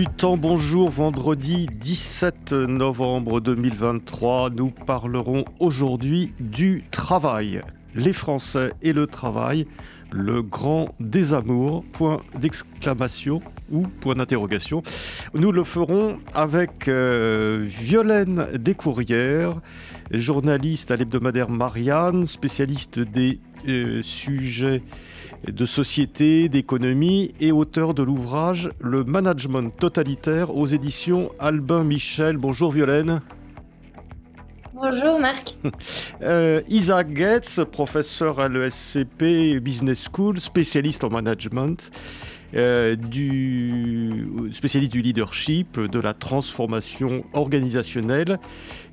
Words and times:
Du 0.00 0.06
temps, 0.06 0.38
bonjour, 0.38 0.88
vendredi 0.88 1.66
17 1.70 2.52
novembre 2.52 3.38
2023, 3.42 4.48
nous 4.48 4.70
parlerons 4.70 5.44
aujourd'hui 5.58 6.32
du 6.40 6.84
travail. 6.90 7.60
Les 7.94 8.14
Français 8.14 8.72
et 8.80 8.94
le 8.94 9.06
travail, 9.06 9.66
le 10.10 10.40
grand 10.40 10.94
désamour, 11.00 11.84
point 11.92 12.22
d'exclamation 12.34 13.42
ou 13.70 13.82
point 13.82 14.14
d'interrogation. 14.14 14.82
Nous 15.34 15.52
le 15.52 15.64
ferons 15.64 16.18
avec 16.32 16.88
euh, 16.88 17.62
Violaine 17.62 18.46
Descourrières, 18.54 19.60
journaliste 20.12 20.90
à 20.90 20.96
l'hebdomadaire 20.96 21.50
Marianne, 21.50 22.24
spécialiste 22.24 22.98
des 23.00 23.38
euh, 23.68 24.02
sujets 24.02 24.82
de 25.46 25.64
société, 25.64 26.48
d'économie 26.48 27.34
et 27.40 27.52
auteur 27.52 27.94
de 27.94 28.02
l'ouvrage 28.02 28.70
Le 28.80 29.04
management 29.04 29.70
totalitaire 29.70 30.54
aux 30.54 30.66
éditions 30.66 31.30
Albin 31.38 31.84
Michel. 31.84 32.36
Bonjour 32.36 32.72
Violaine. 32.72 33.20
Bonjour 34.72 35.18
Marc. 35.18 35.56
Euh, 36.22 36.60
Isaac 36.68 37.16
Getz, 37.16 37.60
professeur 37.72 38.40
à 38.40 38.48
l'ESCP 38.48 39.58
Business 39.60 40.08
School, 40.12 40.38
spécialiste 40.38 41.02
en 41.02 41.08
management, 41.08 41.90
euh, 42.54 42.96
du, 42.96 44.28
spécialiste 44.52 44.92
du 44.92 45.02
leadership, 45.02 45.78
de 45.78 46.00
la 46.00 46.14
transformation 46.14 47.24
organisationnelle. 47.32 48.38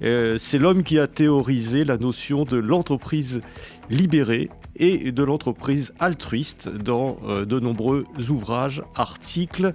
Euh, 0.03 0.37
c'est 0.37 0.59
l'homme 0.59 0.83
qui 0.83 0.99
a 0.99 1.07
théorisé 1.07 1.83
la 1.83 1.97
notion 1.97 2.43
de 2.43 2.57
l'entreprise 2.57 3.41
libérée 3.89 4.49
et 4.75 5.11
de 5.11 5.23
l'entreprise 5.23 5.93
altruiste 5.99 6.69
dans 6.69 7.17
euh, 7.25 7.45
de 7.45 7.59
nombreux 7.59 8.05
ouvrages, 8.29 8.83
articles 8.95 9.73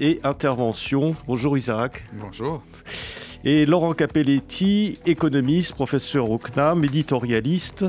et 0.00 0.20
interventions. 0.24 1.14
Bonjour 1.26 1.56
Isaac. 1.56 2.02
Bonjour. 2.14 2.62
Et 3.44 3.64
Laurent 3.64 3.94
Capelletti, 3.94 4.98
économiste, 5.06 5.74
professeur 5.74 6.30
au 6.30 6.38
CNAM, 6.38 6.84
éditorialiste, 6.84 7.86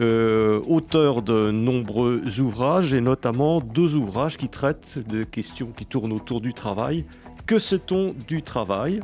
euh, 0.00 0.60
auteur 0.66 1.22
de 1.22 1.50
nombreux 1.50 2.40
ouvrages 2.40 2.94
et 2.94 3.00
notamment 3.00 3.60
deux 3.60 3.96
ouvrages 3.96 4.36
qui 4.36 4.48
traitent 4.48 4.98
de 5.08 5.24
questions 5.24 5.72
qui 5.76 5.86
tournent 5.86 6.12
autour 6.12 6.40
du 6.40 6.54
travail. 6.54 7.04
Que 7.46 7.58
sait-on 7.58 8.14
du 8.26 8.42
travail 8.42 9.02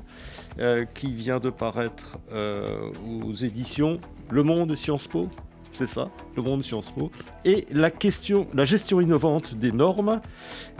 euh, 0.59 0.85
qui 0.85 1.13
vient 1.13 1.41
de 1.41 1.51
paraître 1.51 2.19
aux 2.33 3.35
éditions 3.35 3.99
Le 4.31 4.43
Monde 4.43 4.75
Sciences 4.75 5.07
Po 5.07 5.29
c'est 5.77 5.87
ça, 5.87 6.09
le 6.35 6.43
monde 6.43 6.63
Sciences 6.63 6.91
Po. 6.91 7.11
Et 7.45 7.67
la 7.71 7.91
question, 7.91 8.47
la 8.55 8.65
gestion 8.65 8.99
innovante 8.99 9.55
des 9.55 9.73
normes 9.73 10.23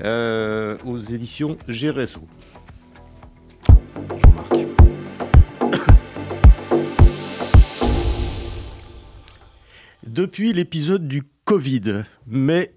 euh, 0.03 0.79
aux 0.87 0.99
éditions 0.99 1.59
GRSO. 1.69 2.23
Depuis 10.17 10.55
l'épisode 10.55 11.07
du 11.07 11.25
Covid, 11.45 12.05
mais 12.27 12.73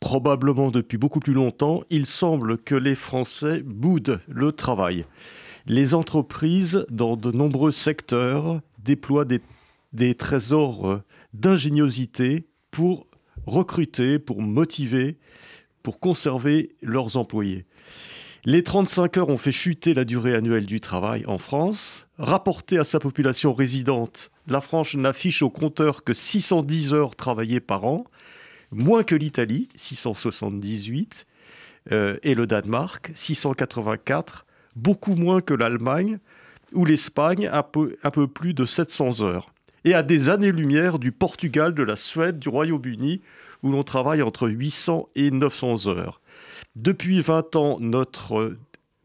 probablement 0.00 0.72
depuis 0.72 0.98
beaucoup 0.98 1.20
plus 1.20 1.34
longtemps, 1.34 1.84
il 1.88 2.04
semble 2.04 2.58
que 2.58 2.74
les 2.74 2.96
Français 2.96 3.62
boudent 3.64 4.18
le 4.26 4.50
travail. 4.50 5.04
Les 5.68 5.94
entreprises, 5.94 6.84
dans 6.90 7.16
de 7.16 7.30
nombreux 7.30 7.70
secteurs, 7.70 8.60
déploient 8.82 9.24
des, 9.24 10.14
trésors 10.16 10.98
d'ingéniosité 11.32 12.48
pour 12.72 13.06
recruter, 13.46 14.18
pour 14.18 14.42
motiver, 14.42 15.16
pour 15.84 16.00
conserver 16.00 16.74
leurs 16.82 17.16
employés. 17.16 17.66
Les 18.46 18.64
35 18.64 19.16
heures 19.18 19.28
ont 19.28 19.36
fait 19.36 19.52
chuter 19.52 19.94
la 19.94 20.04
durée 20.04 20.34
annuelle 20.34 20.66
du 20.66 20.80
travail 20.80 21.24
en 21.28 21.38
France. 21.38 22.08
Rapporté 22.18 22.78
à 22.78 22.84
sa 22.84 22.98
population 22.98 23.54
résidente, 23.54 24.32
la 24.50 24.60
France 24.60 24.94
n'affiche 24.94 25.42
au 25.42 25.50
compteur 25.50 26.04
que 26.04 26.12
610 26.12 26.92
heures 26.92 27.16
travaillées 27.16 27.60
par 27.60 27.84
an, 27.84 28.04
moins 28.70 29.02
que 29.02 29.14
l'Italie, 29.14 29.68
678, 29.76 31.26
euh, 31.92 32.18
et 32.22 32.34
le 32.34 32.46
Danemark, 32.46 33.10
684, 33.14 34.44
beaucoup 34.76 35.14
moins 35.14 35.40
que 35.40 35.54
l'Allemagne 35.54 36.18
ou 36.72 36.84
l'Espagne, 36.84 37.48
un 37.52 37.62
peu, 37.62 37.96
un 38.02 38.10
peu 38.10 38.26
plus 38.26 38.52
de 38.52 38.66
700 38.66 39.22
heures 39.22 39.50
et 39.84 39.94
à 39.94 40.02
des 40.02 40.28
années-lumière 40.28 40.98
du 40.98 41.12
Portugal, 41.12 41.74
de 41.74 41.82
la 41.82 41.96
Suède, 41.96 42.38
du 42.38 42.48
Royaume-Uni, 42.48 43.22
où 43.62 43.70
l'on 43.70 43.82
travaille 43.82 44.22
entre 44.22 44.48
800 44.48 45.08
et 45.16 45.30
900 45.30 45.86
heures. 45.88 46.20
Depuis 46.76 47.20
20 47.20 47.56
ans, 47.56 47.78
notre 47.80 48.56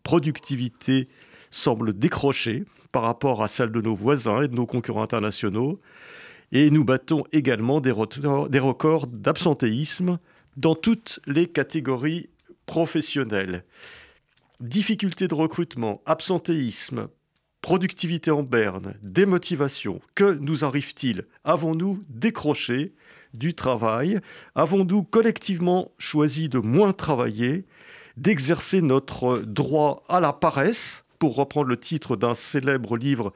productivité 0.03 1.07
semble 1.49 1.97
décrocher 1.97 2.65
par 2.95 3.03
rapport 3.03 3.43
à 3.43 3.49
celle 3.49 3.73
de 3.73 3.81
nos 3.81 3.93
voisins 3.93 4.43
et 4.43 4.47
de 4.47 4.55
nos 4.55 4.65
concurrents 4.65 5.03
internationaux, 5.03 5.81
et 6.53 6.69
nous 6.69 6.85
battons 6.85 7.25
également 7.33 7.81
des 7.81 7.91
records 7.91 9.07
d'absentéisme 9.07 10.17
dans 10.55 10.75
toutes 10.75 11.19
les 11.27 11.47
catégories 11.47 12.29
professionnelles. 12.65 13.65
Difficultés 14.61 15.27
de 15.27 15.33
recrutement, 15.33 16.01
absentéisme, 16.05 17.09
Productivité 17.59 18.31
en 18.31 18.43
berne, 18.43 18.93
démotivation. 19.01 19.99
Que 20.13 20.35
nous 20.35 20.63
arrive-t-il? 20.63 21.25
Avons-nous 21.43 22.03
décroché 22.09 22.93
du 23.33 23.55
travail? 23.55 24.19
Avons-nous 24.53 25.03
collectivement 25.03 25.91
choisi 25.97 26.47
de 26.47 26.59
moins 26.59 26.93
travailler, 26.93 27.65
d'exercer 28.17 28.81
notre 28.81 29.39
droit 29.39 30.03
à 30.07 30.19
la 30.19 30.31
paresse, 30.31 31.04
pour 31.19 31.35
reprendre 31.35 31.67
le 31.67 31.77
titre 31.77 32.15
d'un 32.15 32.33
célèbre 32.33 32.97
livre 32.97 33.33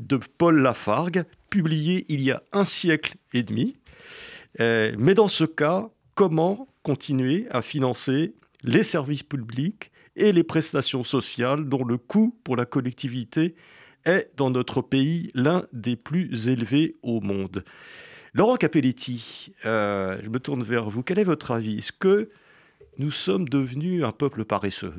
de 0.00 0.16
Paul 0.16 0.60
Lafargue, 0.60 1.24
publié 1.50 2.04
il 2.08 2.22
y 2.22 2.30
a 2.30 2.42
un 2.52 2.64
siècle 2.64 3.16
et 3.32 3.42
demi 3.42 3.76
euh, 4.60 4.94
Mais 4.98 5.14
dans 5.14 5.28
ce 5.28 5.44
cas, 5.44 5.88
comment 6.14 6.68
continuer 6.82 7.46
à 7.50 7.62
financer 7.62 8.34
les 8.64 8.82
services 8.82 9.22
publics 9.22 9.90
et 10.16 10.32
les 10.32 10.44
prestations 10.44 11.04
sociales 11.04 11.68
dont 11.68 11.84
le 11.84 11.96
coût 11.96 12.36
pour 12.44 12.56
la 12.56 12.64
collectivité 12.64 13.54
est 14.04 14.30
dans 14.36 14.50
notre 14.50 14.82
pays 14.82 15.30
l'un 15.34 15.66
des 15.72 15.96
plus 15.96 16.48
élevés 16.48 16.96
au 17.02 17.20
monde? 17.20 17.64
Laurent 18.34 18.56
Capelletti, 18.56 19.52
euh, 19.64 20.18
je 20.22 20.28
me 20.28 20.38
tourne 20.38 20.62
vers 20.62 20.90
vous. 20.90 21.02
Quel 21.02 21.18
est 21.18 21.24
votre 21.24 21.50
avis? 21.50 21.78
Est-ce 21.78 21.92
que 21.92 22.30
nous 22.98 23.10
sommes 23.10 23.48
devenus 23.48 24.04
un 24.04 24.12
peuple 24.12 24.44
paresseux? 24.44 24.94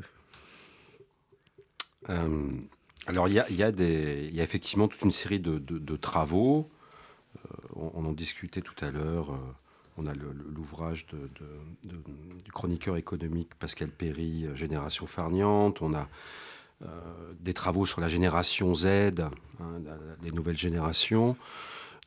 Euh, 2.10 2.52
Alors, 3.08 3.28
il 3.28 3.34
y, 3.34 3.64
a 3.64 4.44
effectivement 4.44 4.88
toute 4.88 5.02
une 5.02 5.12
série 5.12 5.40
de, 5.40 5.96
travaux. 5.96 6.70
Euh, 7.38 7.58
on, 7.76 8.06
en 8.06 8.12
discutait 8.12 8.62
tout 8.62 8.76
à 8.82 8.92
l'heure 8.92 9.38
on 10.02 10.08
a 10.08 10.14
l'ouvrage 10.14 11.08
du 11.84 12.52
chroniqueur 12.54 12.96
économique 12.96 13.54
Pascal 13.56 13.90
Perry, 13.90 14.48
Génération 14.56 15.08
farniante. 15.08 15.82
On 15.82 15.94
a 15.94 16.08
euh, 16.86 16.88
des 17.42 17.54
travaux 17.54 17.86
sur 17.86 18.00
la 18.00 18.08
génération 18.08 18.74
Z, 18.74 18.86
hein, 18.86 19.82
des 20.22 20.32
nouvelles 20.32 20.58
générations, 20.58 21.36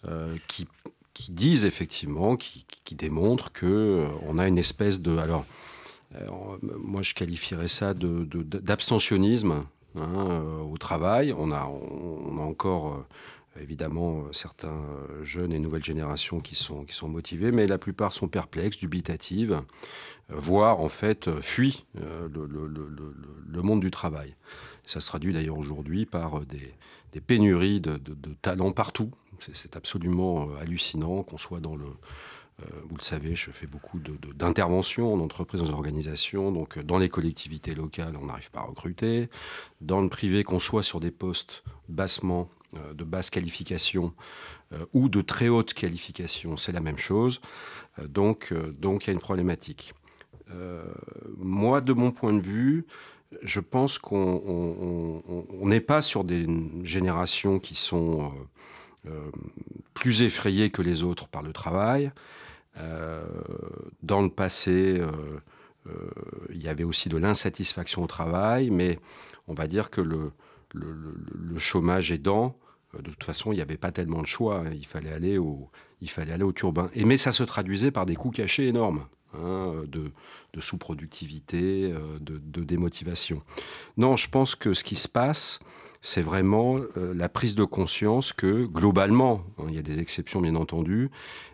euh, 0.09 0.35
qui, 0.49 0.67
disent 1.29 1.67
effectivement, 1.67 2.37
qui, 2.37 2.65
démontrent 2.95 3.53
que 3.53 3.67
euh, 3.67 4.09
on 4.23 4.39
a 4.39 4.49
une 4.49 4.57
espèce 4.57 5.03
de, 5.03 5.19
alors, 5.19 5.45
moi 6.63 7.03
je 7.03 7.15
qualifierais 7.15 7.69
ça 7.69 7.95
d'abstentionnisme 7.95 9.65
hein, 9.97 10.43
au 10.71 10.79
travail. 10.79 11.35
On 11.37 11.51
a, 11.51 11.67
on 11.67 12.39
a 12.39 12.43
encore 12.43 13.05
évidemment 13.61 14.23
euh, 14.23 14.33
certains 14.33 14.69
euh, 14.69 15.25
jeunes 15.25 15.53
et 15.53 15.59
nouvelles 15.59 15.85
générations 15.85 16.41
qui 16.41 16.55
sont, 16.55 16.85
qui 16.85 16.95
sont 16.95 17.09
motivés, 17.09 17.53
mais 17.53 17.67
la 17.67 17.79
plupart 17.79 18.13
sont 18.13 18.29
perplexes, 18.29 18.79
dubitatives, 18.79 19.53
euh, 19.53 20.35
voire 20.35 20.81
en 20.81 20.89
fait 20.89 21.41
fuient 21.41 21.85
le, 21.95 23.63
monde 23.63 23.81
du 23.81 23.91
travail. 23.91 24.35
Ça 24.85 25.01
se 25.01 25.07
traduit 25.07 25.33
d'ailleurs 25.33 25.59
aujourd'hui 25.59 26.07
par 26.07 26.41
des, 26.47 27.21
pénuries 27.21 27.81
de, 27.81 27.99
talents 28.41 28.73
partout. 28.73 29.11
C'est 29.53 29.77
absolument 29.77 30.49
hallucinant 30.61 31.23
qu'on 31.23 31.39
soit 31.39 31.61
dans 31.61 31.77
le... 31.77 31.87
vous 32.59 32.97
le 32.97 33.03
savez, 33.03 33.35
je 33.35 33.51
fais 33.51 33.67
beaucoup 33.67 33.99
d'interventions 33.99 35.13
en 35.13 35.21
entreprise, 35.21 35.61
dans 35.61 35.67
les 35.67 35.73
organisations. 35.73 36.53
Donc, 36.53 36.79
dans 36.79 36.99
les 36.99 37.09
collectivités 37.09 37.75
locales, 37.75 38.17
on 38.21 38.27
n'arrive 38.27 38.51
pas 38.51 38.61
à 38.61 38.65
recruter. 38.65 39.29
Dans 39.81 40.01
le 40.01 40.09
privé, 40.09 40.45
qu'on 40.45 40.61
soit 40.61 40.83
sur 40.83 41.01
des 41.01 41.11
postes 41.11 41.65
bassement 41.89 42.49
de 42.95 43.05
basse 43.05 43.31
qualification 43.31 44.15
ou 44.93 45.09
de 45.09 45.21
très 45.21 45.49
haute 45.49 45.75
qualification, 45.75 46.57
c'est 46.57 46.73
la 46.73 46.81
même 46.81 46.99
chose. 46.99 47.41
donc, 48.09 48.55
donc 48.79 49.05
il 49.05 49.07
y 49.09 49.11
a 49.11 49.13
une 49.15 49.21
problématique. 49.21 49.93
moi, 51.37 51.81
de 51.81 51.93
mon 51.93 52.13
point 52.13 52.33
de 52.33 52.41
vue, 52.41 52.87
je 53.43 53.61
pense 53.61 53.99
qu'on 53.99 55.23
n'est 55.65 55.81
pas 55.81 56.01
sur 56.03 56.25
des 56.25 56.47
générations 56.83 57.59
qui 57.59 57.75
sont 57.75 58.33
plus 59.95 60.23
effrayées 60.23 60.71
que 60.71 60.83
les 60.83 61.03
autres 61.03 61.29
par 61.29 61.43
le 61.43 61.53
travail. 61.53 62.13
dans 62.77 64.23
le 64.23 64.29
passé, 64.29 65.01
il 66.51 66.63
y 66.63 66.69
avait 66.69 66.85
aussi 66.85 67.09
de 67.09 67.17
l'insatisfaction 67.17 68.03
au 68.03 68.07
travail, 68.07 68.71
mais 68.71 68.99
on 69.49 69.55
va 69.55 69.67
dire 69.67 69.91
que 69.91 70.01
le, 70.01 70.33
le, 70.75 71.59
chômage 71.59 72.11
aidant, 72.11 72.57
euh, 72.95 73.03
de 73.03 73.11
toute 73.11 73.25
façon, 73.25 73.53
il 73.53 73.57
n'y 73.57 73.63
avait 73.63 73.77
pas 73.77 73.93
tellement 73.93 74.23
de 74.23 74.27
choix. 74.27 74.61
Hein. 74.61 74.71
Il 74.75 74.87
fallait 74.87 75.13
aller 75.13 75.39
au, 75.39 75.71
il 76.01 76.11
fallait 76.11 76.33
aller 76.33 76.45
au 76.45 76.53
turbin. 76.53 76.91
Et, 76.95 77.05
mais 77.05 77.17
ça 77.17 77.33
se 77.33 77.43
traduisait 77.43 77.91
par 77.91 78.07
des 78.07 78.17
coûts 78.17 78.31
cachés 78.31 78.67
énormes. 78.67 79.07
Hein, 79.35 79.85
de, 79.89 80.11
sous-productivité, 80.61 81.91
euh, 81.91 82.19
de, 82.21 82.65
démotivation. 82.65 83.43
Non, 83.97 84.15
je 84.15 84.29
pense 84.29 84.55
que 84.55 84.75
ce 84.75 84.85
qui 84.85 84.95
se 84.95 85.09
passe, 85.09 85.61
c'est 86.03 86.21
vraiment 86.21 86.77
euh, 86.77 87.15
la 87.15 87.29
prise 87.29 87.55
de 87.55 87.65
conscience 87.65 88.33
que 88.33 88.67
globalement, 88.67 89.45
hein, 89.59 89.65
il 89.69 89.75
y 89.75 89.79
a 89.79 89.83
des 89.83 89.99
exceptions 89.99 90.41
bien 90.41 90.57
entendu, 90.57 91.11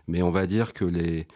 mais 0.09 0.23
on 0.23 0.31
va 0.31 0.47
dire 0.47 0.73
que 0.73 0.85
les, 0.85 1.27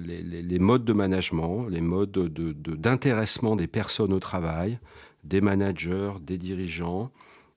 les, 0.00 0.58
modes 0.58 0.86
de 0.86 0.94
management, 0.94 1.66
les 1.68 1.82
modes 1.82 2.10
d'intéressement 2.10 3.54
des 3.54 3.66
personnes 3.66 4.14
au 4.14 4.18
travail, 4.18 4.78
des 5.24 5.42
managers, 5.42 6.12
des 6.22 6.38
dirigeants, 6.38 7.10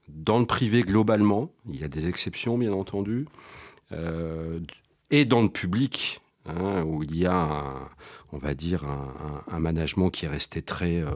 dans 0.10 0.40
le 0.40 0.46
privé 0.46 0.82
globalement, 0.82 1.52
il 1.70 1.80
y 1.80 1.84
a 1.84 1.88
des 1.88 2.08
exceptions 2.08 2.58
bien 2.58 2.74
entendu, 2.74 3.28
euh, 3.92 4.60
et 5.10 5.26
dans 5.26 5.42
le 5.42 5.50
public, 5.50 6.22
hein, 6.46 6.84
où 6.84 7.04
il 7.04 7.18
y 7.18 7.26
a, 7.26 7.76
on 8.32 8.38
va 8.38 8.54
dire, 8.54 8.86
un, 8.86 9.60
management 9.60 10.10
qui 10.10 10.26
est 10.26 10.30
resté 10.30 10.62
très 10.62 10.98
euh, 10.98 11.12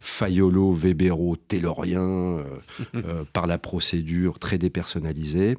Fayolo, 0.00 0.72
Weberot, 0.72 1.36
Taylorien, 1.48 2.38
euh, 2.94 3.24
par 3.32 3.46
la 3.46 3.58
procédure 3.58 4.38
très 4.38 4.58
dépersonnalisée. 4.58 5.58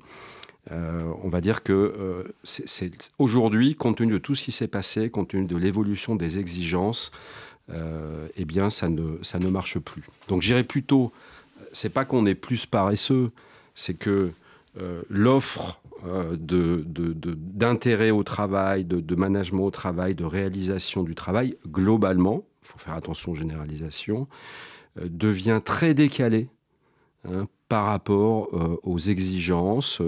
on 0.69 1.29
va 1.29 1.41
dire 1.41 1.63
que 1.63 2.25
c'est 2.43 2.91
aujourd'hui, 3.19 3.75
compte 3.75 3.97
tenu 3.97 4.13
de 4.13 4.17
tout 4.17 4.35
ce 4.35 4.43
qui 4.43 4.51
s'est 4.51 4.67
passé, 4.67 5.09
compte 5.09 5.29
tenu 5.29 5.45
de 5.45 5.55
l'évolution 5.55 6.15
des 6.15 6.39
exigences, 6.39 7.11
euh, 7.69 8.27
eh 8.37 8.45
bien, 8.45 8.69
ça 8.69 8.89
ne, 8.89 9.17
ça 9.23 9.39
ne 9.39 9.49
marche 9.49 9.79
plus. 9.79 10.03
Donc, 10.27 10.41
j'irais 10.41 10.63
plutôt, 10.63 11.11
c'est 11.73 11.89
pas 11.89 12.05
qu'on 12.05 12.25
est 12.25 12.35
plus 12.35 12.65
paresseux, 12.65 13.31
c'est 13.75 13.93
que 13.93 14.31
euh, 14.79 15.01
l'offre 15.09 15.81
euh, 16.05 16.37
d'intérêt 16.39 18.11
au 18.11 18.23
travail, 18.23 18.85
de, 18.85 19.15
management 19.15 19.65
au 19.65 19.71
travail, 19.71 20.15
de 20.15 20.23
réalisation 20.23 21.03
du 21.03 21.15
travail, 21.15 21.57
globalement, 21.67 22.43
faut 22.67 22.79
faire 22.79 22.93
attention 22.93 23.31
aux 23.31 23.35
généralisations, 23.35 24.27
devient 25.01 25.61
très 25.63 25.93
décalée 25.93 26.49
hein, 27.25 27.47
par 27.69 27.85
rapport 27.85 28.49
aux 28.83 28.97
exigences, 28.97 30.01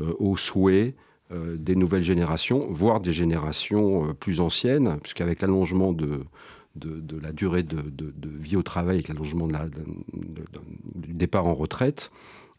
aux 0.00 0.36
souhaits 0.36 0.94
des 1.30 1.76
nouvelles 1.76 2.02
générations, 2.02 2.66
voire 2.70 3.00
des 3.00 3.12
générations 3.12 4.14
plus 4.14 4.40
anciennes, 4.40 4.98
puisqu'avec 5.02 5.40
l'allongement 5.40 5.92
de, 5.92 6.24
la 7.22 7.32
durée 7.32 7.62
de, 7.62 7.82
vie 8.22 8.56
au 8.56 8.62
travail 8.62 8.96
avec 8.96 9.08
l'allongement 9.08 9.48
du 10.94 11.14
départ 11.14 11.46
en 11.46 11.54
retraite, 11.54 12.10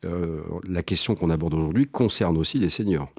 euh, 0.06 0.42
la 0.68 0.82
question 0.82 1.16
qu'on 1.16 1.30
aborde 1.30 1.54
aujourd'hui 1.54 1.88
concerne 1.88 2.38
aussi 2.38 2.58
les 2.58 2.70
seniors. 2.70 3.10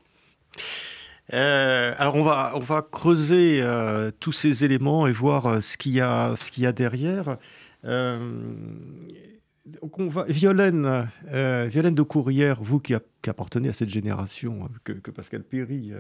Euh, 1.32 1.94
alors 1.98 2.16
on 2.16 2.22
va, 2.22 2.52
on 2.54 2.60
va 2.60 2.82
creuser 2.82 3.60
euh, 3.62 4.10
tous 4.18 4.32
ces 4.32 4.64
éléments 4.64 5.06
et 5.06 5.12
voir 5.12 5.62
ce 5.62 5.76
qu'il 5.76 5.92
y 5.92 6.00
a, 6.00 6.34
ce 6.36 6.50
qu'il 6.50 6.64
y 6.64 6.66
a 6.66 6.72
derrière. 6.72 7.36
Violaine, 10.28 11.08
Violaine 11.28 11.94
de 11.94 12.02
Courrière, 12.02 12.62
vous 12.62 12.80
qui, 12.80 12.94
appartenez 13.26 13.68
à 13.68 13.72
cette 13.72 13.90
génération 13.90 14.68
que, 14.84 15.10
Pascal 15.10 15.42
Perry 15.42 15.92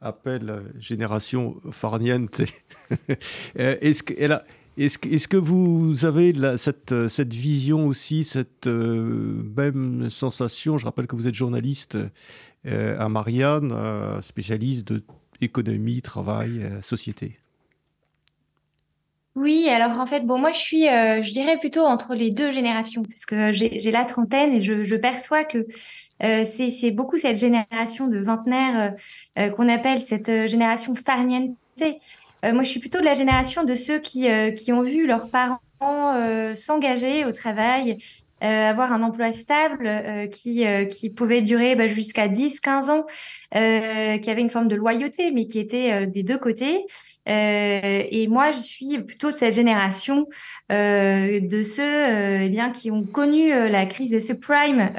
appelle 0.00 0.62
génération 0.78 1.60
farniente. 1.70 2.42
Euh, 3.56 3.76
est-ce 3.80 4.02
que, 4.02 4.14
est-ce 4.76 5.28
que, 5.28 5.36
vous 5.36 6.04
avez 6.04 6.34
cette, 6.56 7.08
cette, 7.08 7.34
vision 7.34 7.86
aussi, 7.86 8.24
cette 8.24 8.66
euh, 8.66 9.42
même 9.56 10.10
sensation? 10.10 10.78
Je 10.78 10.84
rappelle 10.84 11.06
que 11.06 11.16
vous 11.16 11.26
êtes 11.26 11.34
journaliste 11.34 11.98
euh, 12.66 12.98
à 12.98 13.08
Marianne, 13.08 13.74
spécialiste 14.22 14.88
de 14.88 15.02
économie, 15.40 16.02
travail, 16.02 16.68
société. 16.82 17.38
Oui, 19.36 19.68
alors 19.68 19.98
en 19.98 20.06
fait, 20.06 20.26
bon, 20.26 20.38
moi 20.38 20.52
je 20.52 20.58
suis, 20.58 20.82
je 20.84 21.32
dirais 21.32 21.56
plutôt 21.56 21.82
entre 21.82 22.14
les 22.14 22.30
deux 22.30 22.50
générations, 22.50 23.02
parce 23.04 23.24
que 23.24 23.52
j'ai 23.52 23.90
la 23.90 24.04
trentaine 24.04 24.52
et 24.52 24.62
je, 24.62 24.96
perçois 24.96 25.44
que 25.44 25.66
euh, 26.22 26.44
c'est 26.44 26.90
beaucoup 26.90 27.16
cette 27.16 27.38
génération 27.38 28.06
de 28.06 28.18
vingtenaires 28.18 28.94
euh, 29.38 29.42
euh, 29.42 29.50
qu'on 29.50 29.68
appelle 29.68 30.00
cette 30.02 30.46
génération 30.48 30.94
farniente. 30.94 31.56
Moi, 32.42 32.62
je 32.62 32.68
suis 32.68 32.80
plutôt 32.80 33.00
de 33.00 33.04
la 33.04 33.14
génération 33.14 33.64
de 33.64 33.74
ceux 33.74 33.98
qui, 33.98 34.28
qui 34.56 34.72
ont 34.72 34.82
vu 34.82 35.06
leurs 35.06 35.28
parents 35.28 35.60
s'engager 36.54 37.24
au 37.24 37.32
travail, 37.32 37.98
avoir 38.40 38.92
un 38.92 39.02
emploi 39.02 39.32
stable 39.32 40.28
qui, 40.30 40.64
qui 40.90 41.10
pouvait 41.10 41.42
durer 41.42 41.74
bah, 41.76 41.86
jusqu'à 41.86 42.28
10-15 42.28 42.90
ans, 42.90 43.06
qui 43.52 44.30
avait 44.30 44.40
une 44.40 44.48
forme 44.48 44.68
de 44.68 44.76
loyauté, 44.76 45.30
mais 45.30 45.46
qui 45.46 45.58
était 45.58 46.06
des 46.06 46.22
deux 46.22 46.38
côtés. 46.38 46.86
Euh, 47.28 48.02
et 48.10 48.28
moi, 48.28 48.50
je 48.50 48.58
suis 48.58 48.98
plutôt 49.02 49.30
cette 49.30 49.54
génération 49.54 50.26
euh, 50.72 51.40
de 51.40 51.62
ceux 51.62 51.82
euh, 51.82 52.40
eh 52.42 52.48
bien, 52.48 52.70
qui 52.70 52.90
ont 52.90 53.04
connu 53.04 53.50
la 53.50 53.86
crise 53.86 54.10
des 54.10 54.20
subprimes 54.20 54.90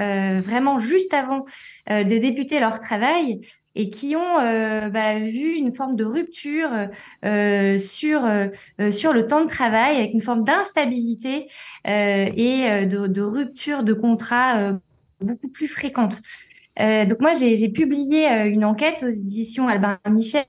vraiment 0.44 0.80
juste 0.80 1.14
avant 1.14 1.46
de 1.90 2.18
débuter 2.18 2.60
leur 2.60 2.80
travail 2.80 3.42
et 3.76 3.90
qui 3.90 4.16
ont 4.16 4.36
bah, 4.90 5.20
vu 5.20 5.54
une 5.54 5.74
forme 5.74 5.96
de 5.96 6.04
rupture 6.04 6.70
sur, 7.80 8.22
sur 8.92 9.14
le 9.14 9.28
temps 9.28 9.42
de 9.44 9.50
travail 9.50 9.98
avec 9.98 10.14
une 10.14 10.22
forme 10.22 10.44
d'instabilité 10.44 11.48
et 11.86 12.86
de, 12.86 13.22
rupture 13.22 13.84
de 13.84 13.94
contrat 13.94 14.74
beaucoup 15.22 15.48
plus 15.48 15.68
fréquente. 15.68 16.22
donc 16.78 17.20
moi, 17.22 17.34
j'ai 17.34 17.70
publié 17.70 18.28
une 18.48 18.66
enquête 18.66 19.04
aux 19.04 19.10
éditions 19.10 19.68
Albin 19.68 20.00
Michel 20.10 20.46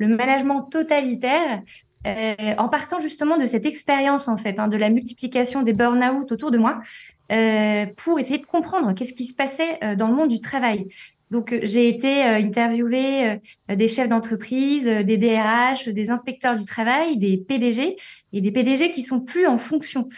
le 0.00 0.16
management 0.16 0.62
totalitaire, 0.62 1.62
euh, 2.06 2.54
en 2.56 2.68
partant 2.68 2.98
justement 2.98 3.36
de 3.36 3.46
cette 3.46 3.66
expérience 3.66 4.28
en 4.28 4.36
fait, 4.36 4.58
hein, 4.58 4.68
de 4.68 4.76
la 4.76 4.88
multiplication 4.88 5.62
des 5.62 5.74
burn-out 5.74 6.32
autour 6.32 6.50
de 6.50 6.58
moi, 6.58 6.80
euh, 7.30 7.86
pour 7.96 8.18
essayer 8.18 8.38
de 8.38 8.46
comprendre 8.46 8.92
qu'est-ce 8.94 9.12
qui 9.12 9.26
se 9.26 9.34
passait 9.34 9.78
euh, 9.84 9.94
dans 9.94 10.08
le 10.08 10.14
monde 10.14 10.30
du 10.30 10.40
travail. 10.40 10.88
Donc 11.30 11.58
j'ai 11.62 11.88
été 11.88 12.22
interviewée 12.22 13.38
des 13.68 13.88
chefs 13.88 14.08
d'entreprise, 14.08 14.84
des 14.84 15.16
DRH, 15.16 15.88
des 15.88 16.10
inspecteurs 16.10 16.56
du 16.58 16.64
travail, 16.64 17.16
des 17.18 17.36
PDG 17.36 17.96
et 18.32 18.40
des 18.40 18.50
PDG 18.50 18.90
qui 18.90 19.02
sont 19.02 19.20
plus 19.20 19.46
en 19.46 19.58
fonction. 19.58 20.08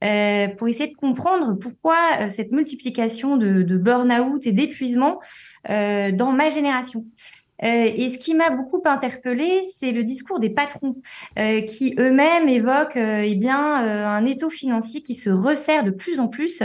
pour 0.00 0.68
essayer 0.68 0.88
de 0.88 0.96
comprendre 0.96 1.54
pourquoi 1.54 2.28
cette 2.30 2.52
multiplication 2.52 3.36
de, 3.36 3.76
burn-out 3.76 4.46
et 4.46 4.52
d'épuisement 4.52 5.20
dans 5.68 6.32
ma 6.32 6.48
génération. 6.48 7.04
Euh, 7.62 7.90
et 7.94 8.08
ce 8.08 8.18
qui 8.18 8.34
m'a 8.34 8.50
beaucoup 8.50 8.82
interpellée, 8.84 9.62
c'est 9.76 9.92
le 9.92 10.02
discours 10.02 10.40
des 10.40 10.50
patrons 10.50 10.96
euh, 11.38 11.60
qui 11.60 11.94
eux-mêmes 11.98 12.48
évoquent 12.48 12.96
euh, 12.96 13.22
eh 13.24 13.36
bien 13.36 13.58
un 13.58 14.26
étau 14.26 14.50
financier 14.50 15.02
qui 15.02 15.14
se 15.14 15.30
resserre 15.30 15.84
de 15.84 15.90
plus 15.90 16.18
en 16.18 16.28
plus 16.28 16.62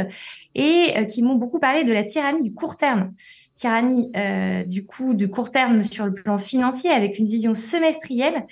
et 0.56 1.06
qui 1.08 1.22
m'ont 1.22 1.36
beaucoup 1.36 1.60
parlé 1.60 1.84
de 1.84 1.94
la 1.94 2.04
tyrannie 2.04 2.42
du 2.42 2.54
court 2.54 2.78
terme. 2.78 3.14
Tyrannie 3.58 4.12
du 4.66 4.86
coup 4.86 5.14
du 5.14 5.30
court 5.30 5.52
terme 5.52 5.84
sur 5.84 6.06
le 6.06 6.14
plan 6.14 6.38
financier 6.38 6.92
avec 6.92 7.20
une 7.20 7.28
vision 7.28 7.56
semestrielle 7.56 8.46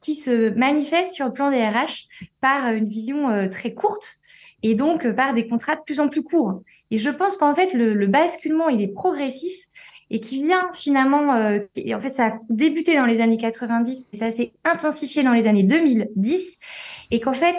qui 0.00 0.14
se 0.14 0.50
manifeste 0.50 1.12
sur 1.12 1.26
le 1.26 1.32
plan 1.32 1.50
des 1.50 1.62
RH 1.64 2.08
par 2.40 2.72
une 2.72 2.88
vision 2.88 3.48
très 3.50 3.74
courte 3.74 4.16
et 4.62 4.74
donc 4.74 5.10
par 5.12 5.34
des 5.34 5.46
contrats 5.46 5.76
de 5.76 5.82
plus 5.84 6.00
en 6.00 6.08
plus 6.08 6.22
courts. 6.22 6.62
Et 6.90 6.98
je 6.98 7.10
pense 7.10 7.36
qu'en 7.36 7.54
fait, 7.54 7.72
le, 7.72 7.94
le 7.94 8.06
basculement, 8.06 8.68
il 8.68 8.80
est 8.80 8.92
progressif 8.92 9.54
et 10.12 10.20
qui 10.20 10.42
vient 10.42 10.68
finalement, 10.74 11.34
euh, 11.34 11.60
en 11.92 11.98
fait, 11.98 12.10
ça 12.10 12.26
a 12.26 12.32
débuté 12.50 12.94
dans 12.94 13.06
les 13.06 13.22
années 13.22 13.38
90 13.38 14.08
et 14.12 14.16
ça 14.18 14.30
s'est 14.30 14.52
intensifié 14.62 15.22
dans 15.22 15.32
les 15.32 15.46
années 15.46 15.62
2010, 15.62 16.58
et 17.10 17.18
qu'en 17.20 17.32
fait, 17.32 17.56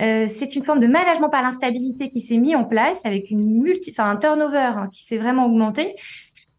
euh, 0.00 0.26
c'est 0.26 0.56
une 0.56 0.64
forme 0.64 0.80
de 0.80 0.86
management 0.86 1.28
par 1.28 1.42
l'instabilité 1.42 2.08
qui 2.08 2.22
s'est 2.22 2.38
mis 2.38 2.56
en 2.56 2.64
place 2.64 3.04
avec 3.04 3.30
une 3.30 3.60
multi, 3.60 3.90
enfin 3.90 4.08
un 4.10 4.16
turnover 4.16 4.56
hein, 4.56 4.88
qui 4.90 5.04
s'est 5.04 5.18
vraiment 5.18 5.44
augmenté, 5.44 5.94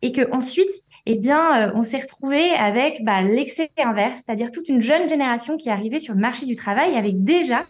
et 0.01 0.11
que 0.11 0.31
ensuite, 0.31 0.69
eh 1.05 1.15
bien, 1.15 1.69
euh, 1.69 1.71
on 1.75 1.83
s'est 1.83 1.99
retrouvé 1.99 2.51
avec 2.51 3.03
bah, 3.03 3.21
l'excès 3.21 3.69
inverse, 3.77 4.21
c'est-à-dire 4.25 4.51
toute 4.51 4.69
une 4.69 4.81
jeune 4.81 5.09
génération 5.09 5.57
qui 5.57 5.69
est 5.69 5.71
arrivée 5.71 5.99
sur 5.99 6.13
le 6.13 6.19
marché 6.19 6.45
du 6.45 6.55
travail 6.55 6.95
avec 6.95 7.23
déjà 7.23 7.65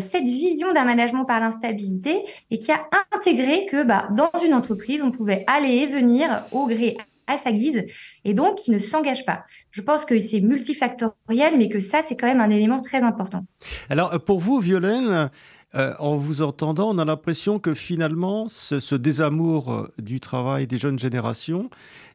cette 0.00 0.24
vision 0.24 0.72
d'un 0.72 0.84
management 0.84 1.24
par 1.24 1.38
l'instabilité 1.38 2.24
et 2.50 2.58
qui 2.58 2.72
a 2.72 2.88
intégré 3.12 3.64
que 3.66 3.84
bah, 3.84 4.08
dans 4.10 4.32
une 4.44 4.52
entreprise, 4.52 5.02
on 5.04 5.12
pouvait 5.12 5.44
aller 5.46 5.76
et 5.76 5.86
venir 5.86 6.46
au 6.50 6.66
gré 6.66 6.96
à 7.28 7.38
sa 7.38 7.52
guise 7.52 7.84
et 8.24 8.34
donc 8.34 8.56
qui 8.56 8.72
ne 8.72 8.78
s'engage 8.78 9.24
pas. 9.24 9.44
Je 9.70 9.82
pense 9.82 10.04
que 10.04 10.18
c'est 10.18 10.40
multifactoriel, 10.40 11.56
mais 11.56 11.68
que 11.68 11.78
ça, 11.78 12.00
c'est 12.06 12.16
quand 12.16 12.26
même 12.26 12.40
un 12.40 12.50
élément 12.50 12.80
très 12.80 13.02
important. 13.02 13.44
Alors, 13.88 14.18
pour 14.24 14.40
vous, 14.40 14.58
Violaine, 14.58 15.30
euh, 15.74 15.94
en 15.98 16.16
vous 16.16 16.40
entendant, 16.40 16.88
on 16.88 16.98
a 16.98 17.04
l'impression 17.04 17.58
que 17.58 17.74
finalement, 17.74 18.48
ce, 18.48 18.94
désamour 18.94 19.72
euh, 19.72 19.92
du 19.98 20.18
travail 20.18 20.66
des 20.66 20.78
jeunes 20.78 20.98
générations 20.98 21.68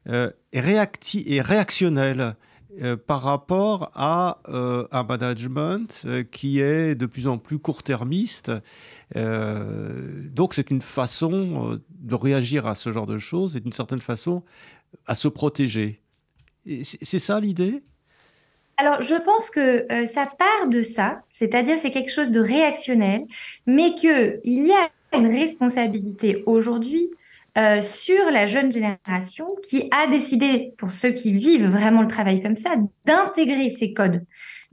euh, 0.10 0.32
est, 0.52 0.62
réactionnel 1.42 2.36
par 3.06 3.22
rapport 3.22 3.92
à 3.94 4.40
un 4.48 5.04
management 5.04 6.08
qui 6.32 6.60
est 6.60 6.96
de 6.96 7.06
plus 7.06 7.28
en 7.28 7.38
plus 7.38 7.60
court-termiste. 7.60 8.52
donc 9.14 10.56
c'est 10.56 10.72
une 10.72 10.82
façon 10.82 11.80
de 11.92 12.16
réagir 12.16 12.66
à 12.66 12.74
ce 12.74 12.92
genre 12.92 13.06
de 13.06 13.20
choses 13.20 13.56
et 13.56 13.60
d'une 13.60 13.74
certaine 13.74 14.02
façon 14.02 14.42
à 15.06 15.14
se 15.14 15.28
protéger. 15.28 16.02
C'est 16.82 17.20
ça 17.20 17.40
l'idée? 17.40 17.84
Alors, 18.78 19.02
je 19.02 19.16
pense 19.16 19.50
que 19.50 19.92
euh, 19.92 20.06
ça 20.08 20.26
part 20.26 20.68
de 20.68 20.82
ça, 20.82 21.22
c'est-à-dire 21.30 21.78
c'est 21.78 21.92
quelque 21.92 22.12
chose 22.12 22.32
de 22.32 22.40
réactionnel, 22.40 23.24
mais 23.68 23.94
qu'il 23.94 24.42
y 24.44 24.72
a 24.72 25.18
une 25.18 25.28
responsabilité 25.28 26.44
aujourd'hui 26.48 27.12
euh, 27.56 27.84
sur 27.84 28.32
la 28.32 28.48
jeune 28.48 28.72
génération 28.72 29.48
qui 29.62 29.88
a 29.92 30.08
décidé, 30.08 30.74
pour 30.80 30.92
ceux 30.92 31.12
qui 31.12 31.34
vivent 31.34 31.70
vraiment 31.70 32.02
le 32.02 32.08
travail 32.08 32.42
comme 32.42 32.58
ça, 32.58 32.72
d'intégrer 33.06 33.70
ces 33.70 33.94
codes 33.94 34.24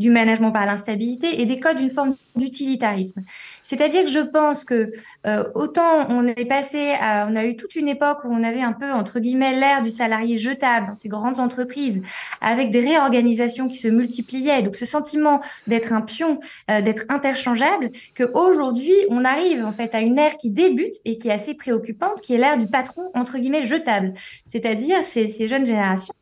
du 0.01 0.11
management 0.11 0.51
par 0.51 0.65
l'instabilité 0.65 1.43
et 1.43 1.47
des 1.47 1.61
codes 1.61 1.77
d'une 1.77 1.91
forme 1.91 2.17
d'utilitarisme. 2.35 3.23
C'est-à-dire 3.63 4.05
que 4.05 4.11
je 4.11 4.21
pense 4.21 4.65
que 4.65 4.93
euh, 5.27 5.45
autant 5.55 6.07
on 6.09 6.27
est 6.27 6.47
passé 6.47 6.95
à, 6.99 7.29
on 7.31 7.37
a 7.37 7.45
eu 7.45 7.55
toute 7.55 7.77
une 7.77 7.87
époque 7.87 8.25
où 8.25 8.29
on 8.33 8.43
avait 8.43 8.63
un 8.63 8.73
peu 8.73 8.91
entre 8.91 9.21
guillemets 9.21 9.53
l'ère 9.53 9.83
du 9.83 9.91
salarié 9.91 10.39
jetable 10.39 10.89
dans 10.89 10.95
ces 10.95 11.11
grandes 11.11 11.39
entreprises, 11.39 12.01
avec 12.41 12.71
des 12.71 12.81
réorganisations 12.81 13.69
qui 13.69 13.77
se 13.77 13.89
multipliaient, 13.89 14.63
donc 14.63 14.75
ce 14.75 14.87
sentiment 14.87 15.43
d'être 15.67 15.93
un 15.93 16.01
pion, 16.01 16.41
euh, 16.71 16.81
d'être 16.81 17.05
interchangeable, 17.11 17.91
que 18.15 18.25
aujourd'hui 18.33 18.95
on 19.11 19.27
arrive 19.27 19.67
en 19.67 19.73
fait 19.73 19.95
à 19.95 20.01
une 20.01 20.19
ère 20.19 20.39
qui 20.39 20.51
débute 20.51 20.95
et 21.05 21.19
qui 21.19 21.29
est 21.29 21.33
assez 21.33 21.53
préoccupante, 21.53 22.23
qui 22.23 22.33
est 22.33 22.39
l'ère 22.39 22.59
du 22.59 22.67
patron 22.67 23.11
entre 23.13 23.37
guillemets 23.37 23.65
jetable, 23.65 24.15
c'est-à-dire 24.47 25.03
ces, 25.03 25.29
ces 25.29 25.47
jeunes 25.47 25.67
générations 25.67 26.15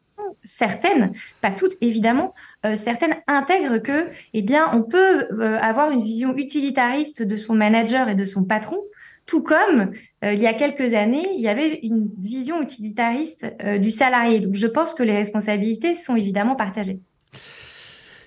certaines, 0.42 1.12
pas 1.40 1.50
toutes 1.50 1.74
évidemment, 1.80 2.34
euh, 2.66 2.76
certaines 2.76 3.16
intègrent 3.26 3.78
que, 3.78 4.08
eh 4.34 4.42
bien, 4.42 4.70
on 4.72 4.82
peut 4.82 5.26
euh, 5.30 5.58
avoir 5.60 5.90
une 5.90 6.02
vision 6.02 6.36
utilitariste 6.36 7.22
de 7.22 7.36
son 7.36 7.54
manager 7.54 8.08
et 8.08 8.14
de 8.14 8.24
son 8.24 8.44
patron, 8.44 8.78
tout 9.26 9.42
comme 9.42 9.92
euh, 10.24 10.32
il 10.32 10.40
y 10.40 10.46
a 10.46 10.54
quelques 10.54 10.94
années, 10.94 11.26
il 11.34 11.40
y 11.40 11.48
avait 11.48 11.80
une 11.82 12.08
vision 12.18 12.62
utilitariste 12.62 13.46
du 13.78 13.90
salarié. 13.90 14.40
Donc, 14.40 14.54
je 14.54 14.66
pense 14.66 14.94
que 14.94 15.02
les 15.02 15.14
responsabilités 15.14 15.94
sont 15.94 16.16
évidemment 16.16 16.56
partagées. 16.56 17.00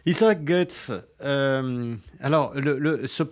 Isaac 0.06 0.44
Goetz, 0.44 0.92
alors 1.20 2.54
le, 2.56 3.06
ce 3.06 3.24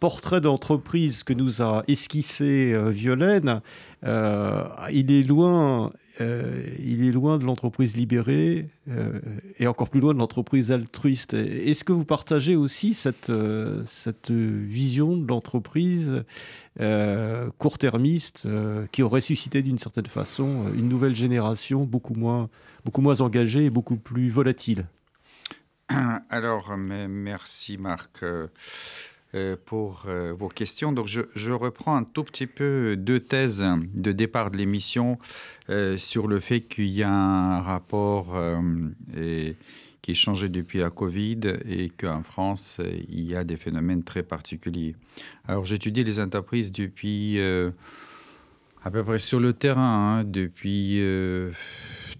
portrait 0.00 0.40
d'entreprise 0.40 1.22
que 1.22 1.32
nous 1.32 1.62
a 1.62 1.84
esquissé 1.88 2.74
Violaine, 2.90 3.60
il 4.02 5.10
est 5.10 5.26
loin 5.26 5.92
euh, 6.20 6.64
il 6.78 7.06
est 7.06 7.12
loin 7.12 7.36
de 7.36 7.44
l'entreprise 7.44 7.94
libérée 7.96 8.70
euh, 8.88 9.20
et 9.58 9.66
encore 9.66 9.90
plus 9.90 10.00
loin 10.00 10.14
de 10.14 10.18
l'entreprise 10.18 10.72
altruiste. 10.72 11.34
Est-ce 11.34 11.84
que 11.84 11.92
vous 11.92 12.04
partagez 12.04 12.56
aussi 12.56 12.94
cette, 12.94 13.28
euh, 13.28 13.82
cette 13.84 14.30
vision 14.30 15.16
de 15.16 15.26
l'entreprise 15.26 16.24
court-termiste 17.56 18.46
qui 18.92 19.02
aurait 19.02 19.22
suscité 19.22 19.62
d'une 19.62 19.78
certaine 19.78 20.06
façon 20.06 20.70
une 20.74 20.90
nouvelle 20.90 21.16
génération 21.16 21.84
beaucoup 21.84 22.12
moins, 22.12 22.50
beaucoup 22.84 23.00
moins 23.00 23.22
engagée 23.22 23.64
et 23.64 23.70
beaucoup 23.70 23.96
plus 23.96 24.28
volatile? 24.28 24.84
Alors, 26.28 26.76
merci 26.76 27.78
Marc. 27.78 28.22
Euh, 29.36 29.54
pour 29.66 30.04
euh, 30.08 30.32
vos 30.32 30.48
questions. 30.48 30.92
Donc, 30.92 31.08
je, 31.08 31.50
reprends 31.52 31.94
un 31.94 32.04
tout 32.04 32.24
petit 32.24 32.46
peu 32.46 32.96
deux 32.96 33.20
thèses 33.20 33.62
de 33.94 34.12
départ 34.12 34.50
de 34.50 34.56
l'émission 34.56 35.18
euh, 35.68 35.98
sur 35.98 36.26
le 36.26 36.40
fait 36.40 36.62
qu'il 36.62 36.86
y 36.86 37.02
a 37.02 37.10
un 37.10 37.60
rapport 37.60 38.34
qui 39.12 40.10
est 40.10 40.14
changé 40.14 40.48
depuis 40.48 40.78
la 40.78 40.88
Covid 40.88 41.40
et 41.68 41.90
qu'en 41.90 42.22
France, 42.22 42.80
il 43.08 43.24
y 43.24 43.36
a 43.36 43.44
des 43.44 43.56
phénomènes 43.56 44.04
très 44.04 44.22
particuliers. 44.22 44.96
Alors, 45.46 45.66
j'étudie 45.66 46.02
les 46.02 46.18
entreprises 46.18 46.72
depuis 46.72 47.38
à 47.40 48.90
peu 48.90 49.04
près 49.04 49.18
sur 49.18 49.40
le 49.40 49.52
terrain, 49.52 50.20
hein, 50.20 50.24
depuis 50.24 51.02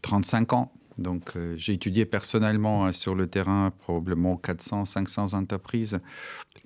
35 0.03 0.53
ans. 0.53 0.73
Donc, 0.99 1.33
j'ai 1.57 1.75
étudié 1.75 2.05
personnellement 2.05 2.87
hein, 2.87 2.93
sur 2.93 3.15
le 3.15 3.27
terrain 3.27 3.73
probablement 3.79 4.37
400, 4.37 4.85
500 4.85 5.33
entreprises. 5.35 5.99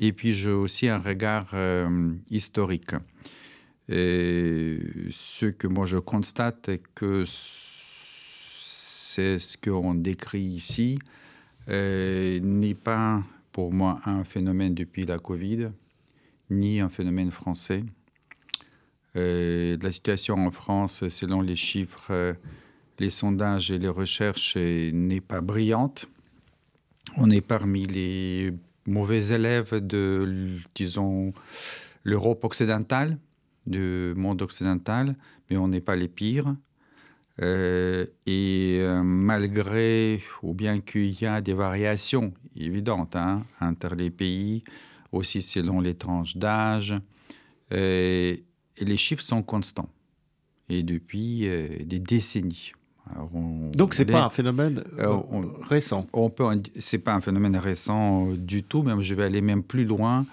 Et 0.01 0.13
puis, 0.13 0.33
j'ai 0.33 0.51
aussi 0.51 0.89
un 0.89 0.99
regard 0.99 1.51
euh, 1.53 2.11
historique. 2.31 2.93
Ce 3.89 5.47
que 5.47 5.67
moi 5.67 5.85
je 5.85 5.99
constate 5.99 6.69
est 6.69 6.83
que 6.95 7.25
c'est 7.27 9.41
ce 9.41 9.59
qu'on 9.59 9.95
décrit 9.95 10.43
ici 10.43 11.01
euh, 11.69 12.41
n'est 12.41 12.75
pas 12.75 13.23
pour 13.53 13.73
moi 13.73 14.01
un 14.07 14.25
phénomène 14.25 14.75
depuis 14.75 15.05
la 15.05 15.19
Covid, 15.19 15.71
ni 16.51 16.81
un 16.81 16.89
phénomène 16.89 17.31
français. 17.31 17.85
Euh, 19.17 19.77
la 19.83 19.91
situation 19.91 20.37
en 20.37 20.51
France, 20.51 21.09
selon 21.09 21.43
les 21.43 21.57
chiffres, 21.57 22.37
les 22.99 23.11
sondages 23.11 23.71
et 23.71 23.79
les 23.79 23.89
recherches, 23.89 24.57
n'est 24.57 25.21
pas 25.21 25.41
brillante. 25.41 26.07
On 27.17 27.31
est 27.31 27.41
parmi 27.41 27.87
les 27.87 28.53
mauvais 28.91 29.33
élèves 29.33 29.75
de, 29.75 30.59
disons, 30.75 31.33
l'Europe 32.05 32.45
occidentale, 32.45 33.19
du 33.67 34.13
monde 34.17 34.43
occidental, 34.43 35.17
mais 35.49 35.57
on 35.57 35.69
n'est 35.69 35.81
pas 35.81 35.97
les 35.97 36.09
pires. 36.09 36.55
Euh, 37.43 38.05
et 38.27 38.79
euh, 38.81 39.03
malgré, 39.03 40.21
ou 40.43 40.53
bien 40.53 40.81
qu'il 40.81 41.19
y 41.21 41.25
a 41.25 41.41
des 41.41 41.55
variations 41.55 42.35
évidentes 42.55 43.17
hein, 43.17 43.47
entre 43.61 43.95
les 43.95 44.11
pays, 44.11 44.63
aussi 45.13 45.41
selon 45.41 45.81
les 45.81 45.95
tranches 45.95 46.37
d'âge, 46.37 46.95
euh, 47.73 48.37
les 48.79 48.97
chiffres 48.97 49.23
sont 49.23 49.43
constants, 49.43 49.89
et 50.69 50.83
depuis 50.83 51.49
des 51.85 51.99
décennies. 51.99 52.73
Donc 53.73 53.95
c'est 53.95 54.05
pas 54.05 54.25
un 54.25 54.31
phénomène 54.31 54.85
euh, 54.99 55.19
récent. 55.63 56.07
On 56.13 56.31
peut, 56.31 56.45
c'est 56.79 56.99
pas 56.99 57.15
un 57.15 57.21
phénomène 57.21 57.57
récent 57.57 58.29
euh, 58.29 58.37
du 58.37 58.63
tout. 58.63 58.83
Même 58.83 59.01
je 59.01 59.15
vais 59.15 59.25
aller 59.25 59.41
même 59.41 59.63
plus 59.63 59.85
loin. 59.85 60.27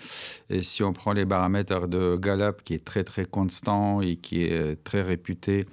Et 0.50 0.63
si 0.63 0.84
on 0.84 0.93
prend 0.93 1.13
les 1.13 1.25
paramètres 1.25 1.88
de 1.88 2.17
Gallup, 2.17 2.62
qui 2.63 2.74
est 2.74 2.84
très 2.84 3.03
très 3.03 3.25
constant 3.25 4.01
et 4.01 4.15
qui 4.15 4.43
est 4.43 4.53
euh, 4.53 4.75
très 4.84 5.01
réputé 5.01 5.65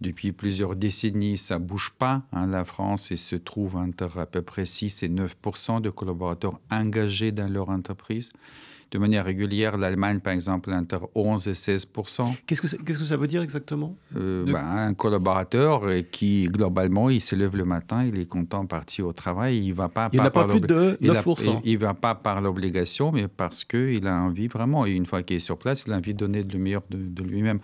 depuis 0.00 0.32
plusieurs 0.32 0.76
décennies, 0.76 1.36
ça 1.36 1.58
bouge 1.58 1.92
pas. 1.98 2.22
Hein, 2.32 2.46
la 2.46 2.64
France 2.64 3.14
se 3.14 3.36
trouve 3.36 3.76
entre 3.76 4.18
à 4.18 4.26
peu 4.26 4.42
près 4.42 4.64
6 4.64 5.02
et 5.02 5.08
9% 5.08 5.80
de 5.82 5.90
collaborateurs 5.90 6.58
engagés 6.70 7.32
dans 7.32 7.48
leur 7.48 7.68
entreprise 7.68 8.30
de 8.90 8.98
manière 8.98 9.24
régulière. 9.24 9.76
L'Allemagne, 9.76 10.20
par 10.20 10.32
exemple, 10.32 10.72
entre 10.72 11.08
11 11.14 11.48
et 11.48 11.54
16 11.54 11.86
Qu'est-ce 12.46 12.60
que, 12.60 12.76
qu'est-ce 12.82 12.98
que 12.98 13.04
ça 13.04 13.16
veut 13.16 13.26
dire 13.26 13.42
exactement? 13.42 13.96
Euh, 14.16 14.44
ben, 14.44 14.64
Un 14.64 14.94
collaborateur 14.94 15.82
qui, 16.10 16.46
globalement, 16.46 17.10
il 17.10 17.20
se 17.20 17.36
lève 17.36 17.56
le 17.56 17.64
matin, 17.64 18.04
il 18.04 18.18
est 18.18 18.26
content 18.26 18.64
de 18.64 18.68
partir 18.68 19.06
au 19.06 19.12
travail, 19.12 19.58
il 19.58 19.72
va 19.72 19.88
pas... 19.88 20.08
Il 20.12 20.20
n'a 20.20 20.30
pas 20.30 20.46
plus 20.46 20.60
de 20.60 20.98
9 21.00 21.26
Il 21.64 21.74
ne 21.74 21.78
va 21.78 21.94
pas 21.94 22.14
par 22.14 22.40
l'obligation, 22.40 23.12
mais 23.12 23.28
parce 23.28 23.64
qu'il 23.64 24.06
a 24.06 24.14
envie 24.14 24.48
vraiment, 24.48 24.86
et 24.86 24.92
une 24.92 25.06
fois 25.06 25.22
qu'il 25.22 25.36
est 25.36 25.40
sur 25.40 25.58
place, 25.58 25.84
il 25.86 25.92
a 25.92 25.96
envie 25.96 26.14
de 26.14 26.18
donner 26.18 26.42
le 26.42 26.58
meilleur 26.58 26.82
de, 26.90 27.22
lui-même. 27.22 27.60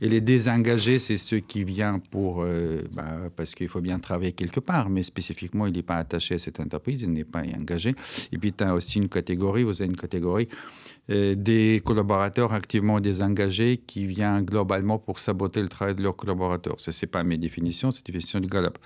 Et 0.00 0.08
les 0.08 0.20
désengagés, 0.20 0.98
c'est 0.98 1.16
ceux 1.16 1.40
qui 1.40 1.64
viennent 1.64 2.00
pour... 2.00 2.42
Euh, 2.42 2.82
ben, 2.92 3.30
parce 3.34 3.54
qu'il 3.54 3.68
faut 3.68 3.80
bien 3.80 3.98
travailler 3.98 4.32
quelque 4.32 4.60
part, 4.60 4.90
mais 4.90 5.02
spécifiquement, 5.02 5.66
il 5.66 5.72
n'est 5.72 5.82
pas 5.82 5.96
attaché 5.96 6.34
à 6.34 6.38
cette 6.38 6.60
entreprise, 6.60 7.02
il 7.02 7.12
n'est 7.12 7.24
pas 7.24 7.40
engagé. 7.40 7.94
Et 8.32 8.38
puis, 8.38 8.52
tu 8.52 8.64
as 8.64 8.74
aussi 8.74 8.98
une 8.98 9.08
catégorie, 9.08 9.62
vous 9.62 9.80
avez 9.80 9.90
une 9.90 9.96
catégorie 9.96 10.48
euh, 10.54 10.65
des 11.08 11.80
collaborateurs 11.84 12.52
activement 12.52 12.98
désengagés 12.98 13.76
qui 13.78 14.06
viennent 14.06 14.44
globalement 14.44 14.98
pour 14.98 15.20
saboter 15.20 15.62
le 15.62 15.68
travail 15.68 15.94
de 15.94 16.02
leurs 16.02 16.16
collaborateurs. 16.16 16.74
Ce 16.78 16.90
n'est 16.90 17.08
pas 17.08 17.22
mes 17.22 17.38
définitions, 17.38 17.92
c'est 17.92 18.00
la 18.08 18.12
définition 18.12 18.40
de 18.40 18.46
Gallup. 18.48 18.76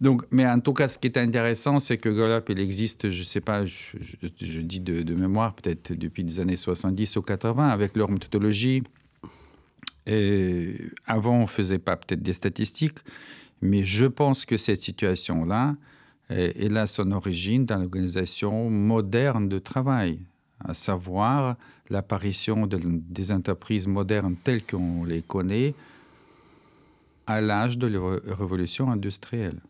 Donc, 0.00 0.24
mais 0.30 0.46
en 0.46 0.60
tout 0.60 0.74
cas, 0.74 0.88
ce 0.88 0.98
qui 0.98 1.06
est 1.06 1.16
intéressant, 1.16 1.78
c'est 1.78 1.96
que 1.96 2.10
Gallup, 2.10 2.50
il 2.50 2.60
existe, 2.60 3.08
je 3.08 3.20
ne 3.20 3.24
sais 3.24 3.40
pas, 3.40 3.64
je, 3.64 4.60
dis 4.60 4.80
de, 4.80 5.14
mémoire, 5.14 5.54
peut-être 5.54 5.94
depuis 5.94 6.22
les 6.22 6.38
années 6.38 6.56
70 6.56 7.16
ou 7.16 7.22
80, 7.22 7.68
avec 7.68 7.96
leur 7.96 8.10
méthodologie. 8.10 8.82
Avant, 11.06 11.38
on 11.38 11.42
ne 11.42 11.46
faisait 11.46 11.78
pas 11.78 11.96
peut-être 11.96 12.22
des 12.22 12.34
statistiques, 12.34 12.98
mais 13.62 13.86
je 13.86 14.04
pense 14.04 14.44
que 14.44 14.58
cette 14.58 14.82
situation-là, 14.82 15.76
elle 16.28 16.76
a 16.76 16.86
son 16.86 17.10
origine 17.12 17.64
dans 17.64 17.78
l'organisation 17.78 18.68
moderne 18.68 19.48
de 19.48 19.58
travail. 19.58 20.20
À 20.60 20.74
savoir 20.74 21.56
l'apparition 21.90 22.66
des 22.66 23.32
entreprises 23.32 23.86
modernes 23.86 24.36
telles 24.42 24.64
qu'on 24.64 25.04
les 25.04 25.22
connaît 25.22 25.74
à 27.26 27.40
l'âge 27.40 27.78
de 27.78 27.86
la 27.86 28.34
révolution 28.34 28.90
industrielle. 28.90 29.60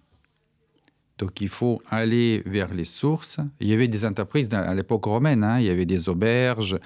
Donc 1.17 1.41
il 1.41 1.49
faut 1.49 1.81
aller 1.91 2.43
vers 2.45 2.75
les 2.75 2.85
sources. 2.85 3.39
Il 3.61 3.69
y 3.69 3.73
avait 3.73 3.87
des 3.87 4.05
entreprises 4.05 4.53
à 4.53 4.75
l'époque 4.75 5.05
romaine, 5.05 5.45
hein. 5.45 5.61
il 5.61 5.67
y 5.67 5.71
avait 5.71 5.87
des 5.87 6.09
auberges, 6.09 6.77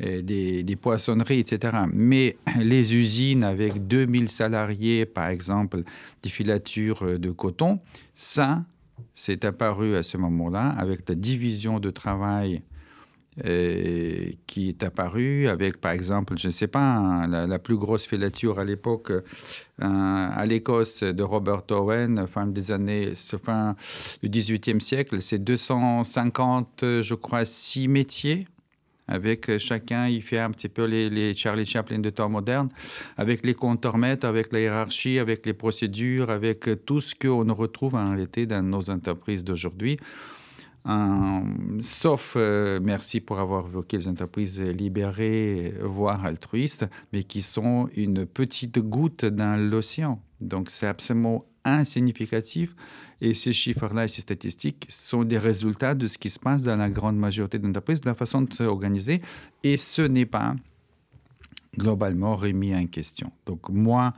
des, 0.00 0.64
des, 0.64 0.76
poissonneries, 0.76 1.38
etc. 1.38 1.78
Mais 1.92 2.36
les 2.58 2.94
usines 2.94 3.44
avec 3.44 3.86
2000 3.86 4.28
salariés, 4.28 5.06
par 5.06 5.28
exemple, 5.28 5.84
des 6.20 6.28
filatures 6.28 7.18
de 7.20 7.30
coton, 7.30 7.78
ça, 8.16 8.64
c'est 9.14 9.44
apparu 9.44 9.94
à 9.94 10.02
ce 10.02 10.16
moment-là 10.16 10.70
avec 10.70 11.08
la 11.08 11.14
division 11.14 11.78
de 11.78 11.90
travail 11.90 12.56
euh, 12.56 12.75
qui 13.42 14.70
est 14.70 14.82
apparu 14.82 15.48
avec, 15.48 15.78
par 15.80 15.92
exemple, 15.92 16.34
je 16.38 16.46
ne 16.46 16.52
sais 16.52 16.68
pas, 16.68 17.26
la, 17.26 17.58
plus 17.58 17.76
grosse 17.76 18.06
filature 18.06 18.58
à 18.58 18.64
l'époque 18.64 19.10
euh, 19.10 19.20
à 19.78 20.46
l'Écosse 20.46 21.02
de 21.02 21.22
Robert 21.22 21.62
Owen, 21.70 22.26
fin 22.26 22.46
des 22.46 22.72
années, 22.72 23.12
fin 23.42 23.76
du 24.22 24.30
18e 24.30 24.80
siècle. 24.80 25.20
C'est 25.20 25.38
250, 25.38 26.78
je 27.02 27.14
crois, 27.14 27.44
six 27.44 27.88
métiers. 27.88 28.46
Avec 29.08 29.58
chacun, 29.58 30.08
il 30.08 30.20
fait 30.20 30.40
un 30.40 30.50
petit 30.50 30.68
peu 30.68 30.84
les, 30.84 31.08
les 31.08 31.32
Charlie 31.36 31.64
Chaplin 31.64 32.00
de 32.00 32.10
temps 32.10 32.28
moderne, 32.28 32.70
avec 33.16 33.46
les 33.46 33.54
contormètres, 33.54 34.26
avec 34.26 34.52
la 34.52 34.60
hiérarchie, 34.60 35.20
avec 35.20 35.46
les 35.46 35.52
procédures, 35.52 36.30
avec 36.30 36.68
tout 36.84 37.00
ce 37.00 37.14
qu'on 37.14 37.54
retrouve 37.54 37.94
en 37.94 38.10
réalité 38.10 38.46
dans 38.46 38.62
nos 38.62 38.90
entreprises 38.90 39.44
d'aujourd'hui 39.44 39.98
sauf, 41.80 42.34
euh, 42.36 42.78
merci 42.82 43.20
pour 43.20 43.38
avoir 43.38 43.66
évoqué 43.66 43.96
les 43.96 44.08
entreprises 44.08 44.60
libérées, 44.60 45.74
voire 45.82 46.24
altruistes, 46.24 46.86
mais 47.12 47.24
qui 47.24 47.42
sont 47.42 47.88
une 47.96 48.26
petite 48.26 48.78
goutte 48.78 49.24
dans 49.24 49.60
l'océan. 49.60 50.20
Donc 50.40 50.70
c'est 50.70 50.86
absolument 50.86 51.44
insignificatif. 51.64 52.74
Et 53.20 53.34
ces 53.34 53.52
chiffres-là 53.52 54.04
et 54.04 54.08
ces 54.08 54.20
statistiques 54.20 54.86
sont 54.88 55.24
des 55.24 55.38
résultats 55.38 55.94
de 55.94 56.06
ce 56.06 56.18
qui 56.18 56.30
se 56.30 56.38
passe 56.38 56.62
dans 56.62 56.76
la 56.76 56.90
grande 56.90 57.16
majorité 57.16 57.58
d'entreprises, 57.58 58.00
de 58.00 58.08
la 58.08 58.14
façon 58.14 58.42
de 58.42 58.52
s'organiser. 58.52 59.22
Et 59.62 59.78
ce 59.78 60.02
n'est 60.02 60.26
pas 60.26 60.54
globalement 61.76 62.36
remis 62.36 62.74
en 62.74 62.86
question. 62.86 63.32
Donc 63.46 63.68
moi, 63.70 64.12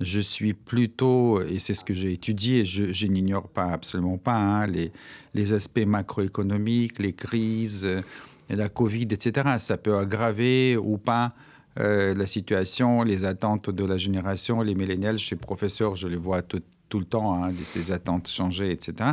je 0.00 0.20
suis 0.20 0.54
plutôt, 0.54 1.42
et 1.42 1.58
c'est 1.58 1.74
ce 1.74 1.84
que 1.84 1.92
j'ai 1.92 2.12
étudié, 2.12 2.64
je, 2.64 3.06
n'ignore 3.06 3.48
pas 3.48 3.70
absolument 3.70 4.16
pas 4.16 4.36
hein, 4.36 4.66
les, 4.66 5.52
aspects 5.52 5.84
macroéconomiques, 5.86 6.98
les 6.98 7.12
crises, 7.12 7.84
euh, 7.84 8.00
la 8.48 8.68
Covid, 8.68 9.08
etc. 9.10 9.56
Ça 9.58 9.76
peut 9.76 9.96
aggraver 9.96 10.76
ou 10.76 10.96
pas 10.96 11.34
euh, 11.78 12.14
la 12.14 12.26
situation, 12.26 13.02
les 13.02 13.24
attentes 13.24 13.70
de 13.70 13.84
la 13.84 13.96
génération, 13.96 14.62
les 14.62 14.74
millénials. 14.74 15.18
Suis 15.18 15.36
professeur, 15.36 15.94
je 15.94 16.08
les 16.08 16.16
vois 16.16 16.42
tout, 16.42 16.62
le 16.94 17.04
temps, 17.04 17.44
hein, 17.44 17.52
ces 17.64 17.92
attentes 17.92 18.28
changer, 18.28 18.72
etc. 18.72 19.10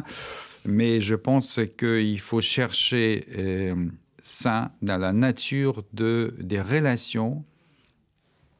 Mais 0.65 1.01
je 1.01 1.15
pense 1.15 1.59
qu'il 1.77 2.19
faut 2.19 2.41
chercher 2.41 3.27
euh, 3.37 3.75
ça 4.21 4.71
dans 4.81 4.97
la 4.97 5.13
nature 5.13 5.83
de, 5.93 6.33
des 6.39 6.61
relations 6.61 7.43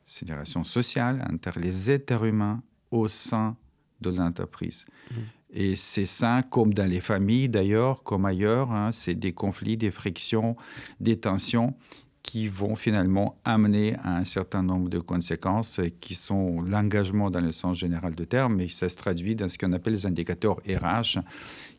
c'est 0.07 0.25
une 0.25 0.31
relation 0.31 0.63
sociale 0.63 1.27
entre 1.29 1.59
les 1.59 1.91
êtres 1.91 2.23
humains 2.23 2.63
au 2.91 3.09
sein 3.09 3.57
de 3.99 4.09
l'entreprise. 4.09 4.85
Mmh. 5.11 5.15
Et 5.51 5.75
c'est 5.75 6.05
ça, 6.05 6.43
comme 6.49 6.73
dans 6.73 6.89
les 6.89 7.01
familles 7.01 7.49
d'ailleurs, 7.49 8.03
comme 8.03 8.25
ailleurs, 8.25 8.71
hein, 8.71 8.91
c'est 8.93 9.15
des 9.15 9.33
conflits, 9.33 9.75
des 9.75 9.91
frictions, 9.91 10.55
des 11.01 11.19
tensions 11.19 11.75
qui 12.23 12.47
vont 12.47 12.75
finalement 12.75 13.39
amener 13.45 13.95
à 14.03 14.17
un 14.17 14.25
certain 14.25 14.63
nombre 14.63 14.89
de 14.89 14.99
conséquences 14.99 15.79
qui 16.01 16.15
sont 16.15 16.61
l'engagement 16.61 17.29
dans 17.29 17.39
le 17.39 17.51
sens 17.53 17.77
général 17.77 18.15
du 18.15 18.27
terme, 18.27 18.55
mais 18.55 18.67
ça 18.69 18.89
se 18.89 18.95
traduit 18.97 19.35
dans 19.35 19.47
ce 19.47 19.57
qu'on 19.57 19.71
appelle 19.71 19.93
les 19.93 20.05
indicateurs 20.05 20.57
RH, 20.67 21.19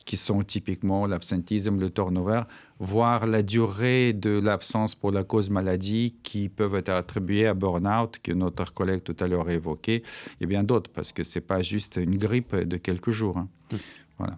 qui 0.08 0.16
sont 0.16 0.42
typiquement 0.42 1.06
l'absentisme, 1.06 1.78
le 1.78 1.90
turnover, 1.90 2.44
voire 2.78 3.26
la 3.26 3.42
durée 3.42 4.14
de 4.14 4.40
l'absence 4.40 4.94
pour 4.94 5.12
la 5.12 5.22
cause 5.22 5.50
maladie 5.50 6.16
qui 6.22 6.48
peuvent 6.48 6.76
être 6.76 6.88
attribuées 6.88 7.46
à 7.46 7.52
burn-out, 7.52 8.18
que 8.22 8.32
notre 8.32 8.72
collègue 8.72 9.02
tout 9.02 9.16
à 9.20 9.26
l'heure 9.26 9.48
a 9.48 9.52
évoqué, 9.52 10.02
et 10.40 10.46
bien 10.46 10.64
d'autres, 10.64 10.90
parce 10.90 11.12
que 11.12 11.22
ce 11.24 11.38
n'est 11.38 11.44
pas 11.44 11.60
juste 11.60 11.96
une 11.96 12.16
grippe 12.16 12.56
de 12.56 12.78
quelques 12.78 13.10
jours. 13.10 13.36
Hein. 13.36 13.48
Mmh. 13.70 13.76
Voilà. 14.16 14.36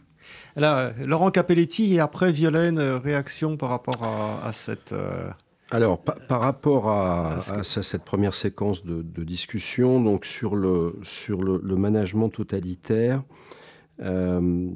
Alors, 0.56 0.76
euh, 0.76 0.90
Laurent 1.06 1.30
Capelletti, 1.30 1.94
et 1.94 2.00
après, 2.00 2.32
Violaine, 2.32 2.80
euh, 2.80 2.98
réaction 2.98 3.56
par 3.56 3.68
rapport 3.68 4.02
à, 4.02 4.50
cette... 4.52 4.92
Euh, 4.92 5.30
Alors, 5.70 6.00
par 6.00 6.40
rapport 6.40 6.90
à, 6.90 7.62
cette 7.62 8.02
première 8.02 8.34
séquence 8.34 8.84
de, 8.84 9.22
discussion, 9.22 10.00
donc 10.00 10.24
sur 10.24 10.56
le, 10.56 10.98
sur 11.04 11.44
le, 11.44 11.60
le 11.62 11.76
management 11.76 12.28
totalitaire, 12.28 13.22
euh, 14.02 14.68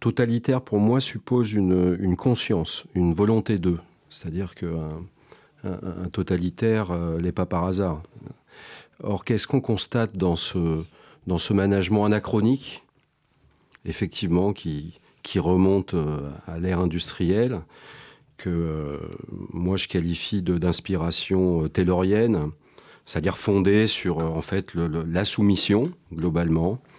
totalitaire, 0.00 0.62
pour 0.62 0.78
moi, 0.78 1.00
suppose 1.00 1.52
une, 1.52 2.16
conscience, 2.16 2.84
une 2.94 3.12
volonté 3.12 3.58
d'eux. 3.58 3.78
C'est-à-dire 4.10 4.54
qu'un 4.54 5.02
un, 5.64 6.08
totalitaire 6.10 6.90
euh, 6.90 7.20
n'est 7.20 7.32
pas 7.32 7.46
par 7.46 7.64
hasard. 7.64 8.02
Or, 9.02 9.24
qu'est-ce 9.24 9.46
qu'on 9.46 9.60
constate 9.60 10.16
dans 10.16 10.36
ce, 10.36 10.84
dans 11.26 11.38
ce 11.38 11.52
management 11.52 12.04
anachronique, 12.04 12.84
effectivement, 13.84 14.52
qui, 14.52 14.98
qui 15.22 15.38
remonte 15.38 15.94
euh, 15.94 16.30
à 16.46 16.58
l'ère 16.58 16.78
industrielle, 16.78 17.60
que 18.38 18.98
moi 19.52 19.76
je 19.76 19.86
qualifie 19.86 20.42
d'inspiration 20.42 21.68
taylorienne, 21.68 22.50
c'est-à-dire 23.06 23.38
fondée 23.38 23.86
sur 23.86 24.18
en 24.18 24.40
fait 24.40 24.74
la 24.74 25.24
soumission 25.24 25.92
globalement, 26.12 26.80
euh, 26.82 26.91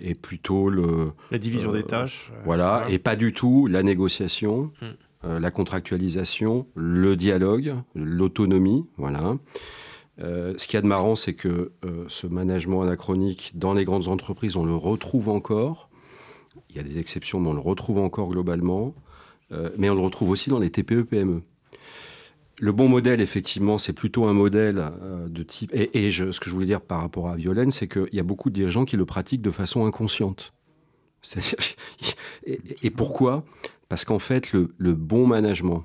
et 0.00 0.14
plutôt 0.14 0.70
le... 0.70 1.12
La 1.30 1.38
division 1.38 1.72
des 1.72 1.80
euh, 1.80 1.82
tâches. 1.82 2.30
Euh, 2.32 2.40
voilà, 2.44 2.84
et 2.88 2.98
pas 2.98 3.16
du 3.16 3.32
tout 3.32 3.66
la 3.66 3.82
négociation, 3.82 4.72
hmm. 4.82 5.38
la 5.38 5.50
contractualisation, 5.50 6.66
le 6.74 7.16
dialogue, 7.16 7.74
l'autonomie, 7.94 8.86
voilà. 8.96 9.36
ce 10.18 10.66
qu'il 10.66 10.74
y 10.74 10.76
a 10.76 10.82
de 10.82 10.86
marrant, 10.86 11.16
c'est 11.16 11.34
que 11.34 11.72
ce 12.08 12.26
management 12.26 12.82
anachronique, 12.82 13.52
dans 13.54 13.74
les 13.74 13.84
grandes 13.84 14.08
entreprises, 14.08 14.56
on 14.56 14.64
le 14.64 14.74
retrouve 14.74 15.28
encore. 15.28 15.90
Il 16.70 16.76
y 16.76 16.80
a 16.80 16.82
des 16.82 16.98
exceptions, 16.98 17.40
mais 17.40 17.48
on 17.48 17.54
le 17.54 17.60
retrouve 17.60 17.98
encore 17.98 18.28
globalement. 18.28 18.94
mais 19.76 19.90
on 19.90 19.94
le 19.94 20.00
retrouve 20.00 20.30
aussi 20.30 20.50
dans 20.50 20.58
les 20.58 20.70
TPE-PME. 20.70 21.42
Le 22.60 22.72
bon 22.72 22.88
modèle, 22.88 23.20
effectivement, 23.20 23.78
c'est 23.78 23.92
plutôt 23.92 24.24
un 24.24 24.32
modèle 24.32 24.90
euh, 25.02 25.28
de 25.28 25.42
type. 25.42 25.70
Et, 25.74 26.10
ce 26.10 26.40
que 26.40 26.46
je 26.46 26.50
voulais 26.50 26.66
dire 26.66 26.80
par 26.80 27.00
rapport 27.00 27.28
à 27.28 27.36
Violaine, 27.36 27.70
c'est 27.70 27.86
qu'il 27.86 28.08
y 28.12 28.20
a 28.20 28.24
beaucoup 28.24 28.50
de 28.50 28.54
dirigeants 28.54 28.84
qui 28.84 28.96
le 28.96 29.04
pratiquent 29.04 29.42
de 29.42 29.50
façon 29.50 29.86
inconsciente. 29.86 30.52
Et, 32.46 32.90
pourquoi? 32.90 33.44
Parce 33.88 34.04
qu'en 34.04 34.18
fait, 34.18 34.52
le, 34.52 34.94
bon 34.94 35.26
management, 35.26 35.84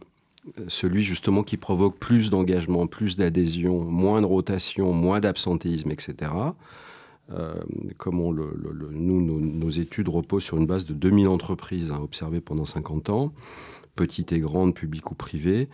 euh, 0.57 0.65
celui 0.67 1.03
justement 1.03 1.43
qui 1.43 1.57
provoque 1.57 1.97
plus 1.99 2.29
d'engagement, 2.29 2.87
plus 2.87 3.17
d'adhésion, 3.17 3.83
moins 3.83 4.21
de 4.21 4.25
rotation, 4.25 4.93
moins 4.93 5.19
d'absentéisme, 5.19 5.91
etc. 5.91 6.31
Euh, 7.31 7.53
comme 7.97 8.19
on 8.19 8.31
le, 8.31 8.51
nous, 8.91 9.21
nos, 9.21 9.69
études 9.69 10.09
reposent 10.09 10.43
sur 10.43 10.57
une 10.57 10.65
base 10.65 10.85
de 10.85 10.93
2000 10.93 11.27
entreprises 11.27 11.91
hein, 11.91 11.99
observées 12.01 12.41
pendant 12.41 12.65
50 12.65 13.09
ans, 13.11 13.33
petites 13.95 14.31
et 14.33 14.39
grandes, 14.39 14.73
publiques 14.73 15.11
ou 15.11 15.15
privées. 15.15 15.69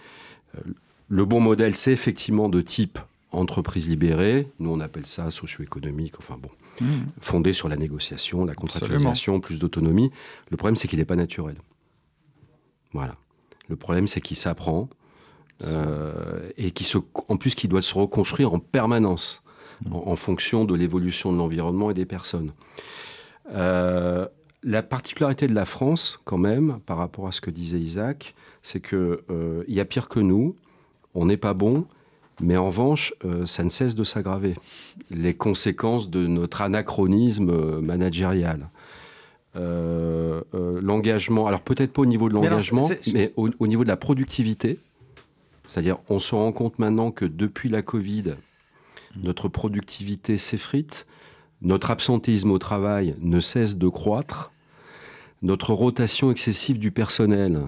Le 1.10 1.26
bon 1.26 1.40
modèle, 1.40 1.76
c'est 1.76 1.92
effectivement 1.92 2.50
de 2.50 2.62
type 2.62 3.00
entreprise 3.32 3.90
libérée. 3.90 4.48
Nous, 4.60 4.72
on 4.72 4.80
appelle 4.80 5.08
ça 5.08 5.30
socio-économique. 5.32 6.14
Enfin 6.20 6.38
bon, 6.40 6.50
mmh. 6.82 6.88
fondé 7.20 7.52
sur 7.52 7.68
la 7.68 7.78
négociation, 7.78 8.46
la 8.46 8.54
contractualisation, 8.54 9.40
plus 9.40 9.60
d'autonomie. 9.60 10.12
Le 10.50 10.58
problème, 10.58 10.76
c'est 10.76 10.88
qu'il 10.88 11.00
n'est 11.00 11.06
pas 11.06 11.16
naturel. 11.16 11.58
Voilà. 12.94 13.16
Le 13.68 13.76
problème, 13.76 14.08
c'est 14.08 14.22
qu'il 14.22 14.38
s'apprend 14.38 14.88
euh, 15.64 16.50
et 16.58 16.72
qui 16.72 16.84
se, 16.84 17.00
en 17.28 17.38
plus, 17.38 17.56
qu'il 17.56 17.70
doit 17.70 17.82
se 17.82 17.96
reconstruire 17.96 18.54
en 18.54 18.60
permanence 18.60 19.44
mmh. 19.86 19.94
en, 19.94 20.16
fonction 20.16 20.64
de 20.64 20.76
l'évolution 20.76 21.34
de 21.34 21.38
l'environnement 21.38 21.90
et 21.90 21.96
des 21.96 22.06
personnes. 22.06 22.54
Euh, 23.52 24.28
la 24.62 24.84
particularité 24.84 25.48
de 25.48 25.56
la 25.56 25.66
France, 25.66 26.20
quand 26.24 26.38
même, 26.38 26.80
par 26.86 26.98
rapport 26.98 27.28
à 27.28 27.32
ce 27.32 27.42
que 27.42 27.50
disait 27.50 27.80
Isaac, 27.80 28.36
c'est 28.62 28.80
qu'il 28.80 29.18
euh, 29.30 29.64
y 29.68 29.80
a 29.80 29.86
pire 29.86 30.08
que 30.08 30.20
nous 30.20 30.56
on 31.16 31.26
n'est 31.26 31.38
pas 31.38 31.54
bon, 31.54 31.86
mais 32.42 32.58
en 32.58 32.68
revanche, 32.68 33.14
euh, 33.26 33.46
ça 33.46 33.64
ne 33.64 33.70
cesse 33.70 33.96
de 33.96 34.04
s'aggraver. 34.04 34.56
Les 35.12 35.34
conséquences 35.34 36.10
de 36.10 36.28
notre 36.28 36.62
anachronisme 36.62 37.50
euh, 37.50 37.82
managérial. 37.82 38.70
Euh, 39.56 40.42
l'engagement, 40.54 41.48
alors 41.48 41.62
peut-être 41.62 41.92
pas 41.92 42.04
au 42.04 42.06
niveau 42.06 42.30
de 42.30 42.36
l'engagement, 42.36 42.88
mais, 43.14 43.34
au, 43.36 43.68
niveau 43.68 43.84
de 43.84 43.90
la 43.90 43.98
productivité. 43.98 44.80
C'est-à-dire, 45.68 45.98
on 46.08 46.20
se 46.20 46.34
rend 46.34 46.52
compte 46.52 46.80
maintenant 46.80 47.12
que 47.12 47.26
depuis 47.26 47.68
la 47.68 47.82
Covid, 47.82 48.36
notre 49.22 49.50
productivité 49.50 50.38
s'effrite, 50.38 51.08
notre 51.62 51.92
absentéisme 51.92 52.52
au 52.52 52.60
travail 52.60 53.16
ne 53.20 53.42
cesse 53.42 53.78
de 53.78 53.88
croître, 53.90 54.52
notre 55.42 55.74
rotation 55.74 56.32
excessive 56.32 56.80
du 56.80 56.92
personnel 56.92 57.60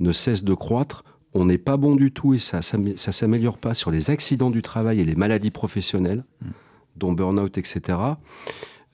ne 0.00 0.12
cesse 0.12 0.44
de 0.44 0.54
croître 0.54 1.04
on 1.34 1.46
n'est 1.46 1.58
pas 1.58 1.76
bon 1.76 1.96
du 1.96 2.12
tout 2.12 2.34
et 2.34 2.38
ça 2.38 2.60
ne 2.78 2.96
s'améliore 2.96 3.58
pas 3.58 3.74
sur 3.74 3.90
les 3.90 4.10
accidents 4.10 4.50
du 4.50 4.62
travail 4.62 5.00
et 5.00 5.04
les 5.04 5.14
maladies 5.14 5.50
professionnelles, 5.50 6.24
mm. 6.40 6.48
dont 6.96 7.12
burn-out, 7.12 7.56
etc. 7.58 7.98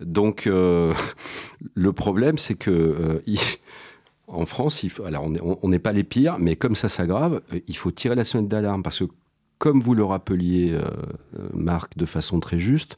Donc, 0.00 0.46
euh, 0.46 0.94
le 1.74 1.92
problème, 1.92 2.38
c'est 2.38 2.54
que 2.54 2.70
euh, 2.70 3.36
en 4.26 4.46
France, 4.46 4.82
il 4.82 4.92
alors 5.04 5.28
on 5.62 5.68
n'est 5.68 5.78
pas 5.78 5.92
les 5.92 6.04
pires, 6.04 6.38
mais 6.38 6.56
comme 6.56 6.74
ça 6.74 6.88
s'aggrave, 6.88 7.42
euh, 7.52 7.60
il 7.66 7.76
faut 7.76 7.90
tirer 7.90 8.14
la 8.14 8.24
sonnette 8.24 8.48
d'alarme 8.48 8.82
parce 8.82 9.00
que, 9.00 9.04
comme 9.58 9.80
vous 9.80 9.94
le 9.94 10.04
rappeliez, 10.04 10.78
Marc, 11.52 11.98
de 11.98 12.06
façon 12.06 12.38
très 12.38 12.60
juste, 12.60 12.96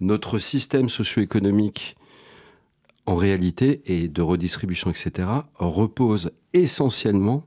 notre 0.00 0.40
système 0.40 0.88
socio-économique, 0.88 1.96
en 3.06 3.14
réalité, 3.14 3.82
et 3.86 4.08
de 4.08 4.20
redistribution, 4.20 4.90
etc., 4.90 5.28
repose 5.54 6.32
essentiellement, 6.54 7.46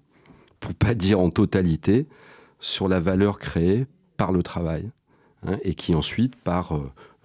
pour 0.59 0.73
pas 0.73 0.95
dire 0.95 1.19
en 1.19 1.29
totalité, 1.29 2.07
sur 2.59 2.87
la 2.87 2.99
valeur 2.99 3.37
créée 3.37 3.85
par 4.17 4.31
le 4.31 4.41
travail, 4.41 4.89
hein, 5.45 5.57
et 5.63 5.75
qui 5.75 5.93
ensuite, 5.93 6.35
par 6.35 6.79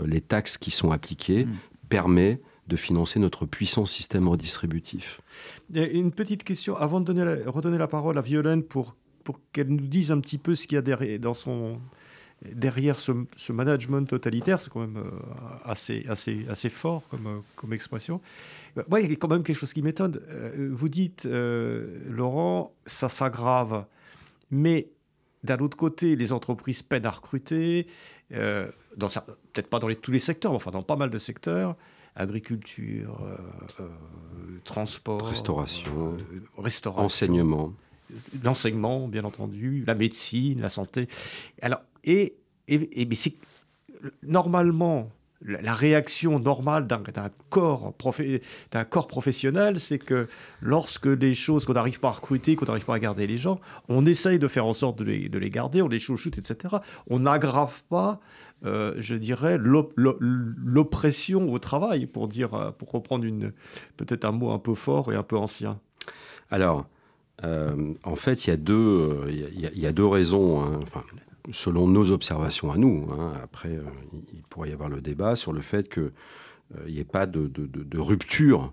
les 0.04 0.20
taxes 0.20 0.58
qui 0.58 0.70
sont 0.70 0.90
appliquées, 0.90 1.44
mm. 1.44 1.56
permet 1.88 2.40
de 2.66 2.76
financer 2.76 3.18
notre 3.18 3.46
puissant 3.46 3.84
système 3.84 4.28
redistributif. 4.28 5.20
Une 5.74 6.12
petite 6.12 6.44
question, 6.44 6.76
avant 6.76 7.00
de 7.00 7.04
donner 7.04 7.24
redonner 7.46 7.78
la 7.78 7.88
parole 7.88 8.16
à 8.16 8.22
Violaine 8.22 8.62
pour, 8.62 8.96
pour 9.24 9.40
qu'elle 9.52 9.68
nous 9.68 9.88
dise 9.88 10.12
un 10.12 10.20
petit 10.20 10.38
peu 10.38 10.54
ce 10.54 10.66
qu'il 10.66 10.76
y 10.76 10.78
a 10.78 10.82
derrière, 10.82 11.18
dans 11.18 11.34
son, 11.34 11.80
derrière 12.42 12.98
ce, 12.98 13.12
management 13.52 14.08
totalitaire, 14.08 14.60
c'est 14.60 14.70
quand 14.70 14.80
même 14.80 14.96
euh, 14.96 15.10
assez, 15.64 16.04
assez, 16.08 16.46
assez 16.48 16.70
fort 16.70 17.02
comme, 17.10 17.26
euh, 17.26 17.38
comme 17.56 17.72
expression. 17.72 18.20
Moi, 18.88 19.00
il 19.00 19.10
y 19.10 19.12
a 19.12 19.16
quand 19.16 19.28
même 19.28 19.42
quelque 19.42 19.58
chose 19.58 19.72
qui 19.72 19.82
m'étonne. 19.82 20.20
Euh, 20.28 20.70
vous 20.72 20.88
dites, 20.88 21.26
Laurent, 21.26 22.72
ça 22.86 23.08
s'aggrave, 23.08 23.84
mais 24.50 24.88
d'un 25.44 25.58
autre 25.58 25.76
côté, 25.76 26.16
les 26.16 26.32
entreprises 26.32 26.82
peinent 26.82 27.06
à 27.06 27.10
recruter, 27.10 27.86
euh, 28.32 28.70
peut-être 28.98 29.68
pas 29.68 29.78
dans 29.78 29.88
les, 29.88 29.96
tous 29.96 30.10
les 30.10 30.18
secteurs, 30.18 30.52
mais 30.52 30.56
enfin 30.56 30.70
dans 30.70 30.82
pas 30.82 30.96
mal 30.96 31.10
de 31.10 31.18
secteurs, 31.18 31.76
agriculture, 32.14 33.18
euh, 33.22 33.36
euh, 33.80 33.88
transport, 34.64 35.26
restauration, 35.26 36.16
restauration, 36.58 37.04
enseignement, 37.04 37.72
l'enseignement, 38.42 39.08
bien 39.08 39.24
entendu, 39.24 39.84
la 39.86 39.94
médecine, 39.94 40.60
la 40.60 40.68
santé. 40.68 41.08
Alors, 41.62 41.80
et, 42.04 42.36
mais 42.68 43.16
normalement, 44.22 45.10
la 45.42 45.72
réaction 45.72 46.38
normale 46.38 46.86
d'un 46.86 47.02
corps, 47.48 47.94
corps, 48.90 49.08
professionnel, 49.08 49.80
c'est 49.80 49.98
que 49.98 50.28
lorsque 50.60 51.08
des 51.08 51.34
choses 51.34 51.64
qu'on 51.64 51.72
n'arrive 51.72 51.98
pas 51.98 52.08
à 52.08 52.12
recruter, 52.12 52.56
qu'on 52.56 52.66
n'arrive 52.66 52.84
pas 52.84 52.96
à 52.96 52.98
garder 52.98 53.26
les 53.26 53.38
gens, 53.38 53.58
on 53.88 54.04
essaye 54.04 54.38
de 54.38 54.48
faire 54.48 54.66
en 54.66 54.74
sorte 54.74 54.98
de 54.98 55.04
les, 55.04 55.50
garder, 55.50 55.80
on 55.80 55.88
les 55.88 55.98
chouchoute, 55.98 56.36
etc. 56.36 56.76
On 57.08 57.20
n'aggrave 57.20 57.82
pas, 57.88 58.20
euh, 58.66 58.94
je 58.98 59.14
dirais, 59.14 59.58
l'oppression 59.96 61.50
au 61.50 61.58
travail, 61.58 62.06
pour, 62.06 62.28
dire, 62.28 62.74
pour 62.78 62.90
reprendre 62.90 63.24
peut-être 63.96 64.26
un 64.26 64.32
mot 64.32 64.50
un 64.50 64.58
peu 64.58 64.74
fort 64.74 65.10
et 65.10 65.16
un 65.16 65.22
peu 65.22 65.38
ancien. 65.38 65.80
Alors, 66.50 66.86
euh, 67.44 67.94
en 68.04 68.16
fait, 68.16 68.46
il 68.46 68.50
y, 68.50 68.52
a 68.52 68.56
deux, 68.56 69.26
il 69.28 69.84
y, 69.84 69.92
deux 69.92 70.06
raisons. 70.06 70.60
Hein. 70.60 70.80
Enfin, 70.82 71.04
selon 71.52 71.86
nos 71.88 72.10
observations 72.10 72.70
à 72.70 72.76
nous. 72.76 73.08
Hein. 73.12 73.32
Après, 73.42 73.70
euh, 73.70 73.84
il 74.32 74.42
pourrait 74.42 74.70
y 74.70 74.72
avoir 74.72 74.88
le 74.88 75.00
débat 75.00 75.36
sur 75.36 75.52
le 75.52 75.60
fait 75.60 75.88
qu'il 75.92 76.12
n'y 76.86 76.98
euh, 76.98 77.00
ait 77.00 77.04
pas 77.04 77.26
de, 77.26 77.50
rupture 77.98 78.72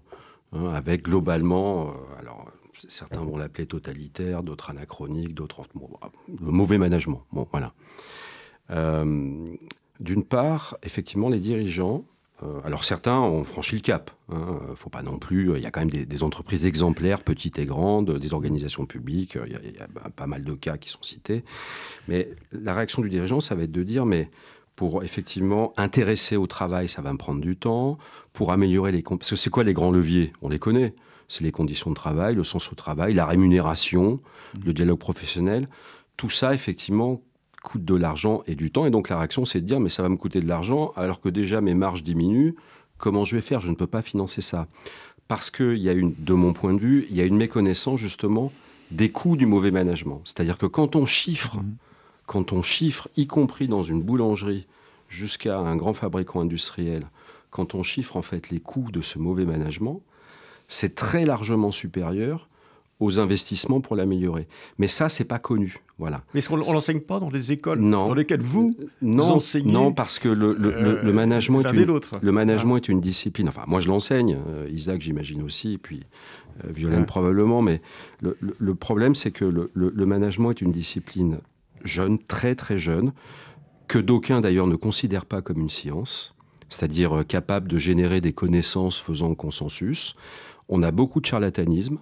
hein, 0.53 0.71
avec 0.73 1.03
globalement, 1.03 1.89
euh, 1.89 2.19
alors 2.19 2.51
certains 2.87 3.21
vont 3.21 3.37
l'appeler 3.37 3.65
totalitaire, 3.65 4.43
d'autres 4.43 4.69
anachronique, 4.69 5.33
d'autres 5.33 5.63
le 6.27 6.51
mauvais 6.51 6.77
management. 6.77 7.23
Bon, 7.31 7.47
voilà. 7.51 7.73
D'une 9.99 10.23
part, 10.23 10.77
effectivement, 10.83 11.29
les 11.29 11.39
dirigeants 11.39 12.05
euh, 12.05 12.16
alors 12.63 12.83
certains 12.83 13.19
ont 13.19 13.43
franchi 13.43 13.75
le 13.75 13.81
cap. 13.81 14.11
Hein. 14.29 14.59
faut 14.75 14.89
pas 14.89 15.01
non 15.01 15.17
plus. 15.17 15.55
Il 15.55 15.63
y 15.63 15.65
a 15.65 15.71
quand 15.71 15.79
même 15.79 15.89
des, 15.89 16.23
entreprises 16.23 16.65
exemplaires, 16.65 17.23
petites 17.23 17.57
et 17.57 17.65
grandes, 17.65 18.17
des 18.19 18.33
organisations 18.33 18.85
publiques. 18.85 19.37
Il 19.45 19.53
y, 19.53 19.79
a, 19.79 19.87
pas 20.09 20.27
mal 20.27 20.43
de 20.43 20.53
cas 20.53 20.77
qui 20.77 20.89
sont 20.89 21.01
cités. 21.01 21.43
Mais 22.07 22.29
la 22.51 22.75
réaction 22.75 23.01
du 23.01 23.09
dirigeant, 23.09 23.39
ça 23.39 23.55
va 23.55 23.63
être 23.63 23.71
de 23.71 23.83
dire 23.83 24.05
mais 24.05 24.29
pour 24.75 25.03
effectivement 25.03 25.73
intéresser 25.77 26.37
au 26.37 26.45
travail, 26.45 26.87
ça 26.87 27.01
va 27.01 27.11
me 27.11 27.17
prendre 27.17 27.41
du 27.41 27.57
temps. 27.57 27.97
Pour 28.33 28.51
améliorer 28.51 28.91
les 28.91 29.01
parce 29.01 29.31
que 29.31 29.35
c'est 29.35 29.49
quoi 29.49 29.63
les 29.63 29.73
grands 29.73 29.91
leviers? 29.91 30.31
On 30.43 30.49
les 30.49 30.59
connaît. 30.59 30.93
C'est 31.27 31.43
les 31.43 31.51
conditions 31.51 31.89
de 31.89 31.95
travail, 31.95 32.35
le 32.35 32.43
sens 32.43 32.71
au 32.71 32.75
travail, 32.75 33.13
la 33.13 33.25
rémunération, 33.25 34.21
le 34.63 34.73
dialogue 34.73 34.99
professionnel. 34.99 35.67
Tout 36.15 36.29
ça, 36.29 36.53
effectivement, 36.53 37.21
coûte 37.61 37.85
de 37.85 37.95
l'argent 37.95 38.43
et 38.47 38.55
du 38.55 38.71
temps. 38.71 38.85
Et 38.85 38.91
donc 38.91 39.09
la 39.09 39.17
réaction, 39.17 39.45
c'est 39.45 39.61
de 39.61 39.65
dire, 39.65 39.79
mais 39.79 39.89
ça 39.89 40.03
va 40.03 40.09
me 40.09 40.17
coûter 40.17 40.39
de 40.39 40.47
l'argent, 40.47 40.93
alors 40.95 41.21
que 41.21 41.29
déjà 41.29 41.61
mes 41.61 41.73
marges 41.73 42.03
diminuent. 42.03 42.55
Comment 42.97 43.25
je 43.25 43.35
vais 43.35 43.41
faire? 43.41 43.61
Je 43.61 43.69
ne 43.69 43.75
peux 43.75 43.87
pas 43.87 44.01
financer 44.01 44.41
ça. 44.41 44.67
Parce 45.27 45.51
qu'il 45.51 45.77
y 45.77 45.89
a 45.89 45.93
une, 45.93 46.13
de 46.17 46.33
mon 46.33 46.53
point 46.53 46.73
de 46.73 46.79
vue, 46.79 47.07
il 47.09 47.15
y 47.15 47.21
a 47.21 47.25
une 47.25 47.37
méconnaissance 47.37 47.99
justement 47.99 48.51
des 48.91 49.09
coûts 49.11 49.35
du 49.35 49.45
mauvais 49.45 49.71
management. 49.71 50.21
C'est-à-dire 50.23 50.57
que 50.57 50.65
quand 50.65 50.95
on 50.95 51.05
chiffre, 51.05 51.57
mmh. 51.57 51.75
quand 52.25 52.53
on 52.53 52.61
chiffre, 52.61 53.09
y 53.17 53.27
compris 53.27 53.67
dans 53.67 53.83
une 53.83 54.01
boulangerie, 54.01 54.65
jusqu'à 55.09 55.57
un 55.57 55.75
grand 55.75 55.93
fabricant 55.93 56.41
industriel, 56.41 57.07
quand 57.49 57.75
on 57.75 57.83
chiffre 57.83 58.17
en 58.17 58.21
fait 58.21 58.49
les 58.49 58.59
coûts 58.59 58.91
de 58.91 59.01
ce 59.01 59.19
mauvais 59.19 59.45
management, 59.45 60.01
c'est 60.67 60.95
très 60.95 61.25
largement 61.25 61.71
supérieur 61.71 62.49
aux 62.99 63.19
investissements 63.19 63.79
pour 63.79 63.95
l'améliorer. 63.95 64.47
Mais 64.79 64.87
ça, 64.87 65.07
c'est 65.07 65.25
pas 65.25 65.37
connu. 65.37 65.75
Voilà. 65.99 66.23
Mais 66.33 66.39
est-ce 66.39 66.49
qu'on 66.49 66.57
l'enseigne 66.57 66.99
pas 66.99 67.19
dans 67.19 67.29
les 67.29 67.51
écoles 67.51 67.79
dans 67.89 68.13
lesquelles 68.13 68.41
vous, 68.41 68.75
non, 69.01 69.35
enseignez 69.35 69.71
Non, 69.71 69.93
parce 69.93 70.19
que 70.19 70.29
le, 70.29 70.53
le, 70.53 71.01
le, 71.01 71.13
management, 71.13 71.61
est 71.61 71.73
une, 71.73 71.99
le 72.21 72.31
management 72.31 72.77
est 72.77 72.87
une 72.89 73.01
discipline. 73.01 73.49
Enfin, 73.49 73.63
moi, 73.67 73.79
je 73.79 73.87
l'enseigne. 73.87 74.37
Euh, 74.47 74.67
Isaac, 74.71 75.01
j'imagine 75.01 75.43
aussi, 75.43 75.73
et 75.73 75.77
puis 75.77 76.03
euh, 76.65 76.71
Violaine 76.71 77.05
probablement. 77.05 77.61
Mais 77.61 77.81
le, 78.21 78.75
problème, 78.75 79.13
c'est 79.15 79.31
que 79.31 79.45
le, 79.45 80.05
management 80.05 80.51
est 80.51 80.61
une 80.61 80.71
discipline 80.71 81.39
jeune, 81.83 82.17
très 82.17 82.55
très 82.55 82.79
jeune, 82.79 83.13
que 83.87 83.99
d'aucuns 83.99 84.41
d'ailleurs 84.41 84.67
ne 84.67 84.75
considèrent 84.75 85.25
pas 85.25 85.41
comme 85.41 85.59
une 85.59 85.69
science, 85.69 86.35
c'est-à-dire 86.67 87.19
euh, 87.19 87.23
capable 87.23 87.67
de 87.67 87.77
générer 87.77 88.21
des 88.21 88.33
connaissances 88.33 88.97
faisant 88.97 89.33
consensus. 89.35 90.15
On 90.67 90.83
a 90.83 90.91
beaucoup 90.91 91.21
de 91.21 91.25
charlatanisme 91.25 91.99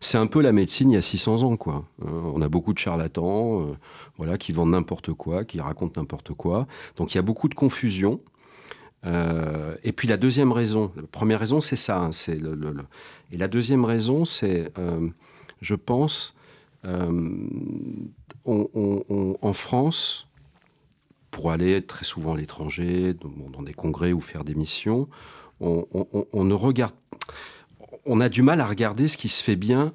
c'est 0.00 0.18
un 0.18 0.26
peu 0.26 0.40
la 0.40 0.52
médecine 0.52 0.90
il 0.90 0.94
y 0.94 0.96
a 0.96 1.02
600 1.02 1.42
ans, 1.42 1.56
quoi. 1.56 1.84
Euh, 2.04 2.08
on 2.34 2.40
a 2.42 2.48
beaucoup 2.48 2.72
de 2.72 2.78
charlatans, 2.78 3.62
euh, 3.62 3.76
voilà, 4.16 4.38
qui 4.38 4.52
vendent 4.52 4.70
n'importe 4.70 5.12
quoi, 5.12 5.44
qui 5.44 5.60
racontent 5.60 6.00
n'importe 6.00 6.32
quoi. 6.32 6.66
Donc 6.96 7.14
il 7.14 7.16
y 7.16 7.18
a 7.18 7.22
beaucoup 7.22 7.48
de 7.48 7.54
confusion. 7.54 8.20
Euh, 9.06 9.76
et 9.84 9.92
puis 9.92 10.08
la 10.08 10.16
deuxième 10.16 10.52
raison, 10.52 10.92
la 10.96 11.02
première 11.02 11.40
raison, 11.40 11.60
c'est 11.60 11.76
ça. 11.76 12.00
Hein, 12.00 12.10
Et 13.32 13.36
la 13.36 13.48
deuxième 13.48 13.84
raison, 13.84 14.24
c'est, 14.24 14.72
je 15.60 15.74
pense, 15.74 16.36
en 18.44 19.52
France, 19.52 20.26
pour 21.30 21.50
aller 21.52 21.82
très 21.82 22.04
souvent 22.04 22.34
à 22.34 22.36
l'étranger, 22.36 23.14
dans, 23.14 23.62
des 23.62 23.74
congrès 23.74 24.12
ou 24.12 24.20
faire 24.20 24.44
des 24.44 24.54
missions, 24.54 25.08
on, 25.60 25.86
on 26.32 26.44
ne 26.44 26.54
regarde 26.54 26.94
on 28.08 28.20
a 28.20 28.28
du 28.28 28.42
mal 28.42 28.60
à 28.60 28.66
regarder 28.66 29.06
ce 29.06 29.16
qui 29.16 29.28
se 29.28 29.44
fait 29.44 29.54
bien 29.54 29.92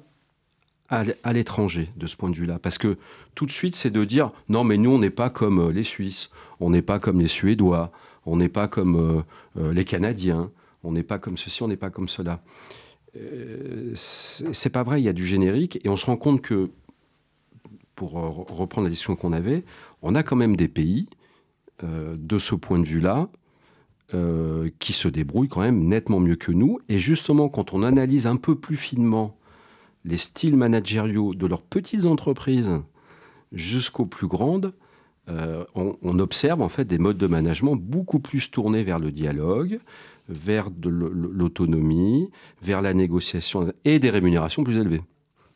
à 0.90 1.32
l'étranger 1.32 1.90
de 1.96 2.06
ce 2.06 2.14
point 2.14 2.30
de 2.30 2.36
vue-là. 2.36 2.60
Parce 2.60 2.78
que 2.78 2.98
tout 3.34 3.46
de 3.46 3.50
suite, 3.50 3.74
c'est 3.74 3.90
de 3.90 4.04
dire 4.04 4.30
non, 4.48 4.62
mais 4.62 4.76
nous, 4.76 4.90
on 4.90 4.98
n'est 4.98 5.10
pas 5.10 5.28
comme 5.28 5.58
euh, 5.58 5.72
les 5.72 5.82
Suisses, 5.82 6.30
on 6.60 6.70
n'est 6.70 6.82
pas 6.82 7.00
comme 7.00 7.20
les 7.20 7.26
Suédois, 7.26 7.90
on 8.26 8.36
n'est 8.36 8.48
pas 8.48 8.68
comme 8.68 8.96
euh, 8.96 9.22
euh, 9.60 9.72
les 9.72 9.84
Canadiens, 9.84 10.52
on 10.84 10.92
n'est 10.92 11.02
pas 11.02 11.18
comme 11.18 11.36
ceci, 11.36 11.64
on 11.64 11.68
n'est 11.68 11.76
pas 11.76 11.90
comme 11.90 12.08
cela. 12.08 12.42
c'est 13.94 14.70
pas 14.70 14.84
vrai, 14.84 15.00
il 15.00 15.04
y 15.04 15.08
a 15.08 15.12
du 15.12 15.26
générique 15.26 15.80
et 15.84 15.88
on 15.88 15.96
se 15.96 16.06
rend 16.06 16.16
compte 16.16 16.42
que, 16.42 16.70
pour 17.96 18.12
reprendre 18.12 18.84
la 18.84 18.90
discussion 18.90 19.16
qu'on 19.16 19.32
avait, 19.32 19.64
on 20.02 20.14
a 20.14 20.22
quand 20.22 20.36
même 20.36 20.54
des 20.56 20.68
pays, 20.68 21.08
de 21.82 22.38
ce 22.38 22.54
point 22.54 22.78
de 22.78 22.84
vue-là, 22.84 23.28
euh, 24.12 24.68
qui 24.80 24.92
se 24.92 25.08
débrouillent 25.08 25.48
quand 25.48 25.62
même 25.62 25.88
nettement 25.88 26.20
mieux 26.20 26.36
que 26.36 26.52
nous. 26.52 26.78
Et 26.90 26.98
justement, 26.98 27.48
quand 27.48 27.72
on 27.72 27.82
analyse 27.82 28.26
un 28.26 28.36
peu 28.36 28.54
plus 28.54 28.76
finement 28.76 29.36
les 30.04 30.18
styles 30.18 30.58
managériaux 30.58 31.34
de 31.34 31.46
leurs 31.46 31.62
petites 31.62 32.04
entreprises 32.04 32.70
jusqu'aux 33.52 34.04
plus 34.04 34.26
grandes, 34.26 34.74
euh, 35.30 35.64
on, 35.74 36.18
observe 36.18 36.60
en 36.60 36.68
fait 36.68 36.84
des 36.84 36.98
modes 36.98 37.16
de 37.16 37.26
management 37.26 37.76
beaucoup 37.76 38.18
plus 38.18 38.50
tournés 38.50 38.82
vers 38.82 38.98
le 38.98 39.10
dialogue, 39.10 39.80
vers 40.28 40.68
l'autonomie, 40.82 42.28
vers 42.60 42.82
la 42.82 42.92
négociation 42.92 43.72
et 43.86 43.98
des 43.98 44.10
rémunérations 44.10 44.64
plus 44.64 44.76
élevées. 44.76 45.02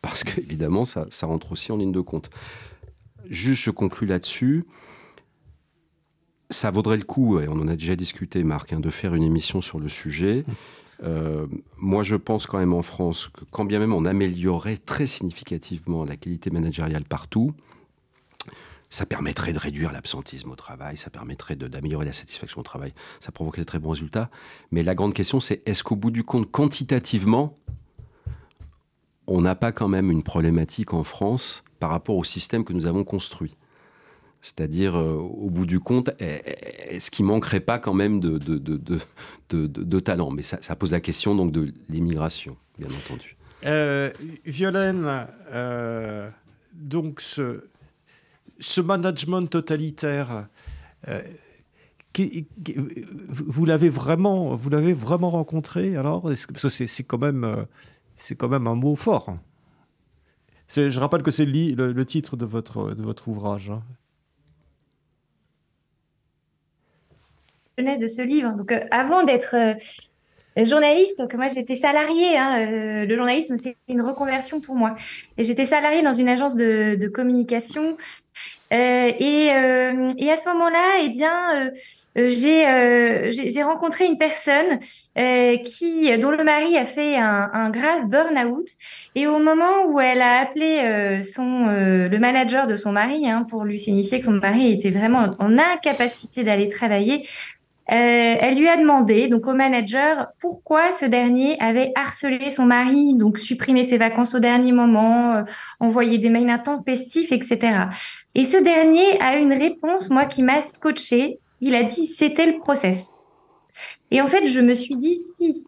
Parce 0.01 0.25
qu'évidemment, 0.25 0.87
ça, 0.87 1.07
ça 1.11 1.27
rentre 1.27 1.53
aussi 1.53 1.71
en 1.71 1.77
ligne 1.77 1.93
de 1.93 2.01
compte. 2.01 2.31
Juste, 3.29 3.63
je 3.63 3.71
conclus 3.71 4.07
là-dessus 4.07 4.65
ça 6.51 6.71
vaudrait 6.71 6.97
le 6.97 7.05
coup, 7.05 7.41
et 7.41 7.49
on 7.49 7.53
en 7.53 7.69
a 7.69 7.77
déjà 7.77 7.97
discuté, 7.97 8.43
Marc, 8.43 8.73
hein, 8.73 8.81
de 8.81 8.91
faire 8.91 9.15
une 9.15 9.23
émission 9.23 9.61
sur 9.61 9.79
le 9.79 9.89
sujet. 9.89 10.45
Euh, 11.05 11.47
moi, 11.77 12.03
je 12.03 12.17
pense 12.17 12.47
quand 12.47 12.59
même 12.59 12.73
en 12.73 12.83
France 12.83 13.29
que 13.29 13.45
quand 13.51 13.65
bien 13.65 13.79
même 13.79 13.93
on 13.93 14.05
améliorerait 14.05 14.79
très 14.79 15.07
significativement 15.07 16.05
la 16.05 16.17
qualité 16.17 16.51
managériale 16.51 17.05
partout, 17.05 17.55
ça 18.91 19.05
permettrait 19.05 19.53
de 19.53 19.59
réduire 19.59 19.93
l'absentisme 19.93 20.51
au 20.51 20.57
travail, 20.57 20.97
ça 20.97 21.11
permettrait 21.11 21.57
d'améliorer 21.57 22.07
la 22.07 22.13
satisfaction 22.13 22.61
au 22.61 22.65
travail, 22.65 22.95
ça 23.21 23.31
provoquerait 23.31 23.63
de 23.63 23.67
très 23.67 23.79
bons 23.79 23.91
résultats. 23.91 24.31
Mais 24.73 24.83
la 24.83 24.95
grande 24.95 25.13
question, 25.13 25.41
c'est 25.41 25.63
est-ce 25.67 25.85
qu'au 25.85 25.97
bout 25.97 26.11
du 26.11 26.25
compte, 26.25 26.51
quantitativement, 26.51 27.55
on 29.27 29.43
n'a 29.43 29.55
pas 29.55 29.73
quand 29.73 29.89
même 29.89 30.11
une 30.11 30.23
problématique 30.23 30.95
en 30.95 31.05
France 31.05 31.65
par 31.79 31.91
rapport 31.91 32.17
au 32.17 32.25
système 32.25 32.65
que 32.65 32.73
nous 32.73 32.87
avons 32.87 33.05
construit? 33.05 33.58
C'est-à-dire, 34.41 34.97
euh, 34.97 35.15
au 35.15 35.51
bout 35.51 35.67
du 35.67 35.81
compte, 35.81 36.11
est-ce 36.21 37.11
qu'il 37.11 37.25
manquerait 37.25 37.61
pas 37.61 37.79
quand 37.79 37.95
même 37.95 38.21
de, 38.21 39.99
talent 40.01 40.31
Mais 40.31 40.43
ça, 40.43 40.77
pose 40.77 40.93
la 40.93 41.01
question 41.01 41.35
donc 41.35 41.53
de 41.53 41.73
l'immigration, 41.89 42.57
bien 42.79 42.89
entendu. 42.89 43.37
Euh, 43.67 44.13
Violaine, 44.47 45.27
euh, 45.51 46.31
donc 46.73 47.21
ce, 47.21 47.61
management 48.81 49.47
totalitaire, 49.47 50.47
vous 53.33 53.65
l'avez 53.65 53.89
vraiment, 53.89 54.55
vous 54.55 54.71
l'avez 54.71 54.93
vraiment 54.93 55.31
rencontré 55.31 55.97
alors? 55.97 56.23
Parce 56.23 56.47
que 56.47 56.69
c'est 56.69 57.05
quand 57.05 57.19
même, 57.19 57.67
c'est 58.17 58.37
quand 58.37 58.49
même 58.49 58.69
un 58.69 58.77
mot 58.77 58.95
fort. 58.95 59.37
Je 60.77 61.01
rappelle 61.01 61.23
que 61.23 61.31
c'est 61.33 61.47
le, 61.47 62.05
titre 62.05 62.37
de 62.37 62.45
votre, 62.45 62.95
de 62.95 63.03
votre 63.03 63.27
ouvrage. 63.27 63.71
Hein. 63.71 63.83
De 67.83 68.09
ce 68.09 68.23
livre. 68.23 68.53
Donc, 68.53 68.73
euh, 68.73 68.81
avant 68.91 69.23
d'être 69.23 69.55
euh, 69.55 70.65
journaliste, 70.65 71.19
donc 71.19 71.35
moi 71.35 71.47
j'étais 71.49 71.77
salariée. 71.77 72.37
Hein, 72.37 72.67
euh, 72.67 73.07
le 73.07 73.17
journalisme, 73.17 73.57
c'est 73.57 73.77
une 73.89 74.03
reconversion 74.03 74.61
pour 74.61 74.75
moi. 74.75 74.97
Et 75.37 75.45
j'étais 75.45 75.65
salariée 75.65 76.03
dans 76.03 76.13
une 76.13 76.29
agence 76.29 76.57
de, 76.57 77.09
communication. 77.09 77.97
et, 78.71 79.47
et, 79.47 80.31
à 80.31 80.37
ce 80.37 80.49
moment-là, 80.51 81.01
eh 81.03 81.09
bien, 81.11 81.71
j'ai 82.17 83.63
rencontré 83.63 84.07
une 84.07 84.19
personne 84.19 84.81
qui, 85.65 86.19
dont 86.19 86.31
le 86.31 86.45
mari 86.45 86.77
a 86.77 86.85
fait 86.85 87.17
un, 87.17 87.51
un 87.53 87.71
grave 87.71 88.07
burn-out. 88.07 88.69
Et 89.15 89.27
au 89.27 89.39
moment 89.39 89.87
où 89.87 90.01
elle 90.01 90.21
a 90.21 90.41
appelé 90.41 91.23
son, 91.23 91.67
le 91.67 92.19
manager 92.19 92.67
de 92.67 92.77
son 92.77 92.93
mari 92.93 93.29
hein, 93.29 93.47
pour 93.49 93.65
lui 93.65 93.79
signifier 93.79 94.19
que 94.19 94.25
son 94.25 94.33
mari 94.33 94.73
était 94.73 94.91
vraiment 94.91 95.37
en 95.39 95.57
incapacité 95.59 96.45
d'aller 96.45 96.69
travailler, 96.69 97.27
euh, 97.91 98.37
elle 98.41 98.59
lui 98.59 98.69
a 98.69 98.77
demandé, 98.77 99.29
donc 99.29 99.47
au 99.47 99.55
manager, 99.55 100.29
pourquoi 100.41 100.93
ce 100.93 101.07
dernier 101.07 101.59
avait 101.59 101.93
harcelé 101.95 102.51
son 102.51 102.67
mari, 102.67 103.15
donc 103.17 103.39
supprimé 103.39 103.83
ses 103.83 103.97
vacances 103.97 104.35
au 104.35 104.41
dernier 104.41 104.73
moment, 104.73 105.37
euh, 105.37 105.43
envoyé 105.81 106.19
des 106.19 106.29
mails 106.29 106.51
intempestifs, 106.51 107.33
etc. 107.33 107.87
Et 108.35 108.45
ce 108.45 108.59
dernier 108.59 109.21
a 109.23 109.37
une 109.37 109.55
réponse, 109.55 110.11
moi, 110.11 110.27
qui 110.27 110.43
m'a 110.43 110.61
scotché. 110.61 111.39
Il 111.61 111.75
a 111.75 111.83
dit, 111.83 112.07
c'était 112.07 112.47
le 112.47 112.59
process. 112.59 113.09
Et 114.11 114.21
en 114.21 114.27
fait, 114.27 114.47
je 114.47 114.61
me 114.61 114.75
suis 114.75 114.97
dit, 114.97 115.19
si, 115.19 115.67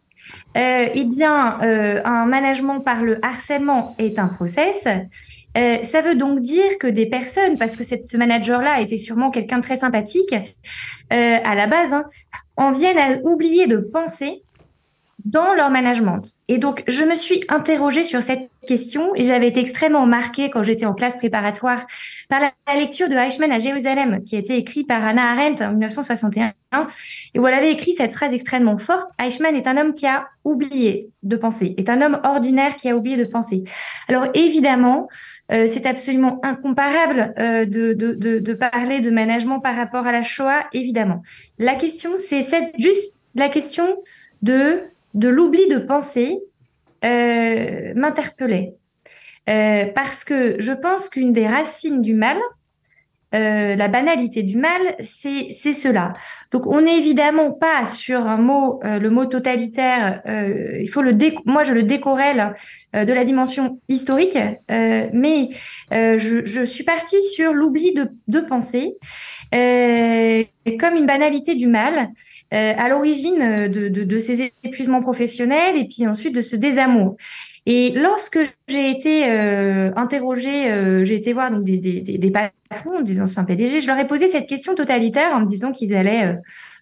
euh, 0.57 0.87
eh 0.93 1.03
bien, 1.05 1.59
euh, 1.63 2.01
un 2.05 2.25
management 2.25 2.81
par 2.81 3.03
le 3.03 3.23
harcèlement 3.25 3.95
est 3.97 4.19
un 4.19 4.27
process, 4.27 4.87
euh, 5.57 5.83
ça 5.83 6.01
veut 6.01 6.15
donc 6.15 6.39
dire 6.39 6.77
que 6.79 6.87
des 6.87 7.05
personnes, 7.05 7.57
parce 7.57 7.75
que 7.75 7.83
ce 7.83 8.17
manager-là 8.17 8.81
était 8.81 8.97
sûrement 8.97 9.31
quelqu'un 9.31 9.57
de 9.57 9.63
très 9.63 9.75
sympathique 9.75 10.33
euh, 10.33 11.37
à 11.43 11.55
la 11.55 11.67
base, 11.67 11.93
hein, 11.93 12.05
en 12.57 12.71
viennent 12.71 12.97
à 12.97 13.17
oublier 13.23 13.67
de 13.67 13.77
penser 13.77 14.43
dans 15.25 15.53
leur 15.53 15.69
management. 15.69 16.21
Et 16.47 16.57
donc, 16.57 16.83
je 16.87 17.03
me 17.03 17.15
suis 17.15 17.43
interrogée 17.47 18.03
sur 18.03 18.23
cette 18.23 18.49
question 18.67 19.13
et 19.15 19.23
j'avais 19.23 19.47
été 19.47 19.59
extrêmement 19.59 20.05
marquée 20.05 20.49
quand 20.49 20.63
j'étais 20.63 20.85
en 20.85 20.93
classe 20.93 21.15
préparatoire 21.15 21.85
par 22.29 22.39
la, 22.39 22.51
lecture 22.75 23.09
de 23.09 23.15
Eichmann 23.15 23.51
à 23.51 23.59
Jérusalem, 23.59 24.23
qui 24.23 24.35
a 24.35 24.39
été 24.39 24.55
écrit 24.55 24.83
par 24.83 25.05
Hannah 25.05 25.31
Arendt 25.31 25.63
en 25.63 25.71
1961, 25.71 26.53
et 27.33 27.39
où 27.39 27.47
elle 27.47 27.53
avait 27.53 27.71
écrit 27.71 27.93
cette 27.93 28.13
phrase 28.13 28.33
extrêmement 28.33 28.77
forte. 28.77 29.09
Eichmann 29.19 29.55
est 29.55 29.67
un 29.67 29.77
homme 29.77 29.93
qui 29.93 30.07
a 30.07 30.27
oublié 30.43 31.09
de 31.23 31.35
penser, 31.35 31.75
est 31.77 31.89
un 31.89 32.01
homme 32.01 32.21
ordinaire 32.23 32.75
qui 32.77 32.89
a 32.89 32.95
oublié 32.95 33.17
de 33.17 33.25
penser. 33.25 33.63
Alors, 34.07 34.27
évidemment, 34.33 35.09
euh, 35.51 35.67
c'est 35.67 35.85
absolument 35.85 36.39
incomparable 36.43 37.33
euh, 37.37 37.65
de, 37.65 37.93
de, 37.93 38.13
de, 38.13 38.39
de, 38.39 38.53
parler 38.53 38.99
de 39.01 39.09
management 39.09 39.59
par 39.59 39.75
rapport 39.75 40.07
à 40.07 40.11
la 40.11 40.23
Shoah, 40.23 40.65
évidemment. 40.73 41.23
La 41.57 41.75
question, 41.75 42.11
c'est 42.15 42.45
juste 42.77 43.13
la 43.35 43.49
question 43.49 43.97
de, 44.41 44.83
de 45.13 45.27
l'oubli 45.27 45.67
de 45.67 45.77
penser 45.77 46.39
euh, 47.03 47.93
m'interpellait. 47.95 48.75
Euh, 49.49 49.85
parce 49.95 50.23
que 50.23 50.55
je 50.59 50.71
pense 50.71 51.09
qu'une 51.09 51.33
des 51.33 51.47
racines 51.47 52.01
du 52.01 52.13
mal, 52.13 52.37
euh, 53.33 53.75
la 53.75 53.87
banalité 53.87 54.43
du 54.43 54.57
mal, 54.57 54.95
c'est 54.99 55.53
cela. 55.53 56.13
Donc 56.51 56.67
on 56.67 56.81
n'est 56.81 56.97
évidemment 56.97 57.51
pas 57.51 57.85
sur 57.85 58.25
un 58.25 58.37
mot, 58.37 58.81
euh, 58.83 58.99
le 58.99 59.09
mot 59.09 59.25
totalitaire. 59.25 60.21
Euh, 60.27 60.79
il 60.81 60.89
faut 60.89 61.01
le 61.01 61.17
moi 61.45 61.63
je 61.63 61.73
le 61.73 61.83
décorrèle 61.83 62.55
de 62.93 63.13
la 63.13 63.23
dimension 63.23 63.79
historique, 63.87 64.37
mais 64.69 65.49
je, 65.91 66.63
suis 66.65 66.83
partie 66.83 67.21
sur 67.23 67.53
l'oubli 67.53 67.93
de, 67.93 68.09
de 68.27 68.39
penser 68.41 68.97
comme 69.51 70.95
une 70.95 71.05
banalité 71.05 71.55
du 71.55 71.67
mal 71.67 72.09
à 72.51 72.89
l'origine 72.89 73.69
de, 73.69 74.19
ces 74.19 74.51
épuisements 74.63 75.01
professionnels 75.01 75.77
et 75.77 75.87
puis 75.87 76.05
ensuite 76.05 76.35
de 76.35 76.41
ce 76.41 76.57
désamour. 76.57 77.15
Et 77.67 77.91
lorsque 77.91 78.39
j'ai 78.67 78.89
été 78.89 79.29
euh, 79.29 79.91
interrogée, 79.95 80.71
euh, 80.71 81.05
j'ai 81.05 81.15
été 81.15 81.31
voir 81.33 81.51
donc, 81.51 81.63
des, 81.63 81.77
des, 81.77 82.01
des, 82.01 82.31
patrons, 82.31 83.01
des 83.01 83.21
anciens 83.21 83.43
PDG, 83.43 83.81
je 83.81 83.87
leur 83.87 83.99
ai 83.99 84.07
posé 84.07 84.27
cette 84.27 84.47
question 84.47 84.73
totalitaire 84.73 85.31
en 85.33 85.41
me 85.41 85.45
disant 85.45 85.71
qu'ils 85.71 85.95
allaient 85.95 86.27
euh, 86.27 86.35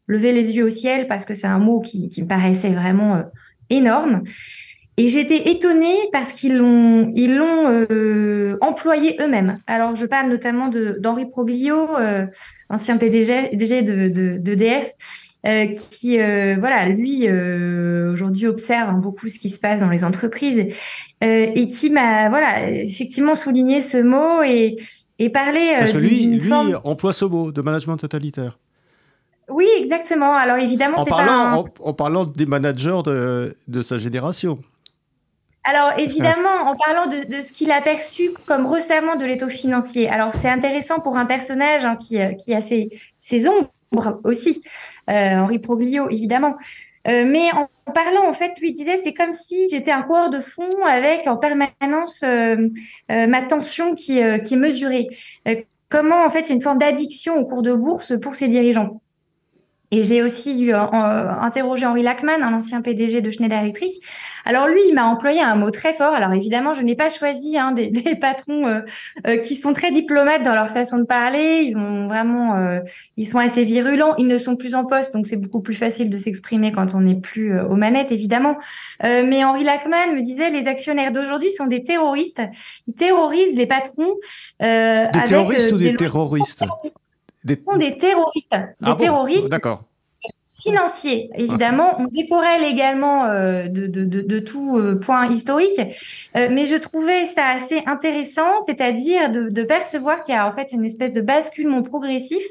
lever 0.07 0.31
les 0.31 0.55
yeux 0.55 0.65
au 0.65 0.69
ciel 0.69 1.07
parce 1.07 1.25
que 1.25 1.35
c'est 1.35 1.47
un 1.47 1.59
mot 1.59 1.81
qui, 1.81 2.07
qui 2.07 2.23
me 2.23 2.27
paraissait 2.27 2.69
vraiment 2.69 3.15
euh, 3.15 3.23
énorme. 3.69 4.23
Et 4.95 5.07
j'étais 5.07 5.51
étonnée 5.51 5.95
parce 6.11 6.33
qu'ils 6.33 6.57
l'ont 6.57 7.09
ils 7.13 7.33
l'ont 7.33 7.87
employé 8.59 9.15
eux-mêmes. 9.21 9.59
Alors 9.65 9.95
je 9.95 10.05
parle 10.05 10.29
notamment 10.29 10.67
de 10.67 10.97
d'Henri 10.99 11.25
Proglio, 11.25 11.87
ancien 12.69 12.97
PDG, 12.97 13.51
PDG 13.51 13.81
de, 13.81 14.09
de, 14.09 14.37
de 14.37 14.55
DF, 14.55 14.91
euh, 15.45 15.67
qui, 15.67 16.19
euh, 16.19 16.57
voilà, 16.59 16.89
lui, 16.89 17.27
euh, 17.27 18.11
aujourd'hui 18.11 18.45
observe 18.47 18.89
hein, 18.89 18.99
beaucoup 19.01 19.29
ce 19.29 19.39
qui 19.39 19.49
se 19.49 19.59
passe 19.59 19.79
dans 19.79 19.89
les 19.89 20.03
entreprises 20.03 20.67
et 21.21 21.67
qui 21.67 21.89
m'a, 21.89 22.29
voilà, 22.29 22.69
effectivement 22.69 23.35
souligné 23.35 23.81
ce 23.81 23.97
mot 23.97 24.41
et, 24.43 24.77
et 25.17 25.29
parlé. 25.29 25.75
Parce 25.79 25.93
que 25.93 25.97
lui, 25.97 26.25
lui 26.25 26.51
emploie 26.83 27.13
ce 27.13 27.25
mot 27.25 27.51
de 27.51 27.61
management 27.61 27.97
totalitaire. 27.97 28.57
Oui, 29.49 29.67
exactement. 29.77 30.33
Alors 30.33 30.57
évidemment, 30.57 30.99
en 30.99 31.05
parlant, 31.05 31.65
en, 31.81 31.93
parlant 31.93 32.25
des 32.25 32.45
managers 32.45 33.01
de, 33.05 33.57
de 33.67 33.81
sa 33.81 33.97
génération. 33.97 34.59
Alors 35.63 35.91
évidemment, 35.97 36.67
en 36.67 36.75
parlant 36.75 37.07
de, 37.07 37.35
de 37.35 37.41
ce 37.41 37.51
qu'il 37.51 37.71
a 37.71 37.81
perçu 37.81 38.31
comme 38.45 38.65
resserrement 38.65 39.15
de 39.15 39.25
l'étau 39.25 39.49
financier. 39.49 40.07
Alors 40.09 40.33
c'est 40.33 40.49
intéressant 40.49 40.99
pour 40.99 41.17
un 41.17 41.25
personnage 41.25 41.83
hein, 41.83 41.97
qui, 41.97 42.17
qui 42.37 42.53
a 42.53 42.61
ses, 42.61 42.89
ses 43.19 43.47
ombres 43.47 43.71
aussi, 44.23 44.61
euh, 45.09 45.37
Henri 45.37 45.59
Proglio, 45.59 46.09
évidemment. 46.09 46.55
Euh, 47.07 47.25
mais 47.25 47.51
en 47.53 47.67
parlant, 47.93 48.27
en 48.27 48.33
fait, 48.33 48.59
lui 48.59 48.71
disait, 48.71 48.97
c'est 48.97 49.13
comme 49.13 49.33
si 49.33 49.67
j'étais 49.69 49.91
un 49.91 50.01
coureur 50.01 50.29
de 50.29 50.39
fond 50.39 50.69
avec 50.85 51.27
en 51.27 51.37
permanence 51.37 52.23
euh, 52.23 52.69
ma 53.09 53.41
tension 53.41 53.95
qui, 53.95 54.21
qui 54.43 54.53
est 54.53 54.57
mesurée. 54.57 55.07
comment, 55.89 56.23
en 56.23 56.29
fait, 56.29 56.45
c'est 56.45 56.53
une 56.53 56.61
forme 56.61 56.77
d'addiction 56.77 57.37
au 57.37 57.45
cours 57.45 57.61
de 57.61 57.73
bourse 57.73 58.19
pour 58.19 58.35
ces 58.35 58.47
dirigeants? 58.47 59.01
Et 59.91 60.03
j'ai 60.03 60.21
aussi 60.21 60.61
eu, 60.61 60.73
interrogé 60.73 61.85
Henri 61.87 62.03
Lachman, 62.03 62.43
un 62.43 62.53
ancien 62.53 62.81
PDG 62.81 63.21
de 63.21 63.31
Schneider 63.31 63.59
Electric. 63.59 63.93
Alors 64.45 64.67
lui, 64.67 64.81
il 64.87 64.93
m'a 64.93 65.05
employé 65.05 65.41
un 65.41 65.55
mot 65.55 65.71
très 65.71 65.93
fort. 65.93 66.13
Alors 66.13 66.31
évidemment, 66.33 66.75
je 66.75 66.81
n'ai 66.81 66.95
pas 66.95 67.09
choisi 67.09 67.57
hein, 67.57 67.71
des, 67.71 67.87
des, 67.89 68.15
patrons 68.15 68.67
euh, 68.67 68.81
euh, 69.27 69.37
qui 69.37 69.55
sont 69.55 69.73
très 69.73 69.91
diplomates 69.91 70.43
dans 70.43 70.53
leur 70.53 70.69
façon 70.69 70.99
de 70.99 71.05
parler. 71.05 71.63
Ils 71.63 71.75
ont 71.75 72.07
vraiment, 72.07 72.55
euh, 72.55 72.81
ils 73.17 73.25
sont 73.25 73.39
assez 73.39 73.63
virulents. 73.63 74.15
Ils 74.17 74.27
ne 74.27 74.37
sont 74.37 74.55
plus 74.55 74.75
en 74.75 74.85
poste, 74.85 75.13
donc 75.13 75.25
c'est 75.25 75.37
beaucoup 75.37 75.61
plus 75.61 75.73
facile 75.73 76.09
de 76.09 76.17
s'exprimer 76.17 76.71
quand 76.71 76.93
on 76.93 77.01
n'est 77.01 77.19
plus 77.19 77.59
aux 77.59 77.75
manettes, 77.75 78.11
évidemment. 78.11 78.57
mais 79.01 79.43
Henri 79.43 79.63
Lachman 79.63 80.15
me 80.15 80.21
disait, 80.21 80.51
les 80.51 80.67
actionnaires 80.67 81.11
d'aujourd'hui 81.11 81.51
sont 81.51 81.65
des 81.65 81.83
terroristes. 81.83 82.41
Ils 82.87 82.93
terrorisent 82.93 83.55
les 83.55 83.65
patrons. 83.65 84.13
des 84.59 85.09
terroristes 85.25 85.71
ou 85.71 85.77
des 85.77 85.95
terroristes 85.95 86.63
des... 87.43 87.61
sont 87.61 87.77
des 87.77 87.97
terroristes. 87.97 88.51
Des 88.51 88.91
ah 88.91 88.95
terroristes. 88.95 89.49
D'accord 89.49 89.81
financiers, 90.61 91.29
évidemment. 91.35 91.99
On 91.99 92.05
décorrèle 92.05 92.63
également 92.63 93.25
euh, 93.25 93.67
de, 93.67 93.87
de, 93.87 94.03
de, 94.03 94.21
de, 94.21 94.39
tout 94.39 94.77
euh, 94.77 94.99
point 94.99 95.27
historique, 95.27 95.79
euh, 96.35 96.49
mais 96.51 96.65
je 96.65 96.75
trouvais 96.75 97.25
ça 97.25 97.47
assez 97.47 97.81
intéressant, 97.85 98.59
c'est-à-dire 98.65 99.29
de, 99.31 99.63
percevoir 99.63 100.23
qu'il 100.23 100.33
y 100.33 100.37
a 100.37 100.47
en 100.47 100.53
fait 100.53 100.71
une 100.71 100.83
espèce 100.83 101.13
de 101.13 101.21
basculement 101.21 101.83
progressif 101.83 102.41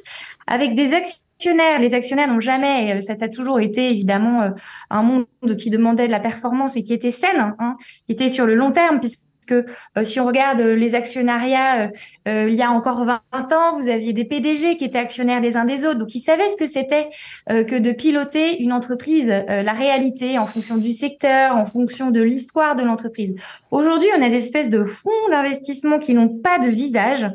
avec 0.46 0.74
des 0.74 0.94
actionnaires, 0.94 1.80
les 1.80 1.94
actionnaires 1.94 2.28
n'ont 2.28 2.40
jamais, 2.40 3.02
ça, 3.02 3.16
ça, 3.16 3.24
a 3.24 3.28
toujours 3.28 3.60
été 3.60 3.90
évidemment 3.90 4.50
un 4.90 5.02
monde 5.02 5.26
qui 5.58 5.70
demandait 5.70 6.06
de 6.06 6.12
la 6.12 6.20
performance 6.20 6.76
et 6.76 6.82
qui 6.82 6.92
était 6.92 7.10
saine, 7.10 7.54
hein, 7.58 7.76
qui 8.06 8.12
était 8.12 8.28
sur 8.28 8.46
le 8.46 8.54
long 8.54 8.70
terme, 8.70 9.00
puisque 9.00 9.22
que 9.48 9.66
euh, 9.96 10.04
si 10.04 10.20
on 10.20 10.26
regarde 10.26 10.60
euh, 10.60 10.74
les 10.74 10.94
actionnariats, 10.94 11.90
euh, 12.28 12.46
il 12.48 12.54
y 12.54 12.62
a 12.62 12.70
encore 12.70 13.04
20 13.04 13.52
ans, 13.52 13.80
vous 13.80 13.88
aviez 13.88 14.12
des 14.12 14.24
PDG 14.24 14.76
qui 14.76 14.84
étaient 14.84 14.98
actionnaires 14.98 15.40
des 15.40 15.56
uns 15.56 15.64
des 15.64 15.86
autres, 15.86 15.98
donc 15.98 16.14
ils 16.14 16.20
savaient 16.20 16.48
ce 16.48 16.56
que 16.56 16.66
c'était 16.66 17.08
que 17.48 17.78
de 17.78 17.92
piloter 17.92 18.60
une 18.60 18.72
entreprise, 18.72 19.26
la 19.26 19.72
réalité 19.72 20.38
en 20.38 20.46
fonction 20.46 20.76
du 20.76 20.92
secteur, 20.92 21.56
en 21.56 21.64
fonction 21.64 22.10
de 22.10 22.20
l'histoire 22.20 22.76
de 22.76 22.82
l'entreprise. 22.82 23.34
Aujourd'hui, 23.70 24.08
on 24.18 24.22
a 24.22 24.28
des 24.28 24.36
espèces 24.36 24.68
de 24.68 24.84
fonds 24.84 25.10
d'investissement 25.30 25.98
qui 25.98 26.12
n'ont 26.12 26.28
pas 26.28 26.58
de 26.58 26.68
visage, 26.68 27.26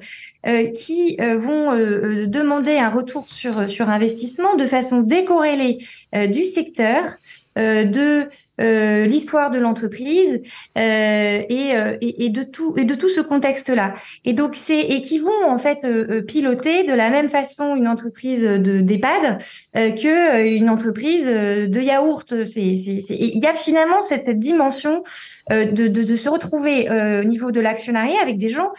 qui 0.75 1.17
vont 1.17 1.71
demander 2.27 2.77
un 2.77 2.89
retour 2.89 3.29
sur, 3.29 3.67
sur 3.67 3.89
investissement 3.89 4.55
de 4.55 4.65
façon 4.65 5.01
décorrélée 5.01 5.79
du 6.27 6.43
secteur, 6.43 7.17
de 7.55 8.27
euh, 8.61 9.07
l'histoire 9.07 9.49
de 9.49 9.57
l'entreprise 9.57 10.43
euh, 10.77 11.41
et, 11.49 11.75
euh, 11.75 11.97
et, 12.01 12.25
et, 12.25 12.29
de 12.29 12.43
tout 12.43 12.75
et 12.77 12.83
de 12.83 12.93
tout 12.93 13.09
ce 13.09 13.19
contexte-là. 13.19 13.95
Et 14.25 14.33
donc 14.33 14.55
c'est 14.55 14.79
et 14.79 15.01
qui 15.01 15.17
vont 15.17 15.47
en 15.47 15.57
fait 15.57 15.87
piloter 16.27 16.83
de 16.83 16.93
la 16.93 17.09
même 17.09 17.29
façon 17.29 17.75
une 17.75 17.87
entreprise 17.87 18.43
de 18.43 18.79
d'EHPAD 18.79 19.39
que 19.73 20.55
une 20.55 20.69
entreprise 20.69 21.25
de 21.25 21.81
yaourt. 21.81 22.45
C'est 22.45 22.61
il 22.61 23.39
y 23.39 23.47
a 23.47 23.55
finalement 23.55 24.01
cette, 24.01 24.25
cette 24.25 24.39
dimension 24.39 25.03
de, 25.49 25.65
de, 25.65 26.03
de, 26.03 26.15
se 26.15 26.29
retrouver 26.29 26.89
au 26.89 27.23
niveau 27.23 27.51
de 27.51 27.59
l'actionnariat 27.59 28.21
avec 28.21 28.37
des 28.37 28.49
gens 28.49 28.69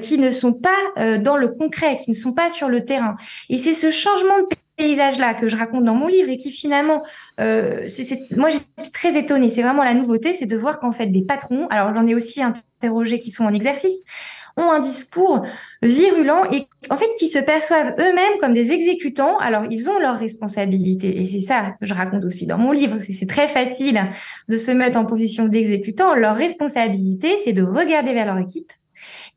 qui 0.00 0.18
ne 0.18 0.30
sont 0.30 0.52
pas 0.52 1.18
dans 1.18 1.36
le 1.36 1.48
concret, 1.48 1.98
qui 2.02 2.10
ne 2.10 2.16
sont 2.16 2.34
pas 2.34 2.50
sur 2.50 2.68
le 2.68 2.84
terrain. 2.84 3.16
Et 3.48 3.58
c'est 3.58 3.72
ce 3.72 3.90
changement 3.90 4.38
de 4.40 4.46
paysage-là 4.80 5.34
que 5.34 5.48
je 5.48 5.56
raconte 5.56 5.84
dans 5.84 5.94
mon 5.94 6.08
livre 6.08 6.28
et 6.28 6.36
qui 6.36 6.50
finalement, 6.50 7.02
euh, 7.40 7.84
c'est, 7.88 8.30
moi 8.36 8.50
j'étais 8.50 8.90
très 8.92 9.18
étonnée. 9.18 9.48
C'est 9.48 9.62
vraiment 9.62 9.84
la 9.84 9.94
nouveauté, 9.94 10.32
c'est 10.32 10.46
de 10.46 10.56
voir 10.56 10.80
qu'en 10.80 10.92
fait 10.92 11.06
des 11.06 11.22
patrons, 11.22 11.66
alors 11.68 11.92
j'en 11.92 12.06
ai 12.06 12.14
aussi 12.14 12.42
interrogé 12.42 13.18
qui 13.20 13.30
sont 13.30 13.44
en 13.44 13.52
exercice, 13.52 13.96
ont 14.56 14.70
un 14.70 14.80
discours 14.80 15.46
virulent 15.82 16.44
et 16.50 16.66
en 16.88 16.96
fait 16.96 17.10
qui 17.18 17.28
se 17.28 17.38
perçoivent 17.38 17.94
eux-mêmes 17.98 18.38
comme 18.40 18.54
des 18.54 18.72
exécutants. 18.72 19.36
Alors 19.38 19.64
ils 19.70 19.88
ont 19.90 19.98
leurs 19.98 20.18
responsabilités 20.18 21.20
et 21.20 21.26
c'est 21.26 21.40
ça 21.40 21.74
que 21.78 21.86
je 21.86 21.92
raconte 21.92 22.24
aussi 22.24 22.46
dans 22.46 22.58
mon 22.58 22.72
livre. 22.72 22.98
C'est 23.00 23.28
très 23.28 23.48
facile 23.48 24.00
de 24.48 24.56
se 24.56 24.70
mettre 24.70 24.96
en 24.96 25.04
position 25.04 25.46
d'exécutant. 25.46 26.14
Leur 26.14 26.36
responsabilité, 26.36 27.36
c'est 27.44 27.52
de 27.52 27.62
regarder 27.62 28.14
vers 28.14 28.26
leur 28.26 28.38
équipe 28.38 28.72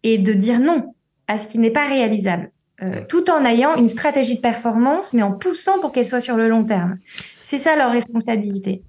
et 0.03 0.17
de 0.17 0.34
dire 0.34 0.60
non 0.60 0.95
à 1.27 1.38
ce 1.38 1.47
qui 1.47 1.58
n'est 1.60 1.71
pas 1.71 1.88
réalisable. 1.88 2.53
Euh, 2.81 3.01
tout 3.07 3.29
en 3.29 3.45
ayant 3.45 3.75
une 3.75 3.88
stratégie 3.88 4.36
de 4.38 4.41
performance, 4.41 5.13
mais 5.13 5.21
en 5.21 5.31
poussant 5.31 5.79
pour 5.79 5.91
qu'elle 5.91 6.07
soit 6.07 6.21
sur 6.21 6.36
le 6.36 6.49
long 6.49 6.63
terme. 6.63 6.97
C'est 7.41 7.59
ça 7.59 7.75
leur 7.75 7.91
responsabilité. 7.91 8.81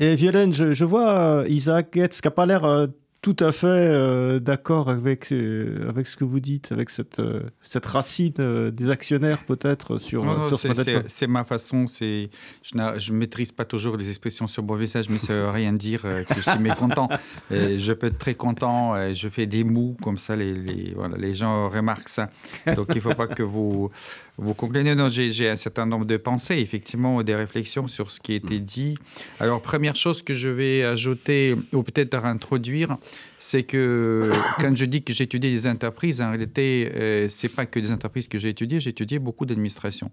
Et 0.00 0.16
Violaine, 0.16 0.52
je, 0.52 0.84
vois 0.84 1.16
euh, 1.18 1.46
Isaac 1.48 1.88
Getz 1.94 2.20
qui 2.20 2.26
n'a 2.26 2.32
pas 2.32 2.44
l'air 2.44 2.64
euh, 2.64 2.86
tout 3.24 3.36
à 3.40 3.52
fait 3.52 3.66
euh, 3.66 4.38
d'accord 4.38 4.90
avec, 4.90 5.32
euh, 5.32 5.88
avec 5.88 6.08
ce 6.08 6.14
que 6.14 6.24
vous 6.24 6.40
dites, 6.40 6.72
avec 6.72 6.90
cette, 6.90 7.20
euh, 7.20 7.40
cette 7.62 7.86
racine 7.86 8.34
des 8.70 8.90
actionnaires 8.90 9.46
peut-être 9.46 9.96
sur, 9.96 10.24
sur 10.48 10.58
ce 10.58 11.02
C'est 11.06 11.26
ma 11.26 11.42
façon, 11.44 11.86
je 11.86 12.28
ne 12.74 13.16
maîtrise 13.16 13.50
pas 13.50 13.64
toujours 13.64 13.96
les 13.96 14.10
expressions 14.10 14.46
sur 14.46 14.62
mon 14.62 14.74
visage, 14.74 15.08
mais 15.08 15.18
ça 15.18 15.32
ne 15.32 15.38
veut 15.38 15.48
rien 15.48 15.72
dire 15.72 16.02
que 16.02 16.34
je 16.36 16.42
suis 16.42 16.58
mécontent. 16.58 17.08
Et 17.50 17.78
je 17.78 17.94
peux 17.94 18.08
être 18.08 18.18
très 18.18 18.34
content, 18.34 18.94
et 18.96 19.14
je 19.14 19.28
fais 19.28 19.46
des 19.46 19.64
mous, 19.64 19.96
comme 20.02 20.18
ça 20.18 20.36
les, 20.36 20.52
les, 20.52 20.92
voilà, 20.94 21.16
les 21.16 21.34
gens 21.34 21.68
remarquent 21.68 22.08
ça. 22.08 22.28
Donc 22.76 22.88
il 22.90 22.96
ne 22.96 23.00
faut 23.00 23.14
pas 23.14 23.26
que 23.26 23.42
vous, 23.42 23.90
vous. 24.36 24.54
Non, 24.72 25.08
j'ai 25.10 25.48
un 25.48 25.56
certain 25.56 25.86
nombre 25.86 26.04
de 26.04 26.16
pensées, 26.16 26.56
effectivement, 26.56 27.22
des 27.22 27.34
réflexions 27.34 27.86
sur 27.86 28.10
ce 28.10 28.20
qui 28.20 28.32
a 28.32 28.34
été 28.36 28.58
dit. 28.58 28.96
Alors 29.38 29.62
première 29.62 29.96
chose 29.96 30.22
que 30.22 30.34
je 30.34 30.48
vais 30.48 30.82
ajouter, 30.82 31.56
ou 31.72 31.82
peut-être 31.82 32.24
introduire, 32.24 32.96
c'est 33.38 33.62
que 33.62 34.32
quand 34.58 34.74
je 34.76 34.84
dis 34.86 35.02
que 35.02 35.12
j'ai 35.12 35.24
étudié 35.24 35.50
des 35.50 35.66
entreprises, 35.66 36.20
en 36.20 36.30
réalité, 36.30 36.90
euh, 36.94 37.28
c'est 37.28 37.48
pas 37.48 37.66
que 37.66 37.78
des 37.78 37.92
entreprises 37.92 38.26
que 38.26 38.38
j'ai 38.38 38.48
étudiées, 38.48 38.80
j'ai 38.80 38.90
étudié 38.90 39.18
beaucoup 39.18 39.46
d'administrations. 39.46 40.10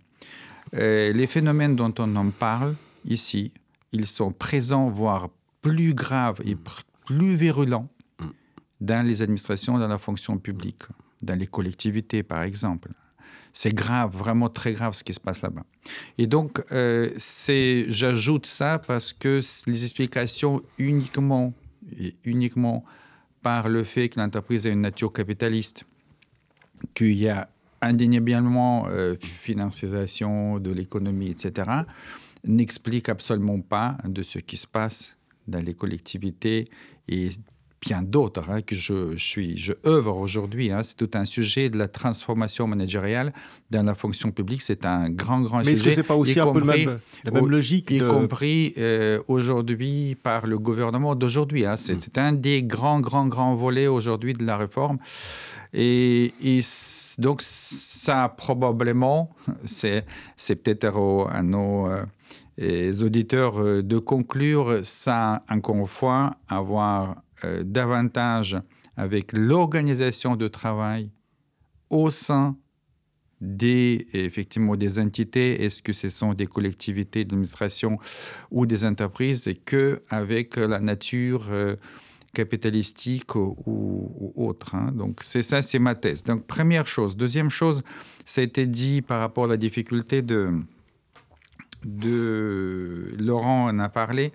Euh, 0.75 1.12
les 1.12 1.27
phénomènes 1.27 1.75
dont 1.75 1.93
on 1.97 2.15
en 2.15 2.29
parle 2.29 2.75
ici, 3.05 3.51
ils 3.91 4.07
sont 4.07 4.31
présents, 4.31 4.89
voire 4.89 5.29
plus 5.62 5.93
graves 5.93 6.41
et 6.45 6.55
plus 7.05 7.36
virulents 7.36 7.89
dans 8.79 9.05
les 9.05 9.21
administrations, 9.21 9.77
dans 9.77 9.88
la 9.88 9.97
fonction 9.97 10.38
publique, 10.38 10.84
dans 11.21 11.38
les 11.38 11.47
collectivités, 11.47 12.23
par 12.23 12.43
exemple. 12.43 12.89
C'est 13.53 13.73
grave, 13.73 14.15
vraiment 14.15 14.49
très 14.49 14.73
grave 14.73 14.93
ce 14.93 15.03
qui 15.03 15.13
se 15.13 15.19
passe 15.19 15.41
là-bas. 15.41 15.63
Et 16.17 16.27
donc, 16.27 16.63
euh, 16.71 17.11
j'ajoute 17.87 18.45
ça 18.45 18.79
parce 18.79 19.11
que 19.11 19.41
les 19.67 19.83
explications 19.83 20.61
uniquement, 20.77 21.53
uniquement 22.23 22.85
par 23.41 23.67
le 23.67 23.83
fait 23.83 24.09
que 24.09 24.19
l'entreprise 24.19 24.65
a 24.67 24.69
une 24.69 24.81
nature 24.81 25.11
capitaliste, 25.11 25.83
qu'il 26.93 27.17
y 27.17 27.27
a 27.27 27.49
indéniablement 27.81 28.87
euh, 28.87 29.15
financiarisation 29.19 30.59
de 30.59 30.71
l'économie, 30.71 31.31
etc., 31.31 31.69
n'explique 32.43 33.09
absolument 33.09 33.59
pas 33.59 33.97
de 34.03 34.23
ce 34.23 34.39
qui 34.39 34.57
se 34.57 34.67
passe 34.67 35.13
dans 35.47 35.59
les 35.59 35.73
collectivités 35.73 36.69
et 37.07 37.29
bien 37.82 38.04
d'autres 38.04 38.50
hein, 38.50 38.62
que 38.62 38.76
je, 38.76 39.17
suis, 39.17 39.58
je 39.58 39.74
œuvre 39.86 40.15
aujourd'hui. 40.17 40.72
Hein. 40.72 40.84
c'est 40.84 40.96
tout 40.96 41.10
un 41.15 41.26
sujet 41.26 41.70
de 41.70 41.78
la 41.78 41.88
transformation 41.88 42.67
managériale 42.67 43.34
dans 43.72 43.84
la 43.84 43.96
fonction 43.96 44.32
publique. 44.32 44.62
C'est 44.62 44.86
un 44.86 45.10
grand, 45.10 45.41
grand 45.41 45.60
sujet. 45.60 45.72
Mais 45.72 45.78
est-ce 45.78 45.84
que 45.84 45.91
ce 45.91 45.98
n'est 45.98 46.04
pas 46.04 46.15
aussi 46.15 46.39
un 46.39 46.52
peu 46.52 46.63
même, 46.63 47.00
la 47.24 47.32
même 47.32 47.50
logique 47.50 47.89
Y 47.89 48.00
compris 48.00 48.74
euh, 48.78 49.20
aujourd'hui 49.28 50.15
par 50.22 50.46
le 50.46 50.60
gouvernement 50.60 51.15
d'aujourd'hui. 51.15 51.65
Hein. 51.65 51.76
C'est, 51.76 51.96
mm. 51.96 52.02
c'est 52.02 52.17
un 52.20 52.34
des 52.34 52.62
grands, 52.62 53.00
grands, 53.00 53.28
grands 53.28 53.56
volets 53.56 53.88
aujourd'hui 53.88 54.34
de 54.34 54.46
la 54.46 54.58
réforme. 54.58 55.00
Et, 55.74 56.34
donc, 57.17 57.41
ça, 57.41 58.34
probablement, 58.38 59.34
c'est, 59.63 60.06
c'est 60.36 60.56
peut-être 60.56 61.30
à 61.32 61.41
nos 61.41 61.88
euh, 62.60 62.94
auditeurs 63.02 63.60
euh, 63.62 63.82
de 63.82 63.98
conclure, 63.98 64.82
ça, 64.84 65.44
encore 65.50 65.78
une 65.78 65.88
fois, 65.88 66.36
avoir 66.50 67.15
euh, 67.43 67.63
davantage 67.63 68.58
avec 68.97 69.34
l'organisation 69.34 70.36
de 70.36 70.47
travail 70.47 71.12
au 71.89 72.10
sein 72.10 72.58
des, 73.41 74.08
effectivement, 74.13 74.75
des 74.75 74.99
entités, 74.99 75.63
est-ce 75.63 75.82
que 75.82 75.93
ce 75.93 76.10
sont 76.10 76.34
des 76.34 76.45
collectivités 76.45 77.25
d'administration 77.25 77.97
ou 78.51 78.65
des 78.65 78.86
entreprises, 78.86 79.47
et 79.47 79.56
qu'avec 79.56 80.58
la 80.58 80.80
nature 80.80 81.47
euh, 81.49 81.75
capitalistique 82.34 83.36
ou, 83.36 84.34
autre. 84.36 84.75
Hein? 84.75 84.91
Donc, 84.93 85.21
c'est 85.23 85.41
ça, 85.41 85.62
c'est 85.62 85.80
ma 85.80 85.95
thèse. 85.95 86.23
Donc, 86.23 86.45
première 86.45 86.88
chose. 86.88 87.17
Deuxième 87.17 87.49
chose, 87.49 87.84
ça 88.25 88.41
a 88.41 88.43
été 88.43 88.65
dit 88.65 89.01
par 89.01 89.19
rapport 89.19 89.45
à 89.45 89.47
la 89.47 89.58
difficulté 89.58 90.21
de, 90.21 90.51
de 91.84 93.13
Laurent 93.17 93.65
en 93.65 93.80
a 93.80 93.89
parlé, 93.89 94.32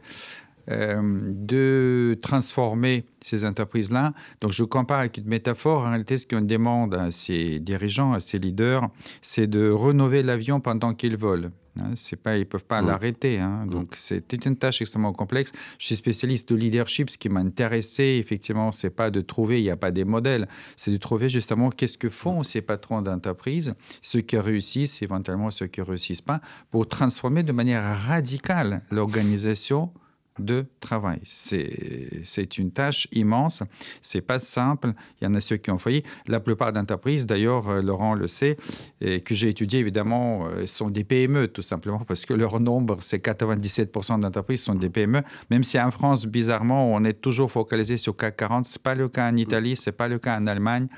de 0.68 2.18
transformer 2.22 3.04
ces 3.22 3.44
entreprises-là. 3.44 4.12
Donc 4.40 4.52
je 4.52 4.64
compare 4.64 5.00
avec 5.00 5.18
une 5.18 5.26
métaphore. 5.26 5.82
En 5.82 5.90
réalité, 5.90 6.18
ce 6.18 6.26
qu'on 6.26 6.40
demande 6.40 6.94
à 6.94 7.10
ces 7.10 7.60
dirigeants, 7.60 8.12
à 8.12 8.20
ces 8.20 8.38
leaders, 8.38 8.88
c'est 9.22 9.46
de 9.46 9.70
rénover 9.70 10.22
l'avion 10.22 10.60
pendant 10.60 10.94
qu'ils 10.94 11.16
volent. 11.16 11.50
Hein, 11.80 11.92
c'est 11.94 12.16
pas, 12.16 12.36
ils 12.36 12.40
ne 12.40 12.44
peuvent 12.44 12.64
pas 12.64 12.82
mm. 12.82 12.86
l'arrêter. 12.86 13.38
Hein. 13.38 13.64
Mm. 13.66 13.70
Donc, 13.70 13.94
c'est 13.96 14.32
une 14.44 14.56
tâche 14.56 14.80
extrêmement 14.80 15.12
complexe. 15.12 15.52
Je 15.78 15.86
suis 15.86 15.96
spécialiste 15.96 16.50
de 16.50 16.56
leadership. 16.56 17.10
Ce 17.10 17.18
qui 17.18 17.28
m'intéressait, 17.28 18.18
effectivement, 18.18 18.72
c'est 18.72 18.90
pas 18.90 19.10
de 19.10 19.20
trouver, 19.20 19.60
il 19.60 19.64
n'y 19.64 19.70
a 19.70 19.76
pas 19.76 19.90
des 19.90 20.04
modèles, 20.04 20.48
c'est 20.76 20.90
de 20.90 20.96
trouver 20.96 21.28
justement 21.28 21.70
qu'est-ce 21.70 21.98
que 21.98 22.08
font 22.08 22.42
ces 22.42 22.62
patrons 22.62 23.02
d'entreprise, 23.02 23.74
ceux 24.02 24.20
qui 24.20 24.38
réussissent, 24.38 25.02
éventuellement 25.02 25.50
ceux 25.50 25.66
qui 25.66 25.80
ne 25.80 25.86
réussissent 25.86 26.22
pas, 26.22 26.40
pour 26.70 26.88
transformer 26.88 27.42
de 27.42 27.52
manière 27.52 27.98
radicale 28.06 28.82
l'organisation 28.90 29.90
de 30.38 30.66
travail. 30.80 31.20
C'est 31.24 32.58
une 32.58 32.70
tâche 32.70 33.08
immense, 33.12 33.62
c'est 34.02 34.20
pas 34.20 34.38
simple. 34.38 34.92
Il 35.20 35.24
y 35.24 35.26
en 35.26 35.34
a 35.34 35.40
ceux 35.40 35.56
qui 35.56 35.70
ont 35.70 35.78
failli. 35.78 36.02
La 36.26 36.40
plupart 36.40 36.72
d'entreprises, 36.72 37.26
d'ailleurs, 37.26 37.68
euh, 37.68 37.82
Laurent 37.82 38.14
le 38.14 38.26
sait, 38.26 38.56
et 39.00 39.20
que 39.20 39.34
j'ai 39.34 39.48
étudié 39.48 39.80
évidemment, 39.80 40.46
euh, 40.46 40.66
sont 40.66 40.90
des 40.90 41.04
PME 41.04 41.48
tout 41.48 41.62
simplement 41.62 42.00
parce 42.00 42.24
que 42.24 42.34
leur 42.34 42.60
nombre, 42.60 42.98
c'est 43.00 43.24
97% 43.24 44.20
d'entreprises 44.20 44.62
sont 44.62 44.74
des 44.74 44.90
PME. 44.90 45.22
Même 45.50 45.64
si 45.64 45.78
en 45.80 45.90
France, 45.90 46.26
bizarrement, 46.26 46.92
on 46.92 47.04
est 47.04 47.20
toujours 47.20 47.50
focalisé 47.50 47.96
sur 47.96 48.16
CAC 48.16 48.36
40, 48.36 48.66
c'est 48.66 48.82
pas 48.82 48.94
le 48.94 49.08
cas 49.08 49.30
en 49.30 49.36
Italie, 49.36 49.76
c'est 49.76 49.92
pas 49.92 50.08
le 50.08 50.18
cas 50.18 50.38
en 50.38 50.46
Allemagne. 50.46 50.88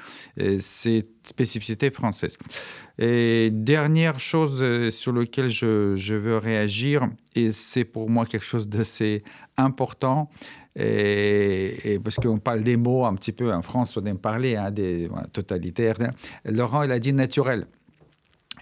C'est 0.60 1.06
spécificité 1.28 1.90
française. 1.90 2.36
Et 2.98 3.50
dernière 3.52 4.18
chose 4.18 4.58
euh, 4.60 4.90
sur 4.90 5.12
laquelle 5.12 5.50
je, 5.50 5.94
je 5.96 6.14
veux 6.14 6.38
réagir, 6.38 7.08
et 7.34 7.52
c'est 7.52 7.84
pour 7.84 8.10
moi 8.10 8.26
quelque 8.26 8.44
chose 8.44 8.68
d'assez 8.68 9.22
important, 9.56 10.30
et, 10.80 11.98
parce 12.02 12.16
qu'on 12.16 12.38
parle 12.38 12.62
des 12.62 12.76
mots 12.76 13.04
un 13.04 13.14
petit 13.14 13.32
peu 13.32 13.52
en 13.52 13.62
France, 13.62 13.96
on 13.96 14.04
aime 14.06 14.18
parler 14.18 14.54
hein, 14.54 14.70
des 14.70 15.08
totalitaires. 15.32 15.96
Laurent, 16.44 16.82
il 16.84 16.92
a 16.92 17.00
dit 17.00 17.12
naturel. 17.12 17.66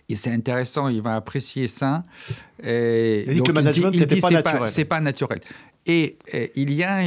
Et 0.09 0.17
c'est 0.17 0.31
intéressant, 0.31 0.89
il 0.89 1.03
va 1.03 1.17
apprécier 1.17 1.69
ça. 1.69 2.05
Et 2.63 3.25
il 3.27 3.35
dit 3.35 3.43
que 3.43 3.49
le 3.49 3.55
management 3.55 3.91
n'était 3.91 4.21
pas 4.21 4.31
naturel. 4.31 4.69
C'est 4.69 4.85
pas 4.85 5.01
naturel. 5.01 5.41
Et, 5.85 6.17
il 6.55 6.73
y 6.73 6.83
a 6.83 7.03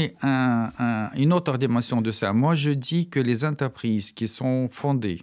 une 1.15 1.33
autre 1.33 1.57
dimension 1.57 2.01
de 2.01 2.11
ça. 2.11 2.31
Moi, 2.33 2.55
je 2.55 2.71
dis 2.71 3.09
que 3.09 3.19
les 3.19 3.45
entreprises 3.45 4.11
qui 4.11 4.27
sont 4.27 4.67
fondées 4.71 5.21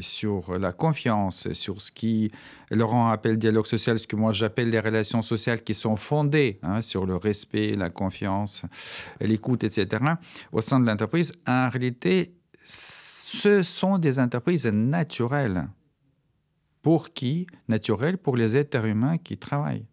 sur 0.00 0.58
la 0.58 0.72
confiance, 0.72 1.52
sur 1.52 1.80
ce 1.80 1.90
qui 1.90 2.30
Laurent 2.70 3.10
appelle 3.10 3.38
dialogue 3.38 3.66
social, 3.66 3.98
ce 3.98 4.06
que 4.06 4.16
moi 4.16 4.32
j'appelle 4.32 4.70
les 4.70 4.80
relations 4.80 5.22
sociales 5.22 5.62
qui 5.62 5.74
sont 5.74 5.96
fondées 5.96 6.58
hein, 6.62 6.80
sur 6.80 7.06
le 7.06 7.16
respect, 7.16 7.74
la 7.76 7.90
confiance, 7.90 8.62
l'écoute, 9.20 9.64
etc., 9.64 10.02
au 10.52 10.60
sein 10.60 10.80
de 10.80 10.86
l'entreprise, 10.86 11.32
en 11.46 11.68
réalité, 11.68 12.34
ce 12.64 13.62
sont 13.62 13.98
des 13.98 14.18
entreprises 14.18 14.66
naturelles. 14.66 15.68
Pour 16.82 17.12
qui? 17.12 17.46
Naturelles 17.68 18.18
pour 18.18 18.36
les 18.36 18.56
êtres 18.56 18.84
humains 18.84 19.18
qui 19.18 19.38
travaillent. 19.38 19.86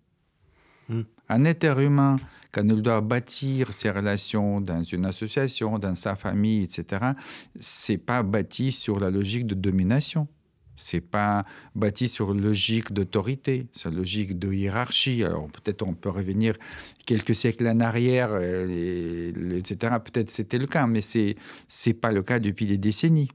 Hmm. 0.89 1.03
Un 1.29 1.45
être 1.45 1.79
humain, 1.79 2.17
quand 2.51 2.67
il 2.67 2.81
doit 2.81 3.01
bâtir 3.01 3.73
ses 3.73 3.89
relations 3.89 4.61
dans 4.61 4.83
une 4.83 5.05
association, 5.05 5.79
dans 5.79 5.95
sa 5.95 6.15
famille, 6.15 6.63
etc., 6.63 7.05
c'est 7.59 7.97
pas 7.97 8.23
bâti 8.23 8.71
sur 8.71 8.99
la 8.99 9.09
logique 9.09 9.47
de 9.47 9.55
domination. 9.55 10.27
C'est 10.75 11.01
pas 11.01 11.45
bâti 11.75 12.07
sur 12.07 12.31
une 12.31 12.41
logique 12.41 12.91
d'autorité, 12.91 13.67
une 13.85 13.95
logique 13.95 14.39
de 14.39 14.51
hiérarchie. 14.51 15.23
Alors 15.23 15.47
peut-être 15.49 15.83
on 15.83 15.93
peut 15.93 16.09
revenir 16.09 16.55
quelques 17.05 17.35
siècles 17.35 17.67
en 17.67 17.79
arrière, 17.81 18.29
euh, 18.31 19.31
etc. 19.55 19.95
Peut-être 20.03 20.31
c'était 20.31 20.57
le 20.57 20.67
cas, 20.67 20.87
mais 20.87 21.01
c'est 21.01 21.35
c'est 21.67 21.93
pas 21.93 22.11
le 22.11 22.23
cas 22.23 22.39
depuis 22.39 22.65
des 22.65 22.77
décennies. 22.77 23.29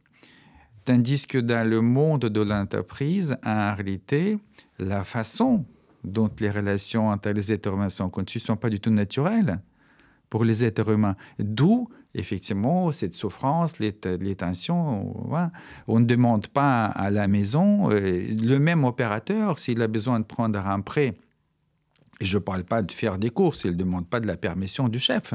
Tandis 0.85 1.27
que 1.27 1.39
dans 1.39 1.69
le 1.69 1.81
monde 1.81 2.27
de 2.27 2.41
l'entreprise, 2.41 3.37
en 3.45 3.75
réalité, 3.75 4.39
la 4.79 5.05
façon 5.05 5.65
dont 6.07 6.31
les 6.39 6.51
relations 6.51 7.09
entre 7.09 7.31
les 7.31 7.53
êtres 7.53 7.73
humains 7.73 7.89
sont 7.89 8.09
conçues 8.09 8.39
ne 8.39 8.45
sont 8.45 8.57
pas 8.57 8.71
du 8.71 8.81
tout 8.81 8.91
naturelles 8.91 9.61
pour 10.31 10.45
les 10.45 10.65
êtres 10.65 10.89
humains. 10.89 11.17
D'où, 11.39 11.89
effectivement, 12.15 12.91
cette 12.93 13.15
souffrance, 13.15 13.79
les, 13.79 13.93
tensions. 13.93 15.15
On 15.87 16.01
ne 16.01 16.05
demande 16.07 16.47
pas 16.47 16.87
à 16.87 17.11
la 17.11 17.29
maison, 17.29 17.91
euh, 17.91 18.27
le 18.31 18.59
même 18.59 18.85
opérateur, 18.85 19.59
s'il 19.59 19.83
a 19.83 19.89
besoin 19.89 20.21
de 20.21 20.25
prendre 20.25 20.65
un 20.67 20.81
prêt, 20.81 21.15
et 22.21 22.25
je 22.25 22.39
ne 22.39 22.43
parle 22.43 22.65
pas 22.65 22.83
de 22.83 22.93
faire 22.93 23.19
des 23.19 23.31
courses, 23.31 23.65
il 23.65 23.73
ne 23.73 23.77
demande 23.77 24.09
pas 24.09 24.21
de 24.21 24.27
la 24.27 24.37
permission 24.37 24.89
du 24.89 24.99
chef. 24.99 25.35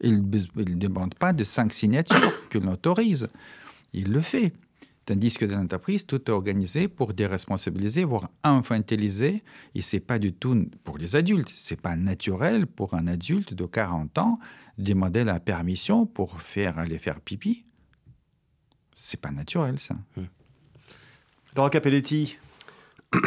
Il 0.00 0.22
ne 0.22 0.74
demande 0.74 1.14
pas 1.14 1.32
de 1.32 1.42
cinq 1.42 1.72
signatures 1.72 2.48
que 2.50 2.58
l'on 2.58 2.72
autorise. 2.72 3.28
Il 3.92 4.12
le 4.12 4.20
fait. 4.20 4.52
Tandis 5.06 5.36
que 5.38 5.44
dans 5.44 5.58
l'entreprise, 5.58 6.04
tout 6.04 6.20
est 6.28 6.30
organisé 6.30 6.88
pour 6.88 7.14
déresponsabiliser, 7.14 8.02
voire 8.02 8.28
infantiliser. 8.42 9.44
Et 9.76 9.82
c'est 9.82 10.00
pas 10.00 10.18
du 10.18 10.32
tout 10.32 10.68
pour 10.82 10.98
les 10.98 11.14
adultes. 11.14 11.52
C'est 11.54 11.80
pas 11.80 11.94
naturel 11.94 12.66
pour 12.66 12.94
un 12.94 13.06
adulte 13.06 13.54
de 13.54 13.66
40 13.66 14.18
ans 14.18 14.40
de 14.78 14.84
demander 14.84 15.22
la 15.22 15.38
permission 15.38 16.06
pour 16.06 16.42
faire 16.42 16.80
aller 16.80 16.98
faire 16.98 17.20
pipi. 17.20 17.64
C'est 18.92 19.20
pas 19.20 19.30
naturel, 19.30 19.78
ça. 19.78 19.94
Hum. 20.16 20.26
Laurent 21.54 21.70
Capelletti. 21.70 22.36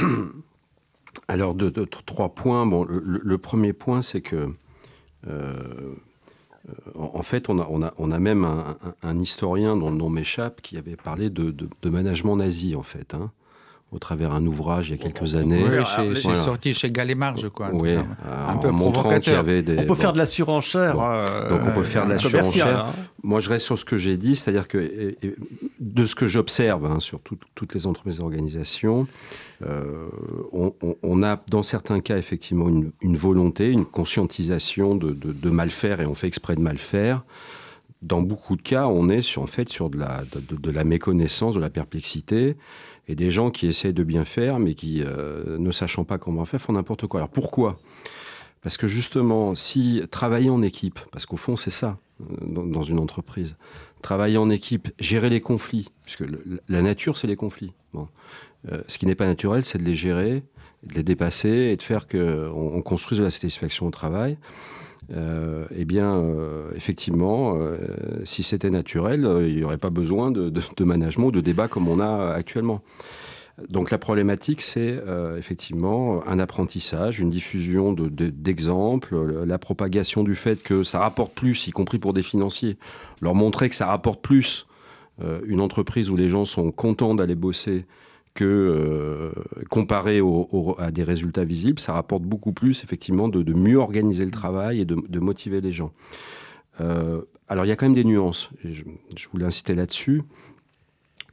Alors, 1.30 1.56
de, 1.56 1.70
trois 2.06 2.36
points. 2.36 2.66
Bon, 2.66 2.84
le, 2.84 3.38
premier 3.38 3.72
point, 3.72 4.02
c'est 4.02 4.22
que 4.22 4.54
euh, 5.28 5.96
en 6.96 7.24
fait, 7.24 7.50
on 7.50 8.12
a, 8.12 8.20
même 8.20 8.48
un, 9.04 9.18
historien 9.18 9.76
dont 9.76 9.90
le 9.90 9.98
nom 9.98 10.10
m'échappe 10.10 10.62
qui 10.62 10.78
avait 10.78 10.96
parlé 10.96 11.30
de, 11.30 11.54
management 11.84 12.38
nazi, 12.38 12.76
en 12.76 12.84
fait. 12.84 13.14
Hein, 13.14 13.32
au 13.92 13.98
travers 13.98 14.34
un 14.34 14.46
ouvrage 14.46 14.90
il 14.90 14.92
y 14.92 15.00
a 15.00 15.02
quelques 15.02 15.36
années. 15.36 15.64
Oui, 15.64 16.16
c'est 16.16 16.36
sorti 16.36 16.74
chez 16.74 16.92
Gallimard, 16.92 17.38
je 17.38 17.48
crois. 17.48 17.72
Oui, 17.74 17.96
un, 17.96 18.58
peu 18.58 18.70
montrant 18.70 19.20
qu'il 19.20 19.34
y 19.34 19.36
avait 19.36 19.64
des. 19.64 19.80
On 19.80 19.86
peut 19.86 19.96
faire 19.96 20.14
de 20.14 20.18
la 20.18 20.26
surenchère. 20.26 21.00
Euh, 21.00 21.50
Donc 21.50 21.62
on 21.66 21.72
peut 21.72 21.84
faire 21.84 22.06
de 22.06 22.10
la 22.10 22.16
euh, 22.16 22.20
surenchère. 22.20 22.88
Hein. 22.88 22.94
Moi, 23.24 23.40
je 23.40 23.50
reste 23.50 23.66
sur 23.66 23.78
ce 23.78 23.86
que 23.86 23.98
j'ai 23.98 24.18
dit, 24.18 24.36
c'est-à-dire 24.36 24.68
que 24.68 25.16
de 25.80 26.04
ce 26.04 26.14
que 26.14 26.28
j'observe 26.28 26.86
hein, 26.86 27.00
sur 27.00 27.22
toutes 27.22 27.74
les 27.74 27.88
entreprises 27.88 28.20
et 28.20 28.22
organisations, 28.22 29.08
euh, 29.66 30.08
on, 30.52 31.24
a 31.24 31.42
dans 31.50 31.64
certains 31.64 32.02
cas 32.02 32.18
effectivement 32.18 32.68
une, 32.68 33.18
volonté, 33.18 33.72
une 33.72 33.86
conscientisation 33.86 34.96
de, 34.96 35.50
mal 35.50 35.70
faire 35.70 36.02
et 36.02 36.06
on 36.06 36.14
fait 36.14 36.28
exprès 36.28 36.56
de 36.56 36.62
mal 36.62 36.78
faire. 36.78 37.24
Dans 38.02 38.22
beaucoup 38.22 38.56
de 38.56 38.62
cas, 38.62 38.88
on 38.88 39.10
est 39.10 39.22
sur, 39.22 39.42
en 39.42 39.48
fait 39.48 39.70
sur 39.70 39.90
de 39.90 39.98
la, 39.98 40.84
méconnaissance, 40.84 41.56
de 41.56 41.60
la 41.60 41.70
perplexité 41.70 42.56
et 43.08 43.16
des 43.16 43.32
gens 43.32 43.50
qui 43.50 43.68
essayent 43.68 43.94
de 43.94 44.04
bien 44.04 44.26
faire 44.26 44.60
mais 44.60 44.76
qui, 44.76 45.02
euh, 45.04 45.58
ne 45.58 45.72
sachant 45.72 46.04
pas 46.04 46.18
comment 46.18 46.46
faire, 46.46 46.62
font 46.62 46.74
n'importe 46.74 47.08
quoi. 47.08 47.22
Alors 47.22 47.30
pourquoi? 47.30 47.80
Parce 48.62 48.76
que 48.76 48.88
justement, 48.88 49.56
si 49.56 50.02
travailler 50.12 50.50
en 50.50 50.62
équipe, 50.62 51.00
parce 51.12 51.26
qu'au 51.26 51.38
fond 51.38 51.56
c'est 51.56 51.70
ça 51.70 51.98
euh, 52.22 52.26
dans, 52.42 52.84
une 52.84 53.00
entreprise, 53.00 53.56
travailler 54.02 54.38
en 54.38 54.50
équipe, 54.50 54.90
gérer 55.00 55.30
les 55.30 55.42
conflits, 55.42 55.90
puisque 56.04 56.24
la 56.68 56.82
nature 56.82 57.18
c'est 57.18 57.28
les 57.28 57.36
conflits. 57.36 57.74
Bon. 57.94 58.08
Euh, 58.72 58.82
ce 58.88 58.98
qui 58.98 59.06
n'est 59.06 59.16
pas 59.16 59.26
naturel, 59.26 59.66
c'est 59.66 59.78
de 59.78 59.84
les 59.84 59.96
gérer, 59.96 60.44
de 60.84 60.96
les 60.96 61.04
dépasser 61.04 61.50
et 61.50 61.78
de 61.78 61.82
faire 61.82 62.08
qu'on 62.08 62.52
on 62.54 62.82
construise 62.82 63.20
de 63.20 63.24
la 63.24 63.30
satisfaction 63.30 63.88
au 63.88 63.92
travail. 63.92 64.38
Euh, 65.12 65.66
eh 65.76 65.86
bien, 65.86 66.14
euh, 66.14 66.72
effectivement, 66.76 67.58
si 68.26 68.44
c'était 68.44 68.70
naturel, 68.70 69.28
il 69.48 69.56
n'y 69.56 69.64
aurait 69.64 69.78
pas 69.78 69.90
besoin 69.90 70.32
de, 70.32 70.84
management 70.84 71.28
ou 71.28 71.32
de 71.32 71.42
débat 71.42 71.68
comme 71.68 71.88
on 71.88 72.00
a 72.00 72.34
actuellement. 72.34 72.82
Donc 73.68 73.92
la 73.92 73.98
problématique, 73.98 74.62
c'est 74.62 75.02
effectivement 75.38 76.26
un 76.28 76.40
apprentissage, 76.40 77.20
une 77.20 77.30
diffusion 77.30 77.94
d'exemples, 77.94 79.44
la 79.46 79.58
propagation 79.58 80.24
du 80.24 80.36
fait 80.36 80.64
que 80.64 80.84
ça 80.84 81.00
rapporte 81.00 81.34
plus, 81.34 81.68
y 81.68 81.72
compris 81.72 82.00
pour 82.00 82.14
des 82.14 82.22
financiers. 82.22 82.78
Leur 83.22 83.36
montrer 83.36 83.68
que 83.70 83.76
ça 83.76 83.88
rapporte 83.88 84.22
plus 84.22 84.66
une 85.46 85.60
entreprise 85.60 86.10
où 86.10 86.16
les 86.16 86.30
gens 86.30 86.46
sont 86.46 86.72
contents 86.72 87.16
d'aller 87.16 87.36
bosser 87.36 87.86
que 88.34 88.46
euh, 88.46 89.32
comparé 89.70 90.22
à 90.78 90.92
des 90.92 91.04
résultats 91.04 91.44
visibles, 91.44 91.80
ça 91.80 91.94
rapporte 91.94 92.24
beaucoup 92.24 92.54
plus 92.54 92.84
effectivement 92.84 93.28
de, 93.28 93.54
mieux 93.54 93.78
organiser 93.78 94.26
le 94.26 94.32
travail 94.32 94.82
et 94.82 94.86
de, 94.86 95.20
motiver 95.20 95.62
les 95.62 95.72
gens. 95.72 95.92
Euh, 96.80 97.22
alors 97.48 97.66
il 97.66 97.68
y 97.68 97.72
a 97.72 97.76
quand 97.76 97.88
même 97.88 97.96
des 97.96 98.04
nuances, 98.04 98.50
je, 98.64 98.84
voulais 99.32 99.46
inciter 99.46 99.74
là-dessus. 99.74 100.22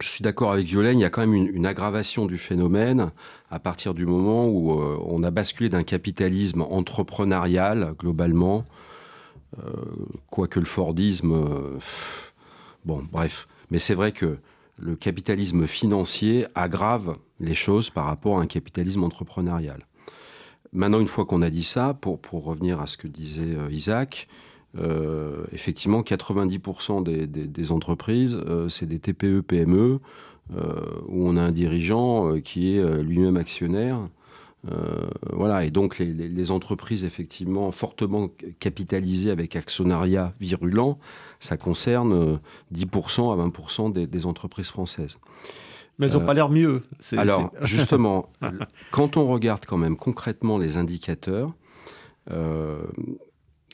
Je 0.01 0.09
suis 0.09 0.23
d'accord 0.23 0.53
avec 0.53 0.67
Violaine, 0.67 0.99
il 0.99 1.03
y 1.03 1.07
a 1.07 1.11
quand 1.11 1.27
même 1.27 1.35
une, 1.35 1.67
aggravation 1.67 2.27
du 2.27 2.39
phénomène 2.39 3.11
à 3.51 3.59
partir 3.59 3.95
du 3.95 4.05
moment 4.05 4.47
où 4.47 4.81
euh, 4.81 4.99
on 5.07 5.23
a 5.23 5.31
basculé 5.31 5.69
d'un 5.69 5.85
capitalisme 5.85 6.63
entrepreneurial 6.63 7.95
globalement, 7.99 8.65
quoique 10.29 10.61
le 10.61 10.67
Fordisme, 10.67 11.35
bon 12.85 13.03
bref, 13.11 13.49
mais 13.71 13.79
c'est 13.79 13.95
vrai 13.95 14.13
que 14.13 14.39
le 14.79 14.97
capitalisme 14.97 15.67
financier 15.67 16.47
aggrave 16.55 17.17
les 17.41 17.55
choses 17.55 17.91
par 17.91 18.05
rapport 18.05 18.39
à 18.39 18.43
un 18.43 18.47
capitalisme 18.47 19.03
entrepreneurial. 19.03 19.87
Maintenant, 20.73 21.01
une 21.01 21.07
fois 21.07 21.25
qu'on 21.25 21.43
a 21.43 21.51
dit 21.51 21.65
ça, 21.65 21.95
pour, 21.95 22.21
revenir 22.33 22.81
à 22.81 22.87
ce 22.87 22.97
que 22.97 23.09
disait 23.09 23.55
euh, 23.57 23.71
Isaac, 23.71 24.29
euh, 24.31 24.56
effectivement, 25.53 26.03
90% 26.03 27.03
des, 27.03 27.73
entreprises, 27.73 28.39
euh, 28.47 28.69
c'est 28.69 28.87
des 28.87 28.99
TPE, 28.99 29.41
PME, 29.41 30.01
où 31.09 31.29
on 31.29 31.37
a 31.37 31.43
un 31.43 31.51
dirigeant 31.51 32.39
qui 32.41 32.77
est 32.77 33.03
lui-même 33.03 33.37
actionnaire. 33.37 34.09
voilà, 35.33 35.65
et 35.65 35.71
donc 35.71 35.99
les, 35.99 36.13
les, 36.13 36.51
entreprises 36.51 37.05
effectivement 37.05 37.73
fortement 37.73 38.29
capitalisées 38.61 39.31
avec 39.31 39.57
actionnariat 39.57 40.35
virulent, 40.41 40.99
ça 41.41 41.57
concerne 41.57 42.39
10% 42.75 43.31
euh, 43.31 43.43
à 43.43 43.49
20% 43.49 43.93
des, 43.93 44.27
entreprises 44.27 44.69
françaises. 44.69 45.19
Mais 45.99 46.07
elles 46.07 46.19
n'ont 46.19 46.27
pas 46.27 46.35
l'air 46.35 46.51
mieux. 46.51 46.83
Alors, 47.17 47.51
justement, 47.63 48.29
quand 48.91 49.17
on 49.17 49.27
regarde 49.27 49.65
quand 49.67 49.79
même 49.79 49.97
concrètement 49.97 50.59
les 50.59 50.77
indicateurs, 50.77 51.55
euh, 52.31 52.83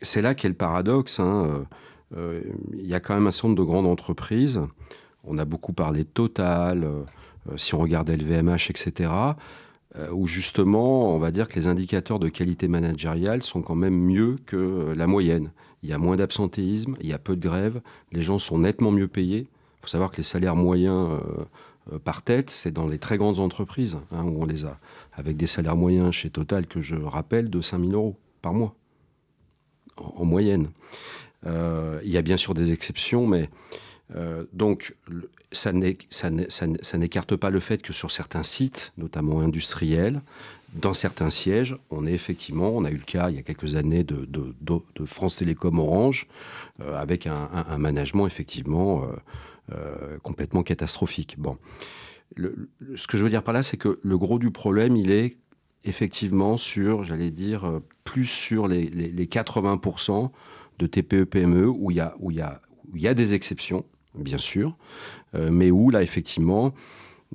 c'est 0.02 0.22
là 0.22 0.34
qu'est 0.34 0.48
le 0.48 0.54
paradoxe. 0.54 1.20
Hein, 1.20 1.66
euh, 2.16 2.42
il 2.74 2.86
y 2.86 2.94
a 2.94 3.00
quand 3.00 3.14
même 3.14 3.26
un 3.26 3.30
certain 3.30 3.54
de 3.54 3.62
grandes 3.62 3.86
entreprises. 3.86 4.60
On 5.24 5.38
a 5.38 5.44
beaucoup 5.44 5.72
parlé 5.72 6.00
de 6.00 6.08
Total, 6.08 6.86
si 7.56 7.74
on 7.74 7.78
regarde 7.78 8.10
LVMH, 8.10 8.70
etc., 8.70 9.12
où 10.10 10.26
justement, 10.26 11.14
on 11.14 11.18
va 11.18 11.30
dire 11.30 11.46
que 11.46 11.54
les 11.54 11.68
indicateurs 11.68 12.18
de 12.18 12.28
qualité 12.28 12.66
managériale 12.66 13.42
sont 13.42 13.62
quand 13.62 13.76
même 13.76 13.94
mieux 13.94 14.38
que 14.46 14.92
la 14.96 15.06
moyenne 15.06 15.52
il 15.82 15.90
y 15.90 15.92
a 15.92 15.98
moins 15.98 16.16
d'absentéisme, 16.16 16.96
il 17.00 17.06
y 17.06 17.12
a 17.12 17.18
peu 17.18 17.36
de 17.36 17.46
grèves, 17.46 17.80
les 18.12 18.22
gens 18.22 18.38
sont 18.38 18.58
nettement 18.58 18.90
mieux 18.90 19.08
payés. 19.08 19.48
Il 19.48 19.82
faut 19.82 19.88
savoir 19.88 20.12
que 20.12 20.18
les 20.18 20.22
salaires 20.22 20.54
moyens 20.54 21.10
euh, 21.10 21.44
euh, 21.92 21.98
par 21.98 22.22
tête, 22.22 22.50
c'est 22.50 22.70
dans 22.70 22.86
les 22.86 22.98
très 22.98 23.18
grandes 23.18 23.40
entreprises 23.40 23.98
hein, 24.12 24.24
où 24.24 24.42
on 24.42 24.46
les 24.46 24.64
a, 24.64 24.78
avec 25.12 25.36
des 25.36 25.48
salaires 25.48 25.76
moyens 25.76 26.12
chez 26.12 26.30
Total, 26.30 26.66
que 26.66 26.80
je 26.80 26.94
rappelle, 26.96 27.50
de 27.50 27.60
5 27.60 27.80
000 27.80 27.92
euros 27.92 28.16
par 28.42 28.54
mois, 28.54 28.76
en, 29.96 30.24
moyenne. 30.24 30.68
Euh, 31.46 32.00
il 32.04 32.10
y 32.10 32.16
a 32.16 32.22
bien 32.22 32.36
sûr 32.36 32.54
des 32.54 32.72
exceptions, 32.72 33.26
mais 33.26 33.48
donc, 34.52 34.94
ça 35.52 35.72
n'écarte 35.72 37.34
pas 37.36 37.48
le 37.48 37.60
fait 37.60 37.80
que 37.80 37.94
sur 37.94 38.10
certains 38.10 38.42
sites, 38.42 38.92
notamment 38.98 39.40
industriels, 39.40 40.20
dans 40.74 40.92
certains 40.92 41.30
sièges, 41.30 41.78
on 41.90 42.06
est 42.06 42.12
effectivement, 42.12 42.70
on 42.70 42.84
a 42.84 42.90
eu 42.90 42.96
le 42.96 43.04
cas 43.04 43.30
il 43.30 43.36
y 43.36 43.38
a 43.38 43.42
quelques 43.42 43.74
années 43.74 44.04
de, 44.04 44.28
de, 44.28 45.04
France 45.06 45.36
Télécom 45.36 45.78
Orange, 45.78 46.26
avec 46.78 47.26
un, 47.26 47.78
management 47.78 48.26
effectivement 48.26 49.06
complètement 50.22 50.62
catastrophique. 50.62 51.36
Bon. 51.38 51.56
ce 52.36 53.06
que 53.06 53.16
je 53.16 53.24
veux 53.24 53.30
dire 53.30 53.42
par 53.42 53.54
là, 53.54 53.62
c'est 53.62 53.78
que 53.78 53.98
le 54.02 54.18
gros 54.18 54.38
du 54.38 54.50
problème, 54.50 54.94
il 54.94 55.10
est 55.10 55.38
effectivement 55.84 56.56
sur, 56.56 57.04
j'allais 57.04 57.30
dire, 57.30 57.64
euh, 57.64 57.80
plus 58.04 58.26
sur 58.26 58.68
les, 58.68 59.26
80% 59.26 60.30
de 60.78 60.86
TPE-PME 60.86 61.66
où 61.68 61.90
il 61.90 61.96
y 61.96 62.00
a, 62.00 62.14
où 62.18 62.30
il 62.30 62.38
y 62.38 62.40
a, 62.40 62.60
où 62.90 62.96
il 62.96 63.02
y 63.02 63.08
a 63.08 63.14
des 63.14 63.34
exceptions, 63.34 63.84
bien 64.14 64.38
sûr, 64.38 64.76
euh, 65.34 65.50
mais 65.50 65.70
où 65.70 65.90
là, 65.90 66.02
effectivement, 66.02 66.74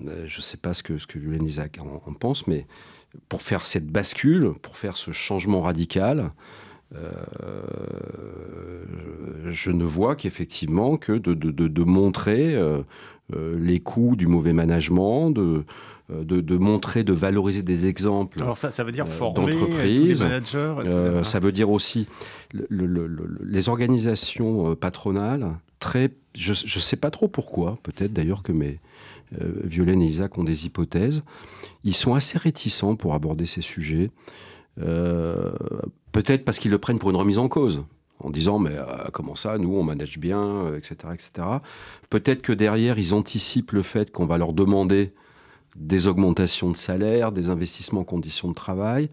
euh, 0.06 0.26
je 0.28 0.38
ne 0.38 0.42
sais 0.42 0.58
pas 0.58 0.74
ce 0.74 0.84
que, 0.84 0.98
ce 0.98 1.08
que 1.08 1.20
Isaac 1.44 1.80
en, 1.80 2.14
pense, 2.14 2.48
mais 2.48 2.68
pour 3.30 3.42
faire 3.42 3.66
cette 3.66 3.88
bascule, 3.88 4.54
pour 4.62 4.78
faire 4.78 4.98
ce 4.98 5.12
changement 5.12 5.62
radical, 5.62 6.32
je 9.50 9.72
ne 9.72 9.84
vois 9.84 10.16
qu'effectivement 10.16 10.98
que 10.98 11.14
de, 11.14 11.34
de, 11.34 11.52
de, 11.52 11.84
montrer 11.84 12.58
les 13.34 13.80
coûts 13.80 14.16
du 14.16 14.28
mauvais 14.28 14.54
management, 14.54 15.32
de, 15.32 15.66
euh, 16.10 16.24
de, 16.24 16.56
montrer, 16.56 17.04
de 17.04 17.12
valoriser 17.12 17.64
des 17.64 17.86
exemples. 17.86 18.42
Alors 18.42 18.58
ça, 18.58 18.72
ça 18.72 18.86
veut 18.86 18.94
dire 18.94 19.06
euh, 19.06 19.10
former 19.10 19.52
d'entreprises. 19.52 20.26
Euh, 20.56 21.24
ça 21.24 21.40
veut 21.40 21.52
dire 21.52 21.70
aussi 21.70 22.08
les 22.70 23.68
organisations 23.68 24.74
patronales. 24.76 25.50
Très, 25.80 26.12
je 26.34 26.52
ne 26.52 26.82
sais 26.82 26.96
pas 26.96 27.12
trop 27.12 27.28
pourquoi. 27.28 27.78
Peut-être 27.84 28.14
d'ailleurs 28.14 28.42
que 28.42 28.54
mes 28.54 28.80
Violaine 29.34 30.02
et 30.02 30.06
Isaac 30.06 30.38
ont 30.38 30.46
des 30.46 30.66
hypothèses. 30.66 31.24
Ils 31.84 31.94
sont 31.94 32.14
assez 32.16 32.38
réticents 32.38 32.96
pour 32.96 33.14
aborder 33.14 33.46
ces 33.46 33.62
sujets. 33.62 34.10
Peut-être 36.24 36.46
parce 36.46 36.60
qu'ils 36.60 36.72
le 36.72 36.78
prennent 36.78 37.00
pour 37.00 37.10
une 37.10 37.16
remise 37.16 37.40
en 37.40 37.48
cause 37.48 37.84
en 38.20 38.32
disant 38.32 38.58
mais 38.58 38.76
comment 39.14 39.36
ça, 39.36 39.60
nous 39.60 39.76
on 39.76 39.84
manage 39.84 40.18
bien, 40.18 40.74
etc., 40.76 40.96
etc. 41.14 41.48
Peut-être 42.10 42.42
que 42.42 42.52
derrière 42.52 42.98
ils 42.98 43.14
anticipent 43.14 43.72
le 43.74 43.84
fait 43.84 44.12
qu'on 44.12 44.26
va 44.26 44.40
leur 44.40 44.54
demander 44.54 45.14
des 45.78 46.08
augmentations 46.08 46.72
de 46.72 46.78
salaire, 46.78 47.32
des 47.32 47.50
investissements 47.50 48.02
en 48.02 48.06
conditions 48.06 48.50
de 48.50 48.54
travail. 48.54 49.10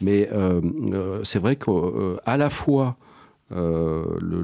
Mais 0.00 0.28
euh, 0.32 0.60
euh, 0.92 1.20
c'est 1.24 1.38
vrai 1.38 1.56
qu'à 1.56 1.70
euh, 1.72 2.16
la 2.26 2.50
fois 2.50 2.96
le, 3.50 4.42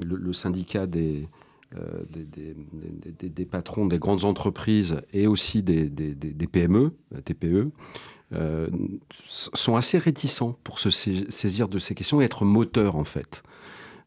le, 0.00 0.32
syndicat 0.32 0.86
des, 0.86 1.26
des, 2.12 3.44
patrons 3.44 3.86
des 3.86 3.98
grandes 3.98 4.24
entreprises 4.24 5.00
et 5.12 5.26
aussi 5.26 5.64
des, 5.64 5.90
PME, 6.52 6.92
TPE, 7.24 7.70
sont 9.28 9.76
assez 9.76 9.98
réticents 9.98 10.58
pour 10.64 10.78
se 10.78 10.90
saisir 10.90 11.68
de 11.68 11.78
ces 11.78 11.94
questions 11.94 12.20
et 12.20 12.24
être 12.24 12.44
moteurs 12.44 12.96
en 12.96 13.04
fait. 13.04 13.42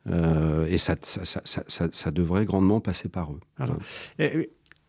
et 0.07 0.77
ça 0.77 0.95
ça, 1.01 2.11
devrait 2.11 2.45
grandement 2.45 2.79
passer 2.79 3.09
par 3.09 3.31
eux. 3.31 3.39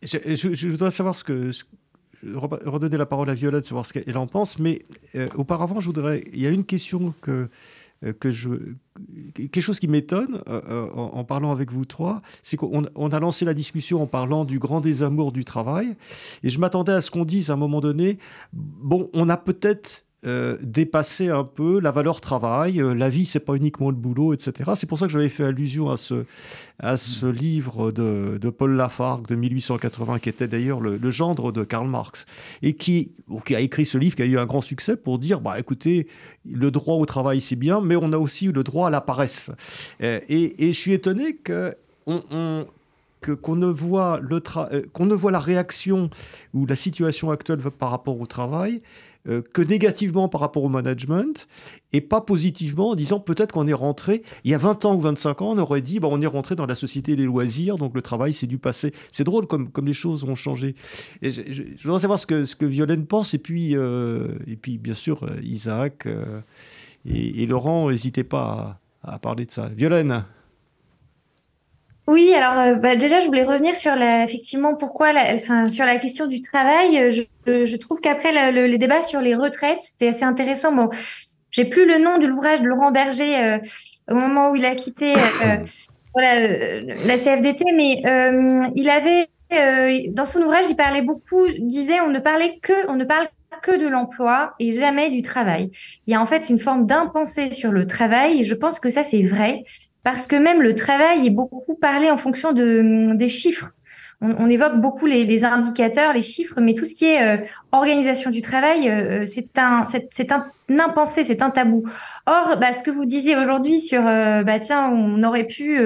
Je, 0.02 0.68
voudrais 0.68 0.90
savoir 0.90 1.16
ce 1.16 1.24
que, 1.24 1.50
redonner 2.24 2.96
la 2.96 3.06
parole 3.06 3.30
à 3.30 3.34
Violette, 3.34 3.64
savoir 3.64 3.86
ce 3.86 3.92
qu'elle 3.92 4.16
en 4.16 4.26
pense, 4.26 4.58
mais 4.58 4.82
euh, 5.14 5.28
auparavant, 5.36 5.80
je 5.80 5.86
voudrais. 5.86 6.24
Il 6.32 6.40
y 6.40 6.46
a 6.46 6.50
une 6.50 6.64
question 6.64 7.14
que, 7.20 7.30
euh, 7.30 7.48
que 8.20 8.30
je, 8.30 8.50
quelque 9.34 9.60
chose 9.60 9.78
qui 9.78 9.88
m'étonne 9.88 10.42
euh, 10.48 10.88
en, 10.90 11.24
parlant 11.24 11.52
avec 11.52 11.72
vous 11.72 11.84
trois, 11.84 12.22
c'est 12.42 12.56
qu'on 12.56 12.82
on 12.94 13.08
a 13.08 13.20
lancé 13.20 13.44
la 13.44 13.54
discussion 13.54 14.02
en 14.02 14.06
parlant 14.06 14.44
du 14.44 14.58
grand 14.58 14.80
désamour 14.80 15.32
du 15.32 15.44
travail, 15.44 15.96
et 16.42 16.50
je 16.50 16.58
m'attendais 16.58 16.92
à 16.92 17.00
ce 17.00 17.10
qu'on 17.10 17.24
dise 17.24 17.50
à 17.50 17.54
un 17.54 17.56
moment 17.56 17.80
donné, 17.80 18.18
bon, 18.52 19.10
on 19.12 19.28
a 19.28 19.36
peut-être 19.36 20.04
euh, 20.26 20.58
dépasser 20.62 21.28
un 21.28 21.44
peu 21.44 21.78
la 21.78 21.92
valeur 21.92 22.20
travail. 22.20 22.80
Euh, 22.80 22.92
la 22.92 23.08
vie, 23.08 23.24
c'est 23.24 23.38
pas 23.38 23.54
uniquement 23.54 23.90
le 23.90 23.94
boulot, 23.94 24.32
etc. 24.32 24.72
C'est 24.74 24.88
pour 24.88 24.98
ça 24.98 25.06
que 25.06 25.12
j'avais 25.12 25.28
fait 25.28 25.44
allusion 25.44 25.90
à 25.90 25.96
ce, 25.96 26.24
à 26.80 26.96
ce 26.96 27.26
livre 27.26 27.92
de, 27.92 28.36
de, 28.40 28.50
Paul 28.50 28.74
Lafargue 28.74 29.28
de 29.28 29.36
1880, 29.36 30.18
qui 30.18 30.28
était 30.28 30.48
d'ailleurs 30.48 30.80
le, 30.80 31.10
gendre 31.12 31.52
de 31.52 31.62
Karl 31.62 31.86
Marx, 31.86 32.26
et 32.62 32.74
qui, 32.74 33.12
qui, 33.44 33.54
a 33.54 33.60
écrit 33.60 33.84
ce 33.84 33.96
livre, 33.96 34.16
qui 34.16 34.22
a 34.22 34.26
eu 34.26 34.38
un 34.38 34.46
grand 34.46 34.60
succès 34.60 34.96
pour 34.96 35.20
dire, 35.20 35.40
bah 35.40 35.56
écoutez, 35.60 36.08
le 36.44 36.72
droit 36.72 36.96
au 36.96 37.06
travail, 37.06 37.40
c'est 37.40 37.54
bien, 37.54 37.80
mais 37.80 37.94
on 37.94 38.12
a 38.12 38.18
aussi 38.18 38.46
le 38.48 38.64
droit 38.64 38.88
à 38.88 38.90
la 38.90 39.00
paresse. 39.00 39.52
Euh, 40.02 40.18
et, 40.28 40.66
et 40.66 40.72
je 40.72 40.78
suis 40.80 40.94
étonné 40.94 41.36
que 41.36 41.74
on, 42.06 42.66
qu'on 43.42 43.56
ne 43.56 43.66
voit 43.66 44.20
le 44.20 44.40
qu'on 44.92 45.06
ne 45.06 45.14
voit 45.14 45.30
la 45.30 45.40
réaction 45.40 46.10
ou 46.54 46.66
la 46.66 46.76
situation 46.76 47.30
actuelle 47.30 47.58
par 47.58 47.90
rapport 47.90 48.20
au 48.20 48.26
travail 48.26 48.82
euh, 49.28 49.42
que 49.52 49.62
négativement 49.62 50.28
par 50.28 50.40
rapport 50.40 50.64
au 50.64 50.68
management 50.68 51.48
et 51.92 52.00
pas 52.00 52.20
positivement 52.20 52.90
en 52.90 52.94
disant 52.94 53.20
peut-être 53.20 53.52
qu'on 53.52 53.66
est 53.66 53.74
rentré, 53.74 54.22
il 54.44 54.50
y 54.50 54.54
a 54.54 54.58
20 54.58 54.84
ans 54.84 54.94
ou 54.94 55.00
25 55.00 55.42
ans, 55.42 55.50
on 55.50 55.58
aurait 55.58 55.82
dit 55.82 56.00
bah, 56.00 56.08
on 56.10 56.20
est 56.20 56.26
rentré 56.26 56.54
dans 56.54 56.66
la 56.66 56.74
société 56.74 57.16
des 57.16 57.24
loisirs, 57.24 57.76
donc 57.76 57.94
le 57.94 58.02
travail 58.02 58.32
c'est 58.32 58.46
du 58.46 58.58
passé. 58.58 58.92
C'est 59.12 59.24
drôle 59.24 59.46
comme, 59.46 59.70
comme 59.70 59.86
les 59.86 59.92
choses 59.92 60.24
ont 60.24 60.34
changé. 60.34 60.74
Et 61.22 61.30
je, 61.30 61.62
voudrais 61.82 62.00
savoir 62.00 62.18
ce 62.18 62.26
que, 62.26 62.44
ce 62.44 62.56
que 62.56 62.66
Violaine 62.66 63.06
pense 63.06 63.34
et 63.34 63.38
puis, 63.38 63.76
euh, 63.76 64.28
et 64.46 64.56
puis 64.56 64.78
bien 64.78 64.94
sûr 64.94 65.24
euh, 65.24 65.40
Isaac 65.42 66.08
et, 67.04 67.46
Laurent, 67.46 67.90
n'hésitez 67.90 68.24
pas 68.24 68.80
à, 69.02 69.14
à, 69.14 69.18
parler 69.18 69.46
de 69.46 69.50
ça. 69.50 69.68
Violaine 69.68 70.24
oui, 72.08 72.32
alors 72.32 72.58
euh, 72.58 72.74
bah, 72.76 72.96
déjà, 72.96 73.20
je 73.20 73.26
voulais 73.26 73.44
revenir 73.44 73.76
sur 73.76 73.94
la, 73.94 74.24
effectivement 74.24 74.74
pourquoi, 74.74 75.10
enfin, 75.34 75.68
sur 75.68 75.84
la 75.84 75.98
question 75.98 76.26
du 76.26 76.40
travail. 76.40 77.10
Je, 77.10 77.66
je 77.66 77.76
trouve 77.76 78.00
qu'après 78.00 78.50
les 78.50 78.78
débats 78.78 79.02
sur 79.02 79.20
les 79.20 79.34
retraites, 79.34 79.82
c'était 79.82 80.08
assez 80.08 80.24
intéressant. 80.24 80.72
Bon, 80.72 80.88
j'ai 81.50 81.66
plus 81.66 81.86
le 81.86 81.98
nom 81.98 82.16
de 82.16 82.26
l'ouvrage 82.26 82.62
de 82.62 82.66
Laurent 82.66 82.92
Berger 82.92 83.36
euh, 83.36 83.58
au 84.10 84.14
moment 84.14 84.50
où 84.50 84.56
il 84.56 84.64
a 84.64 84.74
quitté 84.74 85.16
euh, 85.16 85.58
la 87.06 87.18
CFDT, 87.18 87.72
mais 87.74 88.02
il 88.74 88.88
avait 88.88 89.28
dans 90.08 90.24
son 90.24 90.40
ouvrage, 90.40 90.64
il 90.70 90.76
parlait 90.76 91.02
beaucoup, 91.02 91.44
il 91.44 91.66
disait 91.66 92.00
on 92.00 92.08
ne 92.08 92.20
parlait 92.20 92.58
que, 92.62 92.88
on 92.90 92.96
ne 92.96 93.04
parle 93.04 93.28
que 93.62 93.78
de 93.78 93.86
l'emploi 93.86 94.54
et 94.58 94.72
jamais 94.72 95.10
du 95.10 95.20
travail. 95.20 95.70
Il 96.06 96.12
y 96.12 96.16
a 96.16 96.22
en 96.22 96.26
fait 96.26 96.48
une 96.48 96.58
forme 96.58 96.86
d'impensée 96.86 97.52
sur 97.52 97.70
le 97.70 97.86
travail 97.86 98.40
et 98.40 98.44
je 98.44 98.54
pense 98.54 98.80
que 98.80 98.88
ça 98.88 99.02
c'est 99.02 99.22
vrai 99.22 99.64
parce 100.02 100.26
que 100.26 100.36
même 100.36 100.62
le 100.62 100.74
travail 100.74 101.26
est 101.26 101.30
beaucoup 101.30 101.74
parlé 101.74 102.10
en 102.10 102.16
fonction 102.16 102.52
de, 102.52 103.14
des 103.14 103.28
chiffres. 103.28 103.72
On, 104.20 104.48
évoque 104.48 104.80
beaucoup 104.80 105.06
les, 105.06 105.44
indicateurs, 105.44 106.12
les 106.12 106.22
chiffres, 106.22 106.60
mais 106.60 106.74
tout 106.74 106.86
ce 106.86 106.94
qui 106.96 107.04
est 107.04 107.22
euh, 107.22 107.44
organisation 107.70 108.32
du 108.32 108.42
travail, 108.42 108.90
euh, 108.90 109.26
c'est 109.26 109.56
un, 109.56 109.84
c'est 110.10 110.32
un 110.32 110.44
impensé, 110.68 111.22
c'est 111.22 111.40
un 111.40 111.50
tabou. 111.50 111.84
Or, 112.26 112.56
bah, 112.58 112.72
ce 112.72 112.82
que 112.82 112.90
vous 112.90 113.04
disiez 113.04 113.36
aujourd'hui 113.36 113.78
sur, 113.78 114.04
euh, 114.04 114.42
bah 114.42 114.58
tiens, 114.58 114.90
on 114.90 115.22
aurait 115.22 115.46
pu 115.46 115.78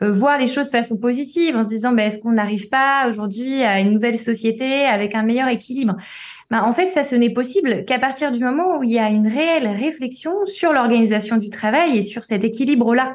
voir 0.00 0.38
les 0.38 0.48
choses 0.48 0.66
de 0.66 0.70
façon 0.70 0.98
positive 0.98 1.56
en 1.56 1.62
se 1.62 1.68
disant, 1.68 1.92
bah, 1.92 2.02
est-ce 2.02 2.18
qu'on 2.18 2.32
n'arrive 2.32 2.68
pas 2.68 3.08
aujourd'hui 3.08 3.62
à 3.62 3.78
une 3.78 3.92
nouvelle 3.92 4.18
société 4.18 4.84
avec 4.84 5.14
un 5.14 5.22
meilleur 5.22 5.46
équilibre? 5.46 5.94
Bah, 6.50 6.64
en 6.64 6.72
fait, 6.72 6.90
ça, 6.90 7.04
ce 7.04 7.14
n'est 7.14 7.32
possible 7.32 7.84
qu'à 7.84 7.98
partir 7.98 8.32
du 8.32 8.40
moment 8.40 8.78
où 8.78 8.82
il 8.82 8.90
y 8.90 8.98
a 8.98 9.10
une 9.10 9.28
réelle 9.28 9.68
réflexion 9.68 10.46
sur 10.46 10.72
l'organisation 10.72 11.36
du 11.36 11.50
travail 11.50 11.98
et 11.98 12.02
sur 12.02 12.24
cet 12.24 12.44
équilibre-là. 12.44 13.14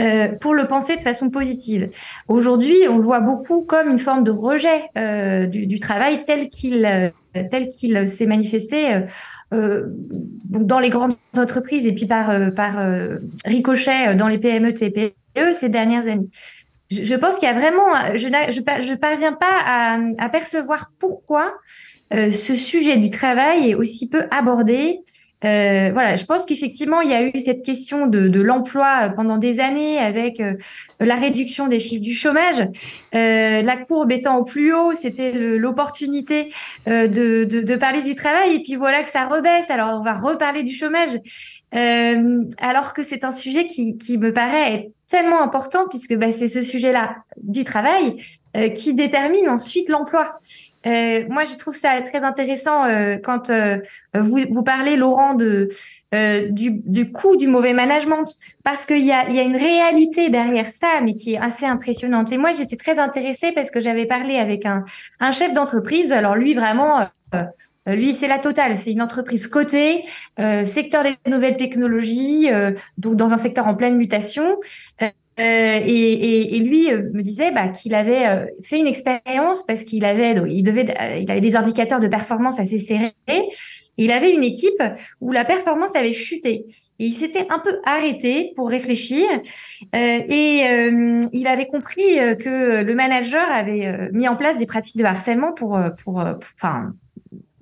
Euh, 0.00 0.28
pour 0.28 0.54
le 0.54 0.66
penser 0.66 0.96
de 0.96 1.02
façon 1.02 1.28
positive. 1.28 1.90
Aujourd'hui, 2.26 2.76
on 2.88 2.96
le 2.96 3.04
voit 3.04 3.20
beaucoup 3.20 3.60
comme 3.60 3.90
une 3.90 3.98
forme 3.98 4.24
de 4.24 4.30
rejet 4.30 4.84
euh, 4.96 5.44
du, 5.44 5.80
travail 5.80 6.24
tel 6.24 6.48
qu'il 6.48 6.86
euh, 6.86 7.10
tel 7.50 7.68
qu'il 7.68 8.08
s'est 8.08 8.24
manifesté 8.24 9.02
dans 9.50 10.78
les 10.78 10.88
grandes 10.88 11.14
entreprises 11.36 11.86
et 11.86 11.92
puis 11.92 12.06
par 12.06 12.54
par 12.54 12.78
ricochet 13.44 14.14
dans 14.16 14.28
les 14.28 14.38
PME 14.38 14.72
TPE 14.72 15.52
ces 15.52 15.68
dernières 15.68 16.06
années. 16.06 16.30
Je, 16.90 17.14
pense 17.14 17.38
qu'il 17.38 17.48
y 17.48 17.50
a 17.50 17.54
vraiment, 17.54 18.14
je 18.14 18.28
je, 18.28 18.94
parviens 18.94 19.32
pas 19.34 19.60
à, 19.66 19.98
à 20.18 20.28
percevoir 20.30 20.90
pourquoi 20.98 21.54
ce 22.12 22.54
sujet 22.56 22.98
du 22.98 23.10
travail 23.10 23.70
est 23.70 23.74
aussi 23.74 24.08
peu 24.08 24.24
abordé 24.30 25.00
euh, 25.44 25.90
voilà, 25.92 26.14
je 26.14 26.24
pense 26.24 26.44
qu'effectivement, 26.44 27.00
il 27.00 27.10
y 27.10 27.14
a 27.14 27.22
eu 27.22 27.40
cette 27.40 27.64
question 27.64 28.06
de, 28.06 28.28
de 28.28 28.40
l'emploi 28.40 29.12
pendant 29.16 29.38
des 29.38 29.58
années 29.58 29.98
avec 29.98 30.40
euh, 30.40 30.54
la 31.00 31.16
réduction 31.16 31.66
des 31.66 31.80
chiffres 31.80 32.02
du 32.02 32.14
chômage. 32.14 32.60
Euh, 33.14 33.62
la 33.62 33.76
courbe 33.76 34.12
étant 34.12 34.38
au 34.38 34.44
plus 34.44 34.72
haut, 34.72 34.94
c'était 34.94 35.32
l'opportunité 35.32 36.52
euh, 36.88 37.08
de, 37.08 37.44
de, 37.44 37.60
de, 37.60 37.76
parler 37.76 38.02
du 38.02 38.14
travail. 38.14 38.56
Et 38.56 38.62
puis 38.62 38.76
voilà 38.76 39.02
que 39.02 39.10
ça 39.10 39.26
rebaisse. 39.26 39.68
Alors, 39.70 39.98
on 40.00 40.04
va 40.04 40.14
reparler 40.14 40.62
du 40.62 40.74
chômage. 40.74 41.18
Euh, 41.74 42.44
alors 42.58 42.92
que 42.92 43.02
c'est 43.02 43.24
un 43.24 43.32
sujet 43.32 43.66
qui, 43.66 43.96
qui 43.98 44.18
me 44.18 44.32
paraît 44.32 44.90
tellement 45.08 45.42
important 45.42 45.86
puisque 45.88 46.14
bah, 46.14 46.30
c'est 46.30 46.48
ce 46.48 46.62
sujet-là 46.62 47.16
du 47.42 47.64
travail 47.64 48.16
qui 48.74 48.92
détermine 48.92 49.48
ensuite 49.48 49.88
l'emploi. 49.88 50.38
Euh, 50.86 51.24
moi, 51.28 51.44
je 51.44 51.56
trouve 51.56 51.76
ça 51.76 52.00
très 52.02 52.22
intéressant 52.24 52.84
euh, 52.84 53.16
quand 53.22 53.50
euh, 53.50 53.78
vous, 54.14 54.40
vous 54.50 54.62
parlez, 54.62 54.96
Laurent, 54.96 55.34
de, 55.34 55.68
du, 56.50 56.70
du 56.84 57.12
coût 57.12 57.36
du 57.36 57.48
mauvais 57.48 57.72
management, 57.72 58.26
parce 58.64 58.84
qu'il 58.84 59.04
y 59.04 59.12
a, 59.12 59.28
y 59.30 59.38
a 59.38 59.42
une 59.42 59.56
réalité 59.56 60.30
derrière 60.30 60.66
ça, 60.66 61.00
mais 61.02 61.14
qui 61.14 61.34
est 61.34 61.38
assez 61.38 61.66
impressionnante. 61.66 62.32
Et 62.32 62.38
moi, 62.38 62.52
j'étais 62.52 62.76
très 62.76 62.98
intéressée 62.98 63.52
parce 63.52 63.70
que 63.70 63.80
j'avais 63.80 64.06
parlé 64.06 64.36
avec 64.36 64.66
un, 64.66 64.84
un 65.20 65.32
chef 65.32 65.52
d'entreprise. 65.52 66.12
Alors 66.12 66.34
lui, 66.36 66.54
vraiment, 66.54 67.06
lui, 67.86 68.14
c'est 68.14 68.28
la 68.28 68.38
totale. 68.38 68.76
C'est 68.76 68.92
une 68.92 69.00
entreprise 69.02 69.46
cotée, 69.46 70.04
secteur 70.66 71.02
des 71.02 71.16
nouvelles 71.26 71.56
technologies, 71.56 72.50
donc 72.98 73.16
dans 73.16 73.32
un 73.32 73.38
secteur 73.38 73.66
en 73.66 73.74
pleine 73.74 73.96
mutation. 73.96 74.58
Euh, 75.40 75.80
et, 75.82 76.56
et, 76.56 76.58
lui 76.58 76.90
euh, 76.90 77.10
me 77.14 77.22
disait 77.22 77.52
bah, 77.52 77.68
qu'il 77.68 77.94
avait 77.94 78.26
euh, 78.26 78.46
fait 78.62 78.78
une 78.78 78.86
expérience 78.86 79.62
parce 79.62 79.84
qu'il 79.84 80.04
avait, 80.04 80.34
il 80.50 80.62
devait, 80.62 80.94
il 81.20 81.30
avait 81.30 81.40
des 81.40 81.56
indicateurs 81.56 82.00
de 82.00 82.08
performance 82.08 82.60
assez 82.60 82.78
serrés. 82.78 83.14
Et 83.28 83.42
il 83.96 84.12
avait 84.12 84.34
une 84.34 84.44
équipe 84.44 84.82
où 85.20 85.32
la 85.32 85.44
performance 85.44 85.96
avait 85.96 86.12
chuté. 86.12 86.66
Et 86.98 87.06
il 87.06 87.14
s'était 87.14 87.46
un 87.48 87.58
peu 87.58 87.78
arrêté 87.84 88.52
pour 88.56 88.68
réfléchir. 88.68 89.26
et 89.94 90.90
il 91.32 91.46
avait 91.46 91.66
compris 91.66 92.16
que 92.38 92.82
le 92.82 92.94
manager 92.94 93.50
avait 93.50 94.10
mis 94.12 94.28
en 94.28 94.36
place 94.36 94.58
des 94.58 94.66
pratiques 94.66 94.96
de 94.96 95.04
harcèlement 95.04 95.52
pour, 95.52 95.78
pour, 96.04 96.24
enfin, 96.56 96.94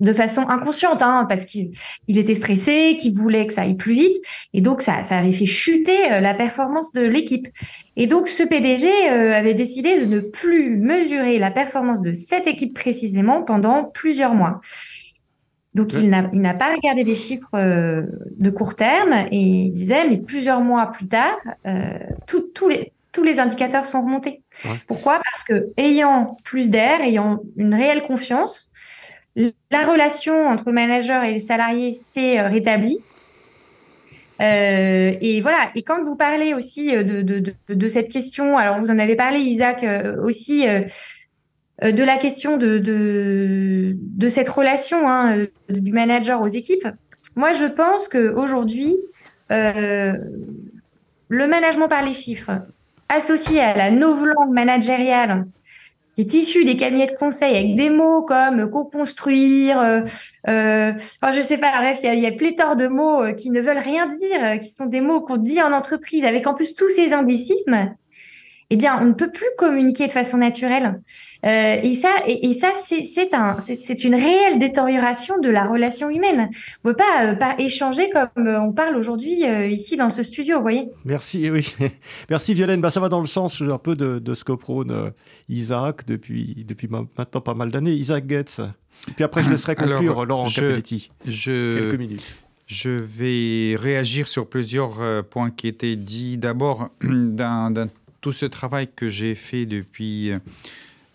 de 0.01 0.13
façon 0.13 0.49
inconsciente, 0.49 1.01
hein, 1.03 1.25
parce 1.29 1.45
qu'il 1.45 1.71
était 2.07 2.33
stressé, 2.33 2.95
qu'il 2.99 3.13
voulait 3.13 3.45
que 3.45 3.53
ça 3.53 3.61
aille 3.61 3.75
plus 3.75 3.93
vite, 3.93 4.17
et 4.53 4.59
donc 4.59 4.81
ça, 4.81 5.03
ça 5.03 5.17
avait 5.17 5.31
fait 5.31 5.45
chuter 5.45 6.11
euh, 6.11 6.19
la 6.19 6.33
performance 6.33 6.91
de 6.91 7.03
l'équipe. 7.03 7.47
Et 7.95 8.07
donc 8.07 8.27
ce 8.27 8.43
PDG 8.43 8.89
euh, 8.89 9.33
avait 9.33 9.53
décidé 9.53 10.03
de 10.03 10.05
ne 10.05 10.19
plus 10.19 10.75
mesurer 10.77 11.37
la 11.37 11.51
performance 11.51 12.01
de 12.01 12.13
cette 12.13 12.47
équipe 12.47 12.73
précisément 12.73 13.43
pendant 13.43 13.83
plusieurs 13.83 14.33
mois. 14.33 14.59
Donc 15.75 15.93
il 15.93 16.09
n'a 16.09 16.53
pas 16.53 16.73
regardé 16.75 17.03
les 17.03 17.15
chiffres 17.15 17.47
euh, 17.53 18.01
de 18.37 18.49
court 18.49 18.75
terme 18.75 19.13
et 19.31 19.39
il 19.39 19.71
disait 19.71 20.09
mais 20.09 20.17
plusieurs 20.17 20.59
mois 20.59 20.87
plus 20.87 21.07
tard, 21.07 21.37
tous 22.27 22.67
les 22.67 22.91
tous 23.13 23.23
les 23.23 23.39
indicateurs 23.39 23.85
sont 23.85 24.01
remontés. 24.03 24.41
Pourquoi? 24.87 25.21
Parce 25.31 25.43
que 25.43 25.71
ayant 25.77 26.37
plus 26.43 26.69
d'air, 26.69 27.01
ayant 27.01 27.41
une 27.57 27.73
réelle 27.75 28.03
confiance, 28.03 28.70
la 29.35 29.87
relation 29.87 30.47
entre 30.47 30.65
le 30.67 30.73
manager 30.73 31.23
et 31.23 31.33
le 31.33 31.39
salarié 31.39 31.93
s'est 31.93 32.39
euh, 32.39 32.47
rétablie. 32.47 32.99
Euh, 34.41 35.13
et 35.21 35.41
voilà. 35.41 35.69
Et 35.75 35.83
quand 35.83 36.01
vous 36.01 36.15
parlez 36.15 36.53
aussi 36.53 36.95
euh, 36.95 37.03
de, 37.23 37.87
cette 37.87 38.09
question, 38.09 38.57
alors 38.57 38.79
vous 38.79 38.91
en 38.91 38.99
avez 38.99 39.15
parlé, 39.15 39.39
Isaac, 39.39 39.85
aussi 40.23 40.65
de 40.65 42.03
la 42.03 42.17
question 42.17 42.57
de, 42.57 43.95
cette 44.29 44.49
relation 44.49 45.07
hein, 45.07 45.45
du 45.69 45.91
manager 45.91 46.41
aux 46.41 46.47
équipes. 46.47 46.87
Moi, 47.35 47.53
je 47.53 47.65
pense 47.65 48.07
qu'aujourd'hui, 48.07 48.97
le 49.49 50.17
management 51.29 51.87
par 51.87 52.03
les 52.03 52.13
chiffres, 52.13 52.51
associé 53.09 53.61
à 53.61 53.75
la 53.75 53.91
langue 53.91 54.51
managériale, 54.51 55.45
est 56.17 56.33
issu 56.33 56.65
des 56.65 56.77
cabinets 56.77 57.07
de 57.07 57.15
conseil 57.15 57.55
avec 57.55 57.75
des 57.75 57.89
mots 57.89 58.23
comme 58.23 58.69
co-construire, 58.69 59.79
euh, 59.79 60.01
euh, 60.47 60.93
enfin, 61.21 61.31
je 61.31 61.41
sais 61.41 61.57
pas, 61.57 61.71
bref, 61.77 61.99
il 62.03 62.19
y 62.19 62.25
a, 62.25 62.29
y 62.29 62.35
pléthore 62.35 62.75
de 62.75 62.87
mots 62.87 63.23
euh, 63.23 63.33
qui 63.33 63.49
ne 63.49 63.61
veulent 63.61 63.77
rien 63.77 64.07
dire, 64.07 64.43
euh, 64.43 64.57
qui 64.57 64.69
sont 64.69 64.85
des 64.87 65.01
mots 65.01 65.21
qu'on 65.21 65.37
dit 65.37 65.61
en 65.61 65.71
entreprise 65.71 66.25
avec 66.25 66.47
en 66.47 66.53
plus 66.53 66.75
tous 66.75 66.89
ces 66.89 67.13
indicismes 67.13 67.95
eh 68.73 68.77
bien, 68.77 68.97
on 69.01 69.07
ne 69.07 69.13
peut 69.13 69.29
plus 69.29 69.49
communiquer 69.57 70.07
de 70.07 70.13
façon 70.13 70.37
naturelle. 70.37 71.01
Euh, 71.45 71.75
et 71.83 71.93
ça, 71.93 72.07
et, 72.25 72.53
ça, 72.53 72.69
c'est 72.81 73.33
un, 73.33 73.57
c'est 73.59 74.03
une 74.05 74.15
réelle 74.15 74.59
détérioration 74.59 75.39
de 75.39 75.49
la 75.49 75.65
relation 75.65 76.09
humaine. 76.09 76.49
On 76.85 76.89
ne 76.89 76.93
peut 76.93 76.97
pas, 76.97 77.25
euh, 77.25 77.35
pas 77.35 77.55
échanger 77.59 78.09
comme 78.11 78.47
euh, 78.47 78.61
on 78.61 78.71
parle 78.71 78.95
aujourd'hui 78.95 79.43
ici 79.69 79.97
dans 79.97 80.09
ce 80.09 80.23
studio, 80.23 80.55
vous 80.55 80.61
voyez. 80.61 80.87
Merci, 81.03 81.51
oui, 81.51 81.75
merci 82.29 82.53
Violaine. 82.53 82.79
Bah, 82.79 82.91
ça 82.91 83.01
va 83.01 83.09
dans 83.09 83.19
le 83.19 83.27
sens 83.27 83.61
un 83.61 83.77
peu 83.77 83.95
de, 83.95 84.19
de 84.19 84.33
ce 84.33 84.45
que 84.45 84.53
prône 84.53 85.11
Isaac 85.49 86.05
depuis 86.07 86.63
depuis 86.65 86.87
maintenant 86.87 87.41
pas 87.41 87.53
mal 87.53 87.71
d'années. 87.71 87.91
Isaac 87.91 88.25
Goetz. 88.25 88.61
Et 89.09 89.11
puis 89.11 89.25
après, 89.25 89.43
je 89.43 89.49
laisserai 89.49 89.75
conclure 89.75 89.99
Alors, 89.99 90.25
Laurent 90.25 90.45
je, 90.45 90.61
Capelletti. 90.61 91.11
Je... 91.27 91.79
Quelques 91.79 91.99
minutes. 91.99 92.37
Je 92.67 92.89
vais 92.89 93.75
réagir 93.75 94.29
sur 94.29 94.47
plusieurs 94.47 95.25
points 95.29 95.51
qui 95.51 95.67
étaient 95.67 95.97
dits. 95.97 96.37
D'abord, 96.37 96.89
d'un 97.01 97.71
tout 98.21 98.33
ce 98.33 98.45
travail 98.45 98.89
que 98.95 99.09
j'ai 99.09 99.35
fait 99.35 99.65
depuis 99.65 100.31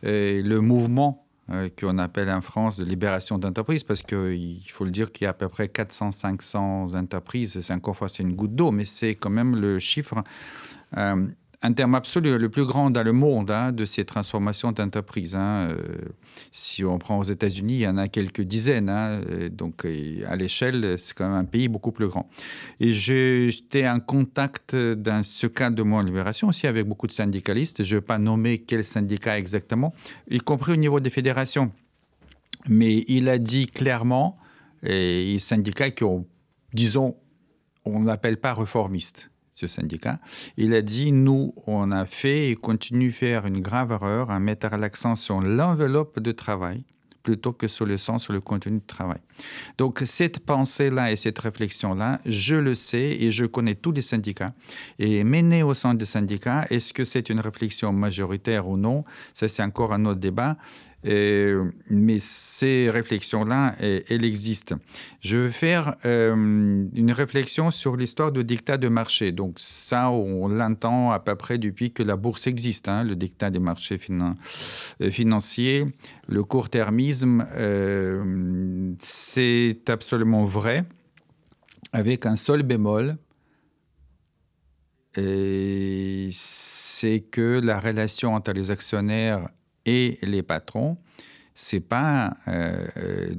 euh, 0.05 0.43
le 0.43 0.61
mouvement 0.61 1.27
euh, 1.49 1.69
qu'on 1.79 1.99
appelle 1.99 2.29
en 2.29 2.41
France 2.41 2.77
de 2.77 2.85
libération 2.85 3.39
d'entreprises, 3.39 3.85
parce 3.85 4.03
qu'il 4.03 4.61
faut 4.69 4.85
le 4.85 4.91
dire 4.91 5.13
qu'il 5.13 5.25
y 5.25 5.27
a 5.27 5.31
à 5.31 5.33
peu 5.33 5.49
près 5.49 5.67
400-500 5.67 6.97
entreprises, 6.97 7.61
c'est 7.61 7.73
encore 7.73 7.97
fois 7.97 8.09
c'est 8.09 8.25
une 8.25 8.35
goutte 8.35 8.57
d'eau, 8.57 8.73
mais 8.73 8.85
c'est 8.85 9.15
quand 9.15 9.31
même 9.31 9.55
le 9.55 9.79
chiffre 9.79 10.25
euh, 10.97 11.27
un 11.67 11.73
terme 11.73 11.97
absolu, 11.97 12.39
le 12.39 12.49
plus 12.49 12.65
grand 12.65 12.91
dans 12.91 13.03
le 13.03 13.13
monde 13.13 13.51
hein, 13.51 13.73
de 13.73 13.85
ces 13.85 14.05
transformations 14.05 14.71
d'entreprise. 14.71 15.35
Hein. 15.35 15.69
Euh, 15.71 15.77
si 16.53 16.85
on 16.85 16.97
prend 16.99 17.19
aux 17.19 17.25
États-Unis, 17.25 17.75
il 17.75 17.81
y 17.81 17.89
en 17.89 17.97
a 17.97 18.07
quelques 18.07 18.43
dizaines. 18.43 18.89
Hein, 18.89 19.21
donc, 19.51 19.85
à 19.85 20.37
l'échelle, 20.37 20.97
c'est 20.97 21.13
quand 21.13 21.29
même 21.29 21.37
un 21.37 21.45
pays 21.45 21.67
beaucoup 21.67 21.91
plus 21.91 22.07
grand. 22.07 22.31
Et 22.79 22.95
j'étais 22.95 23.89
en 23.89 23.99
contact 23.99 24.77
dans 24.77 25.25
ce 25.25 25.49
cadre 25.49 25.75
de 25.75 25.83
mon 25.83 26.01
libération 26.01 26.49
aussi 26.49 26.69
avec 26.69 26.87
beaucoup 26.87 27.09
de 27.09 27.13
syndicalistes. 27.13 27.83
Je 27.83 27.97
ne 27.97 28.01
vais 28.01 28.07
pas 28.07 28.19
nommer 28.19 28.59
quels 28.59 28.85
syndicats 28.85 29.37
exactement, 29.37 29.93
y 30.31 30.39
compris 30.39 30.73
au 30.73 30.77
niveau 30.77 31.01
des 31.01 31.11
fédérations. 31.11 31.73
Mais 32.69 33.05
il 33.09 33.29
a 33.29 33.39
dit 33.39 33.67
clairement, 33.67 34.39
et 34.85 35.37
syndicats 35.41 35.91
qui 35.91 36.05
ont, 36.05 36.27
disons, 36.73 37.17
on 37.85 38.01
n'appelle 38.01 38.37
pas 38.37 38.55
réformistes 38.55 39.31
ce 39.57 39.67
syndicat. 39.67 40.21
Il 40.59 40.75
a 40.75 40.83
dit, 40.83 41.13
nous, 41.13 41.55
on 41.67 41.91
a 41.91 42.05
fait 42.05 42.51
et 42.51 42.57
continue 42.57 43.09
de 43.09 43.15
faire 43.15 43.47
une 43.47 43.61
grave 43.61 43.91
erreur 43.91 44.31
à 44.31 44.39
mettre 44.39 44.69
l'accent 44.77 45.17
sur 45.17 45.41
l'enveloppe 45.41 46.21
de 46.21 46.31
travail 46.33 46.85
plutôt 47.23 47.53
que 47.53 47.67
sur 47.67 47.87
le 47.87 47.99
sens, 47.99 48.23
sur 48.23 48.33
le 48.33 48.41
contenu 48.41 48.79
de 48.79 48.87
travail. 48.87 49.19
Donc 49.79 50.03
cette 50.05 50.39
pensée-là 50.39 51.11
et 51.11 51.17
cette 51.17 51.41
réflexion-là, 51.41 52.21
je 52.25 52.55
le 52.55 52.75
sais 52.77 53.17
et 53.19 53.33
je 53.33 53.47
connais 53.47 53.75
tous 53.75 53.91
les 53.91 54.03
syndicats. 54.03 54.53
Et 55.01 55.25
mener 55.25 55.65
au 55.65 55.75
sein 55.75 55.95
des 55.95 56.05
syndicats, 56.05 56.67
est-ce 56.71 56.93
que 56.93 57.03
c'est 57.03 57.29
une 57.29 57.41
réflexion 57.41 57.93
majoritaire 57.93 58.69
ou 58.69 58.77
non 58.77 59.05
Ça, 59.35 59.49
c'est 59.49 59.65
encore 59.65 59.93
un 59.93 60.05
autre 60.05 60.21
débat. 60.21 60.57
Euh, 61.07 61.71
mais 61.89 62.19
ces 62.21 62.91
réflexions-là, 62.91 63.77
elles, 63.81 64.25
existent. 64.25 64.77
Je 65.21 65.37
vais 65.37 65.51
faire 65.51 65.97
euh, 66.05 66.35
une 66.35 67.13
réflexion 67.13 67.71
sur 67.71 67.97
l'histoire 67.97 68.33
du 68.33 68.43
dictat 68.43 68.77
de 68.77 68.89
marché. 68.89 69.31
Donc 69.31 69.55
ça, 69.59 70.11
on 70.11 70.49
l'entend 70.49 71.13
à 71.13 71.21
peu 71.21 71.37
près 71.37 71.59
depuis 71.59 71.93
que 71.93 72.03
la 72.03 72.17
bourse 72.17 72.47
existe, 72.49 72.89
hein, 72.89 73.05
le 73.05 73.15
dictat 73.15 73.51
des 73.51 73.61
marchés 73.61 74.01
euh, 75.01 75.11
financiers, 75.11 75.87
le 76.29 76.43
court-termisme, 76.43 77.47
c'est 78.99 79.89
absolument 79.89 80.45
vrai, 80.45 80.85
avec 81.93 82.27
un 82.27 82.37
seul 82.37 82.63
bémol, 82.63 83.17
c'est 85.15 85.23
que 87.31 87.61
la 87.63 87.81
relation 87.81 88.35
entre 88.35 88.53
les 88.53 88.71
actionnaires 88.71 89.49
et 89.87 90.19
les 90.23 90.43
patrons, 90.43 90.99
c'est 91.55 91.81
pas 91.81 92.37
euh, 92.49 92.87
euh, 92.99 93.35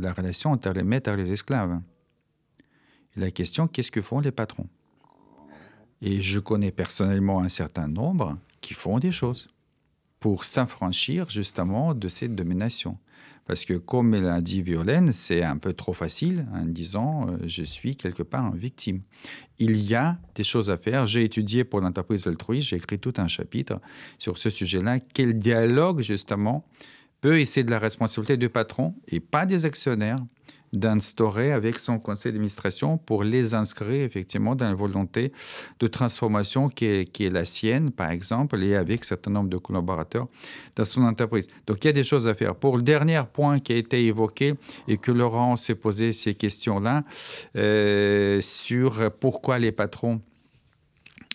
la, 0.00 0.12
relation 0.12 0.50
entre 0.50 0.70
les 0.70 0.82
maîtres 0.82 1.10
et 1.10 1.16
les 1.16 1.30
esclaves. 1.30 1.80
la 3.14 3.30
question, 3.30 3.68
qu'est-ce 3.68 3.90
que 3.90 4.02
font 4.02 4.20
les 4.20 4.32
patrons? 4.32 4.68
Et 6.00 6.20
je 6.20 6.40
connais 6.40 6.72
personnellement 6.72 7.40
un 7.40 7.48
certain 7.48 7.86
nombre 7.86 8.36
qui 8.60 8.74
font 8.74 8.98
des 8.98 9.12
choses 9.12 9.48
pour 10.22 10.44
s'affranchir 10.44 11.28
justement 11.28 11.94
de 11.94 12.08
cette 12.08 12.34
domination. 12.36 12.96
Parce 13.44 13.64
que 13.64 13.74
comme 13.74 14.14
elle 14.14 14.28
a 14.28 14.40
dit 14.40 14.62
Violaine, 14.62 15.10
c'est 15.10 15.42
un 15.42 15.56
peu 15.56 15.72
trop 15.72 15.92
facile 15.92 16.46
en 16.54 16.64
disant 16.64 17.26
euh, 17.26 17.38
je 17.44 17.64
suis 17.64 17.96
quelque 17.96 18.22
part 18.22 18.54
une 18.54 18.56
victime. 18.56 19.02
Il 19.58 19.82
y 19.82 19.96
a 19.96 20.16
des 20.36 20.44
choses 20.44 20.70
à 20.70 20.76
faire. 20.76 21.08
J'ai 21.08 21.24
étudié 21.24 21.64
pour 21.64 21.80
l'entreprise 21.80 22.28
altruiste, 22.28 22.68
j'ai 22.68 22.76
écrit 22.76 23.00
tout 23.00 23.14
un 23.16 23.26
chapitre 23.26 23.80
sur 24.16 24.38
ce 24.38 24.48
sujet-là. 24.48 25.00
Quel 25.00 25.36
dialogue 25.36 26.02
justement 26.02 26.64
peut 27.20 27.40
essayer 27.40 27.64
de 27.64 27.70
la 27.70 27.80
responsabilité 27.80 28.36
du 28.36 28.48
patron 28.48 28.94
et 29.08 29.18
pas 29.18 29.44
des 29.44 29.64
actionnaires 29.64 30.18
d'instaurer 30.72 31.52
avec 31.52 31.78
son 31.78 31.98
conseil 31.98 32.32
d'administration 32.32 32.98
pour 32.98 33.24
les 33.24 33.54
inscrire 33.54 34.04
effectivement 34.04 34.54
dans 34.54 34.68
la 34.68 34.74
volonté 34.74 35.32
de 35.80 35.86
transformation 35.86 36.68
qui 36.68 36.86
est, 36.86 37.04
qui 37.04 37.24
est 37.26 37.30
la 37.30 37.44
sienne, 37.44 37.90
par 37.90 38.10
exemple, 38.10 38.62
et 38.62 38.74
avec 38.76 39.02
un 39.02 39.04
certain 39.04 39.30
nombre 39.30 39.50
de 39.50 39.58
collaborateurs 39.58 40.28
dans 40.76 40.84
son 40.84 41.02
entreprise. 41.02 41.46
Donc 41.66 41.84
il 41.84 41.88
y 41.88 41.90
a 41.90 41.92
des 41.92 42.04
choses 42.04 42.26
à 42.26 42.34
faire. 42.34 42.54
Pour 42.54 42.76
le 42.76 42.82
dernier 42.82 43.22
point 43.32 43.58
qui 43.58 43.72
a 43.72 43.76
été 43.76 44.04
évoqué 44.06 44.54
et 44.88 44.96
que 44.96 45.12
Laurent 45.12 45.56
s'est 45.56 45.74
posé 45.74 46.12
ces 46.12 46.34
questions-là, 46.34 47.04
euh, 47.56 48.40
sur 48.40 49.10
pourquoi 49.20 49.58
les 49.58 49.72
patrons 49.72 50.20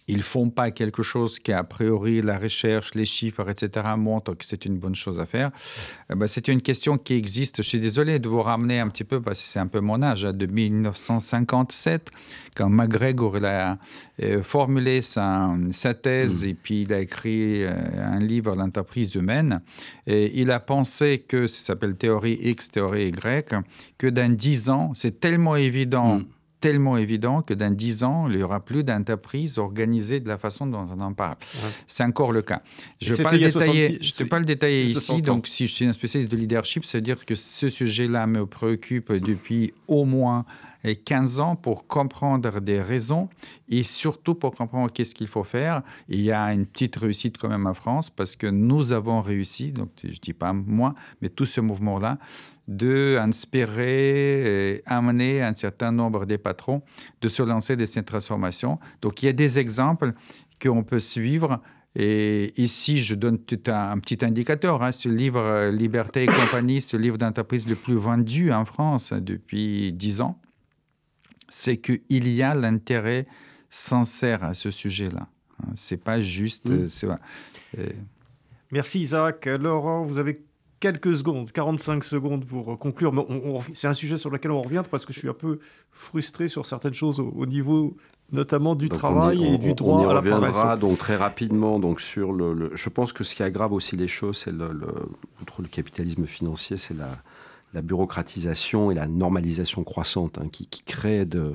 ils 0.07 0.23
font 0.23 0.49
pas 0.49 0.71
quelque 0.71 1.03
chose 1.03 1.37
qui, 1.39 1.51
a 1.51 1.63
priori, 1.63 2.21
la 2.21 2.37
recherche, 2.37 2.95
les 2.95 3.05
chiffres, 3.05 3.49
etc., 3.49 3.87
montrent 3.97 4.33
que 4.33 4.45
c'est 4.45 4.65
une 4.65 4.77
bonne 4.77 4.95
chose 4.95 5.19
à 5.19 5.25
faire. 5.25 5.51
Eh 6.09 6.15
ben, 6.15 6.27
c'est 6.27 6.47
une 6.47 6.61
question 6.61 6.97
qui 6.97 7.13
existe. 7.15 7.57
Je 7.57 7.67
suis 7.67 7.79
désolé 7.79 8.19
de 8.19 8.29
vous 8.29 8.41
ramener 8.41 8.79
un 8.79 8.87
petit 8.87 9.03
peu, 9.03 9.21
parce 9.21 9.41
que 9.41 9.47
c'est 9.49 9.59
un 9.59 9.67
peu 9.67 9.81
mon 9.81 10.01
âge, 10.01 10.23
hein, 10.23 10.31
de 10.31 10.45
1957, 10.45 12.09
quand 12.55 12.69
McGregor 12.69 13.37
a 13.43 13.77
euh, 14.23 14.41
formulé 14.43 15.01
sa, 15.01 15.53
sa 15.73 15.93
thèse 15.93 16.43
mm. 16.43 16.47
et 16.47 16.53
puis 16.53 16.81
il 16.83 16.93
a 16.93 16.99
écrit 16.99 17.63
euh, 17.63 17.73
un 17.97 18.19
livre, 18.19 18.55
L'entreprise 18.55 19.15
humaine. 19.15 19.61
Et 20.07 20.39
il 20.39 20.51
a 20.51 20.59
pensé 20.59 21.25
que, 21.27 21.47
ça 21.47 21.65
s'appelle 21.65 21.95
théorie 21.95 22.39
X, 22.41 22.71
théorie 22.71 23.09
Y, 23.09 23.53
que 23.97 24.07
dans 24.07 24.33
10 24.33 24.69
ans, 24.69 24.91
c'est 24.95 25.19
tellement 25.19 25.57
évident. 25.57 26.19
Mm 26.19 26.25
tellement 26.59 26.97
évident 26.97 27.41
que 27.41 27.53
dans 27.53 27.73
dix 27.73 28.03
ans, 28.03 28.27
il 28.29 28.37
n'y 28.37 28.43
aura 28.43 28.59
plus 28.59 28.83
d'entreprise 28.83 29.57
organisée 29.57 30.19
de 30.19 30.27
la 30.27 30.37
façon 30.37 30.65
dont 30.65 30.87
on 30.91 30.99
en 30.99 31.13
parle. 31.13 31.37
C'est 31.87 32.03
encore 32.03 32.31
le 32.31 32.41
cas. 32.41 32.61
Je 33.01 33.11
ne 33.11 33.17
vais 33.17 33.23
pas 33.23 33.31
le 33.31 33.39
détailler, 33.39 33.99
je 34.01 34.23
pas 34.23 34.39
le 34.39 34.45
détailler 34.45 34.83
ici. 34.83 35.21
Donc, 35.21 35.47
si 35.47 35.67
je 35.67 35.73
suis 35.73 35.85
un 35.85 35.93
spécialiste 35.93 36.31
de 36.31 36.37
leadership, 36.37 36.85
c'est 36.85 37.01
dire 37.01 37.25
que 37.25 37.35
ce 37.35 37.69
sujet-là 37.69 38.27
me 38.27 38.45
préoccupe 38.45 39.11
depuis 39.13 39.73
au 39.87 40.05
moins 40.05 40.45
15 40.83 41.39
ans 41.39 41.55
pour 41.55 41.87
comprendre 41.87 42.59
des 42.59 42.81
raisons 42.81 43.29
et 43.69 43.83
surtout 43.83 44.35
pour 44.35 44.55
comprendre 44.55 44.91
qu'est-ce 44.91 45.15
qu'il 45.15 45.27
faut 45.27 45.43
faire. 45.43 45.81
il 46.07 46.21
y 46.21 46.31
a 46.31 46.53
une 46.53 46.65
petite 46.65 46.95
réussite 46.95 47.37
quand 47.37 47.49
même 47.49 47.67
en 47.67 47.73
France 47.73 48.09
parce 48.09 48.35
que 48.35 48.47
nous 48.47 48.91
avons 48.91 49.21
réussi, 49.21 49.71
donc 49.71 49.89
je 50.03 50.07
ne 50.07 50.13
dis 50.13 50.33
pas 50.33 50.53
moi, 50.53 50.95
mais 51.21 51.29
tout 51.29 51.45
ce 51.45 51.61
mouvement-là, 51.61 52.17
de 52.67 53.17
inspirer 53.19 54.73
et 54.73 54.83
amener 54.85 55.41
un 55.41 55.53
certain 55.53 55.91
nombre 55.91 56.25
des 56.25 56.37
patrons 56.37 56.81
de 57.21 57.29
se 57.29 57.41
lancer 57.41 57.75
dans 57.75 57.85
cette 57.85 58.05
transformation. 58.05 58.79
Donc 59.01 59.23
il 59.23 59.27
y 59.27 59.29
a 59.29 59.33
des 59.33 59.57
exemples 59.57 60.13
qu'on 60.61 60.83
peut 60.83 60.99
suivre. 60.99 61.61
Et 61.95 62.53
ici, 62.61 62.99
je 62.99 63.15
donne 63.15 63.39
un, 63.67 63.99
petit 63.99 64.23
indicateur. 64.23 64.83
Hein. 64.83 64.91
Ce 64.91 65.09
livre 65.09 65.41
euh, 65.41 65.71
Liberté 65.71 66.23
et 66.23 66.27
compagnie, 66.27 66.79
ce 66.79 66.95
livre 66.95 67.17
d'entreprise 67.17 67.67
le 67.67 67.75
plus 67.75 67.95
vendu 67.95 68.51
en 68.51 68.65
France 68.65 69.13
depuis 69.13 69.91
dix 69.93 70.21
ans, 70.21 70.39
c'est 71.49 71.77
qu'il 71.77 72.27
y 72.29 72.41
a 72.43 72.53
l'intérêt 72.55 73.27
sincère 73.69 74.43
à 74.43 74.53
ce 74.53 74.71
sujet-là. 74.71 75.27
Hein. 75.61 75.71
C'est 75.75 76.03
pas 76.03 76.21
juste. 76.21 76.69
Euh, 76.69 76.87
euh, 77.77 77.89
Merci 78.71 79.01
Isaac. 79.01 79.45
Laurent, 79.45 80.03
vous 80.03 80.19
avez 80.19 80.41
quelques 80.79 81.15
secondes, 81.15 81.51
45 81.51 82.03
secondes 82.03 82.45
pour 82.45 82.73
euh, 82.73 82.75
conclure. 82.75 83.13
Mais 83.13 83.23
c'est 83.73 83.87
un 83.87 83.93
sujet 83.93 84.17
sur 84.17 84.29
lequel 84.29 84.51
on 84.51 84.61
revient 84.61 84.83
parce 84.89 85.05
que 85.05 85.13
je 85.13 85.19
suis 85.19 85.29
un 85.29 85.33
peu 85.33 85.59
frustré 85.91 86.47
sur 86.47 86.65
certaines 86.65 86.93
choses 86.93 87.19
au, 87.19 87.45
niveau 87.45 87.95
notamment 88.31 88.75
du 88.75 88.89
travail 88.89 89.41
et 89.41 89.57
du 89.57 89.73
droit 89.73 89.99
on 89.99 90.01
y 90.01 90.05
à 90.05 90.17
reviendra 90.17 90.75
donc 90.75 90.97
très 90.97 91.15
rapidement 91.15 91.79
donc 91.79 92.01
sur 92.01 92.33
le, 92.33 92.71
je 92.75 92.89
pense 92.89 93.13
que 93.13 93.23
ce 93.23 93.33
qui 93.33 93.41
aggrave 93.41 93.71
aussi 93.71 93.95
les 93.95 94.09
choses 94.09 94.39
c'est 94.43 94.51
le, 94.51 94.73
le, 94.73 95.67
capitalisme 95.69 96.25
financier 96.25 96.75
c'est 96.75 96.93
la, 96.93 97.19
la, 97.73 97.81
bureaucratisation 97.81 98.91
et 98.91 98.95
la 98.95 99.07
normalisation 99.07 99.83
croissante 99.83 100.37
hein, 100.37 100.47
qui, 100.51 100.67
qui, 100.67 100.83
crée 100.83 101.25
de 101.25 101.53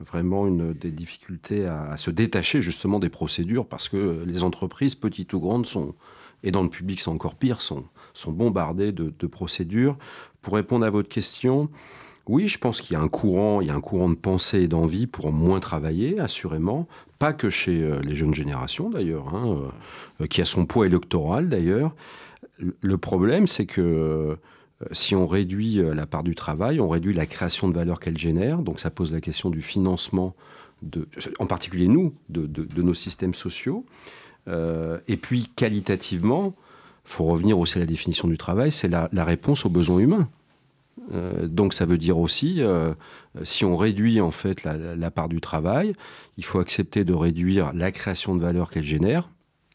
vraiment 0.00 0.48
des 0.50 0.90
difficultés 0.90 1.66
à, 1.66 1.96
se 1.96 2.10
détacher 2.10 2.60
justement 2.60 2.98
des 2.98 3.08
procédures 3.08 3.66
parce 3.66 3.88
que 3.88 4.24
les 4.26 4.42
entreprises 4.42 4.94
petites 4.94 5.32
ou 5.32 5.40
grandes 5.40 5.66
sont 5.66 5.94
et 6.42 6.50
dans 6.50 6.62
le 6.62 6.68
public 6.68 7.00
c'est 7.00 7.10
encore 7.10 7.36
pire 7.36 7.62
sont 7.62 7.86
bombardés 8.26 8.92
de, 8.92 9.26
procédures. 9.26 9.96
Pour 10.42 10.54
répondre 10.54 10.84
à 10.84 10.90
votre 10.90 11.08
question, 11.08 11.70
oui, 12.26 12.48
je 12.48 12.58
pense 12.58 12.80
qu'il 12.80 12.94
y 12.94 12.96
a 12.96 13.00
un 13.00 13.08
courant, 13.08 13.60
il 13.60 13.68
y 13.68 13.70
a 13.70 13.74
un 13.74 13.80
courant 13.80 14.08
de 14.08 14.14
pensée 14.14 14.62
et 14.62 14.68
d'envie 14.68 15.06
pour 15.06 15.32
moins 15.32 15.60
travailler, 15.60 16.20
assurément. 16.20 16.86
Pas 17.18 17.32
que 17.32 17.50
chez 17.50 17.82
euh, 17.82 18.00
les 18.00 18.14
jeunes 18.14 18.34
générations, 18.34 18.90
d'ailleurs, 18.90 19.34
hein, 19.34 19.70
euh, 20.20 20.26
qui 20.26 20.40
a 20.40 20.44
son 20.44 20.66
poids 20.66 20.86
électoral, 20.86 21.48
d'ailleurs. 21.48 21.94
Le 22.58 22.98
problème, 22.98 23.46
c'est 23.46 23.66
que 23.66 24.38
si 24.92 25.14
on 25.14 25.26
réduit 25.26 25.80
la 25.82 26.06
part 26.06 26.22
du 26.22 26.34
travail, 26.34 26.80
on 26.80 26.88
réduit 26.88 27.14
la 27.14 27.26
création 27.26 27.68
de 27.68 27.74
valeur 27.74 28.00
qu'elle 28.00 28.18
génère. 28.18 28.58
Donc 28.58 28.80
ça 28.80 28.90
pose 28.90 29.12
la 29.12 29.20
question 29.20 29.50
du 29.50 29.62
financement, 29.62 30.34
en 31.38 31.46
particulier 31.46 31.88
nous, 31.88 32.14
de, 32.28 32.82
nos 32.82 32.94
systèmes 32.94 33.34
sociaux. 33.34 33.84
et 34.46 35.16
puis 35.16 35.50
qualitativement, 35.56 36.54
faut 37.04 37.24
revenir 37.24 37.58
aussi 37.58 37.78
à 37.78 37.80
la 37.80 37.86
définition 37.86 38.28
du 38.28 38.38
travail, 38.38 38.70
c'est 38.70 38.88
la, 38.88 39.08
réponse 39.24 39.64
aux 39.64 39.70
besoins 39.70 39.98
humains. 39.98 40.28
Euh, 41.12 41.46
donc 41.48 41.74
ça 41.74 41.84
veut 41.84 41.98
dire 41.98 42.18
aussi, 42.18 42.62
euh, 42.62 42.94
si 43.42 43.64
on 43.64 43.76
réduit 43.76 44.20
en 44.20 44.30
fait 44.30 44.64
la, 44.64 45.10
part 45.10 45.28
du 45.28 45.40
travail, 45.40 45.94
il 46.38 46.44
faut 46.44 46.60
accepter 46.60 47.04
de 47.04 47.12
réduire 47.12 47.72
la 47.74 47.92
création 47.92 48.34
de 48.34 48.40
valeur 48.40 48.70
qu'elle 48.70 48.84
génère. 48.84 49.28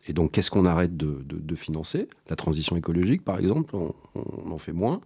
Et 0.10 0.14
donc 0.14 0.32
qu'est-ce 0.32 0.50
qu'on 0.50 0.66
arrête 0.66 0.98
de, 0.98 1.56
financer? 1.56 2.10
La 2.30 2.36
transition 2.36 2.76
écologique 2.76 3.24
par 3.24 3.40
exemple, 3.40 3.76
on, 3.76 4.52
en 4.52 4.58
fait 4.58 4.74
moins. 4.74 5.02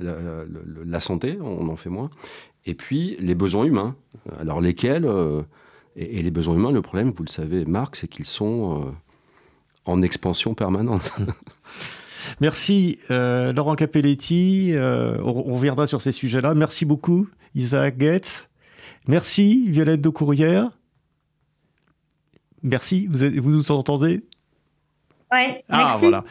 La, 0.00 1.00
santé, 1.00 1.38
on 1.42 1.68
en 1.68 1.76
fait 1.76 1.90
moins. 1.90 2.10
Et 2.64 2.74
puis 2.74 3.16
les 3.20 3.34
besoins 3.34 3.64
humains. 3.64 3.94
Alors 4.40 4.62
lesquels 4.62 5.04
euh, 5.04 5.42
et, 5.94 6.22
les 6.22 6.30
besoins 6.30 6.54
humains, 6.54 6.72
le 6.72 6.80
problème, 6.80 7.12
vous 7.14 7.22
le 7.22 7.28
savez, 7.28 7.66
Marc, 7.66 7.96
c'est 7.96 8.08
qu'ils 8.08 8.24
sont 8.24 8.94
en 9.84 10.00
expansion 10.00 10.54
permanente. 10.54 11.12
Merci 12.40 12.98
euh, 13.10 13.52
Laurent 13.52 13.74
Capelletti. 13.74 14.70
Euh, 14.72 15.18
on, 15.22 15.54
reviendra 15.54 15.86
sur 15.86 16.00
ces 16.00 16.12
sujets-là. 16.12 16.54
Merci 16.54 16.86
beaucoup 16.86 17.28
Isaac 17.54 17.98
Goetz. 17.98 18.48
Merci 19.06 19.68
Violette 19.68 20.00
de 20.00 20.08
Courrière. 20.08 20.70
Merci, 22.62 23.06
vous, 23.06 23.18
vous 23.42 23.50
nous 23.50 23.70
entendez 23.70 24.24
Ouais, 25.32 25.64
ah, 25.68 25.96
voilà. 25.98 26.24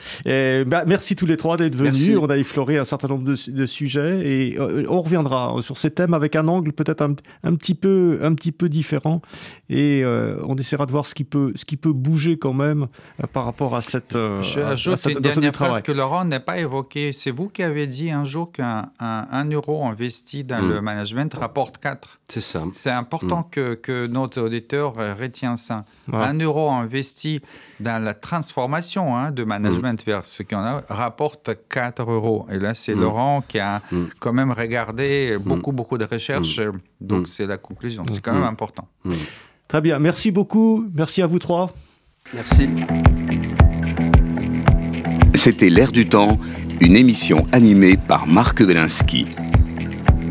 Bah, 0.66 0.84
merci 0.88 1.16
tous 1.16 1.26
les 1.26 1.38
trois 1.38 1.58
d'être 1.58 1.76
venus. 1.76 2.18
On 2.18 2.30
a 2.30 2.38
effleuré 2.38 2.78
un 2.78 2.86
certain 2.86 3.08
nombre 3.08 3.24
de, 3.24 3.66
sujets 3.66 4.22
et 4.26 4.60
euh, 4.60 4.86
on 4.90 5.02
reviendra 5.02 5.56
sur 5.62 5.78
ces 5.78 5.92
thèmes 5.92 6.14
avec 6.14 6.36
un 6.36 6.48
angle 6.48 6.72
peut-être 6.72 7.02
un, 7.02 7.56
petit 7.56 7.76
peu, 7.76 8.20
un 8.22 8.34
petit 8.34 8.52
peu 8.52 8.70
différent. 8.70 9.22
Et 9.70 10.02
euh, 10.04 10.38
on 10.48 10.56
essaiera 10.56 10.86
de 10.86 10.92
voir 10.92 11.06
ce 11.06 11.16
qui 11.16 11.24
peut, 11.24 11.52
ce 11.56 11.66
qui 11.66 11.78
peut 11.78 11.94
bouger 11.94 12.38
quand 12.38 12.54
même 12.54 12.88
euh, 13.24 13.28
par 13.28 13.46
rapport 13.46 13.76
à 13.76 13.82
cette. 13.82 14.14
Je 14.14 14.60
ajoute 14.60 15.06
une 15.06 15.20
dernière 15.20 15.54
phrase 15.54 15.82
que 15.82 15.92
Laurent 15.92 16.26
n'a 16.26 16.40
pas 16.40 16.60
évoqué. 16.60 17.12
C'est 17.12 17.32
vous 17.32 17.50
qui 17.50 17.64
avez 17.64 17.88
dit 17.88 18.12
un 18.12 18.24
jour 18.24 18.52
qu'un 18.52 18.92
un, 19.00 19.50
euro 19.50 19.86
investi 19.86 20.44
dans 20.44 20.62
mm. 20.62 20.70
le 20.70 20.82
management 20.82 21.34
rapporte 21.34 21.78
4. 21.80 22.20
C'est 22.28 22.42
ça. 22.42 22.64
C'est 22.74 22.90
important 22.90 23.42
mm. 23.42 23.50
que, 23.52 23.74
que 23.76 24.08
notre 24.08 24.42
auditeur 24.42 24.96
retient 25.20 25.56
ça. 25.56 25.86
Un 26.12 26.34
euro 26.40 26.72
investi 26.72 27.42
dans 27.80 28.04
la 28.04 28.14
transformation 28.14 29.16
hein, 29.16 29.32
de 29.32 29.44
management 29.44 30.02
mm. 30.02 30.06
vers 30.06 30.26
ce 30.26 30.42
qu'on 30.44 30.58
a 30.58 30.84
rapporte 30.90 31.52
4 31.70 32.10
euros. 32.10 32.48
Et 32.52 32.58
là, 32.58 32.74
c'est 32.74 32.96
mm. 32.96 33.00
Laurent 33.00 33.44
qui 33.48 33.60
a 33.60 33.82
mm. 33.92 34.06
quand 34.20 34.34
même 34.34 34.52
regardé 34.52 35.38
beaucoup, 35.38 35.72
beaucoup 35.72 35.98
de 35.98 36.06
recherches. 36.06 36.60
Donc, 37.00 37.28
c'est 37.28 37.46
la 37.46 37.58
conclusion. 37.58 38.04
C'est 38.10 38.22
quand 38.22 38.34
même 38.34 38.44
important. 38.44 38.88
Très 39.68 39.82
bien. 39.82 40.00
Merci 40.00 40.32
beaucoup. 40.32 40.86
Merci 40.94 41.22
à 41.22 41.28
vous 41.28 41.40
trois. 41.40 41.72
Merci. 42.34 42.70
C'était 45.36 45.70
L'air 45.70 45.92
du 45.92 46.08
temps, 46.08 46.40
une 46.82 46.96
émission 46.96 47.46
animée 47.52 47.98
par 47.98 48.26
Marc 48.26 48.64
Belinsky. 48.64 49.28